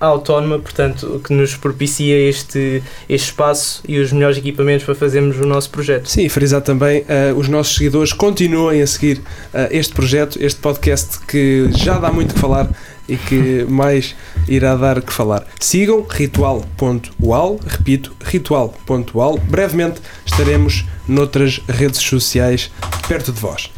Autónoma, 0.00 0.58
portanto, 0.58 1.20
que 1.24 1.32
nos 1.32 1.56
propicia 1.56 2.16
este, 2.28 2.82
este 3.08 3.26
espaço 3.26 3.82
e 3.86 3.98
os 3.98 4.12
melhores 4.12 4.38
equipamentos 4.38 4.84
para 4.84 4.94
fazermos 4.94 5.38
o 5.38 5.46
nosso 5.46 5.70
projeto. 5.70 6.08
Sim, 6.08 6.24
e 6.24 6.28
frisar 6.28 6.60
também, 6.60 7.04
eh, 7.08 7.32
os 7.36 7.48
nossos 7.48 7.74
seguidores 7.74 8.12
continuem 8.12 8.80
a 8.80 8.86
seguir 8.86 9.20
eh, 9.52 9.68
este 9.72 9.92
projeto, 9.94 10.38
este 10.40 10.60
podcast 10.60 11.18
que 11.26 11.68
já 11.76 11.98
dá 11.98 12.12
muito 12.12 12.34
que 12.34 12.40
falar 12.40 12.70
e 13.08 13.16
que 13.16 13.64
mais 13.68 14.14
irá 14.46 14.76
dar 14.76 15.02
que 15.02 15.12
falar. 15.12 15.46
Sigam 15.58 16.06
ritual.ual, 16.08 17.58
repito, 17.66 18.14
ritual.ual. 18.20 19.38
Brevemente 19.38 20.00
estaremos 20.24 20.84
noutras 21.08 21.60
redes 21.68 22.00
sociais 22.00 22.70
perto 23.08 23.32
de 23.32 23.40
vós. 23.40 23.70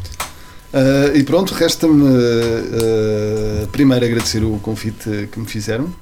Ah, 0.73 1.11
e 1.15 1.23
pronto, 1.23 1.53
resta-me 1.53 2.03
ah, 2.07 3.67
primeiro 3.71 4.05
agradecer 4.05 4.43
o 4.43 4.57
convite 4.59 5.27
que 5.31 5.39
me 5.39 5.45
fizeram. 5.45 5.93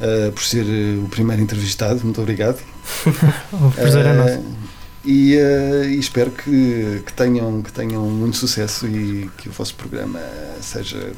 ah, 0.00 0.30
por 0.32 0.42
ser 0.42 0.64
o 1.04 1.08
primeiro 1.08 1.42
entrevistado, 1.42 2.00
muito 2.02 2.20
obrigado. 2.20 2.58
O 3.52 3.70
prazer 3.72 4.06
é 4.06 4.12
nosso. 4.12 4.40
E, 5.04 5.34
e 5.34 5.98
espero 5.98 6.30
que, 6.30 7.02
que, 7.06 7.12
tenham, 7.14 7.62
que 7.62 7.72
tenham 7.72 8.04
muito 8.04 8.36
sucesso 8.36 8.86
e 8.86 9.30
que 9.38 9.48
o 9.48 9.52
vosso 9.52 9.74
programa 9.74 10.20
seja, 10.60 11.12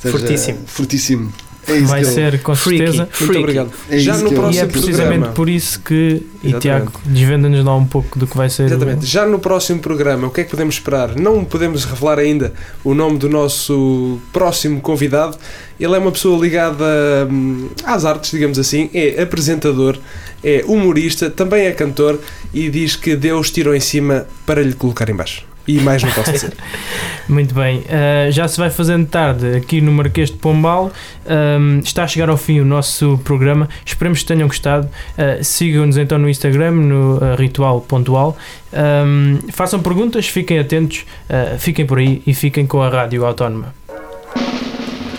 seja 0.00 0.18
Fortíssimo. 0.18 0.58
fortíssimo. 0.66 1.32
É 1.68 1.80
Vai 1.82 2.04
ser 2.04 2.40
com 2.42 2.54
Freaky. 2.54 2.78
certeza. 2.86 3.02
Muito 3.04 3.14
Freaky. 3.16 3.38
obrigado. 3.38 3.70
é 3.90 3.98
Já 3.98 4.16
no 4.16 4.28
eu- 4.28 4.32
E 4.32 4.34
próximo 4.34 4.64
é 4.64 4.66
precisamente 4.66 5.08
programa. 5.08 5.26
por 5.34 5.48
isso 5.48 5.80
que, 5.80 5.94
e 5.94 6.48
Exatamente. 6.48 6.60
Tiago, 6.60 6.92
desvenda-nos 7.04 7.64
lá 7.64 7.76
um 7.76 7.84
pouco 7.86 8.18
do 8.18 8.26
que 8.26 8.36
vai 8.36 8.48
ser. 8.48 8.62
o- 8.62 8.66
Exatamente. 8.66 9.06
Já 9.06 9.26
no 9.26 9.38
próximo 9.38 9.80
programa, 9.80 10.26
o 10.28 10.30
que 10.30 10.40
é 10.40 10.44
que 10.44 10.50
podemos 10.50 10.74
esperar? 10.76 11.14
Não 11.16 11.44
podemos 11.44 11.84
revelar 11.84 12.18
ainda 12.18 12.52
o 12.82 12.94
nome 12.94 13.18
do 13.18 13.28
nosso 13.28 14.18
próximo 14.32 14.80
convidado. 14.80 15.36
Ele 15.78 15.94
é 15.94 15.98
uma 15.98 16.10
pessoa 16.12 16.40
ligada 16.42 16.84
hum, 17.30 17.68
às 17.84 18.04
artes, 18.04 18.30
digamos 18.30 18.58
assim, 18.58 18.90
é 18.94 19.22
apresentador, 19.22 19.96
é 20.42 20.64
humorista, 20.66 21.28
também 21.30 21.66
é 21.66 21.72
cantor 21.72 22.18
e 22.52 22.68
diz 22.70 22.96
que 22.96 23.14
Deus 23.14 23.50
tirou 23.50 23.74
em 23.74 23.80
cima 23.80 24.26
para 24.46 24.62
lhe 24.62 24.72
colocar 24.72 25.08
em 25.10 25.14
baixo. 25.14 25.47
E 25.68 25.78
mais 25.80 26.02
não 26.02 26.10
posso 26.10 26.32
dizer. 26.32 26.54
Muito 27.28 27.54
bem, 27.54 27.80
uh, 27.80 28.32
já 28.32 28.48
se 28.48 28.56
vai 28.56 28.70
fazendo 28.70 29.06
tarde 29.06 29.54
aqui 29.54 29.82
no 29.82 29.92
Marquês 29.92 30.30
de 30.30 30.36
Pombal. 30.38 30.90
Um, 31.26 31.80
está 31.80 32.04
a 32.04 32.06
chegar 32.06 32.30
ao 32.30 32.38
fim 32.38 32.58
o 32.58 32.64
nosso 32.64 33.20
programa. 33.22 33.68
Esperemos 33.84 34.20
que 34.20 34.24
tenham 34.24 34.48
gostado. 34.48 34.86
Uh, 34.86 35.44
Sigam-nos 35.44 35.98
então 35.98 36.16
no 36.16 36.28
Instagram, 36.28 36.70
no 36.70 37.16
uh, 37.16 37.36
ritual.ual. 37.36 38.36
Um, 38.72 39.38
façam 39.52 39.80
perguntas, 39.80 40.26
fiquem 40.26 40.58
atentos, 40.58 41.04
uh, 41.28 41.58
fiquem 41.58 41.84
por 41.84 41.98
aí 41.98 42.22
e 42.26 42.32
fiquem 42.32 42.66
com 42.66 42.82
a 42.82 42.88
Rádio 42.88 43.26
Autónoma. 43.26 43.74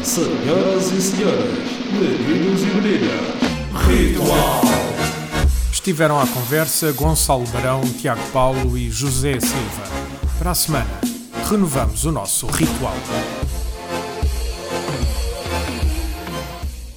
Senhoras 0.02 0.92
e 0.92 1.02
senhores, 1.02 1.60
meninos 1.92 2.62
e 2.64 2.66
meninas, 2.66 3.40
Ritual! 3.88 4.62
Estiveram 5.72 6.20
à 6.20 6.26
conversa 6.26 6.92
Gonçalo 6.92 7.46
Barão, 7.48 7.82
Tiago 7.82 8.22
Paulo 8.32 8.78
e 8.78 8.90
José 8.90 9.40
Silva. 9.40 10.19
Para 10.40 10.52
a 10.52 10.56
semana, 10.56 11.02
renovamos 11.50 12.06
o 12.06 12.14
nosso 12.14 12.48
ritual. 12.48 12.94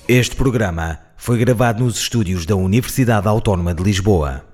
Este 0.07 0.36
programa 0.36 1.01
foi 1.16 1.38
gravado 1.38 1.82
nos 1.82 1.97
estúdios 1.97 2.47
da 2.47 2.55
Universidade 2.55 3.26
Autónoma 3.26 3.74
de 3.74 3.82
Lisboa. 3.82 4.51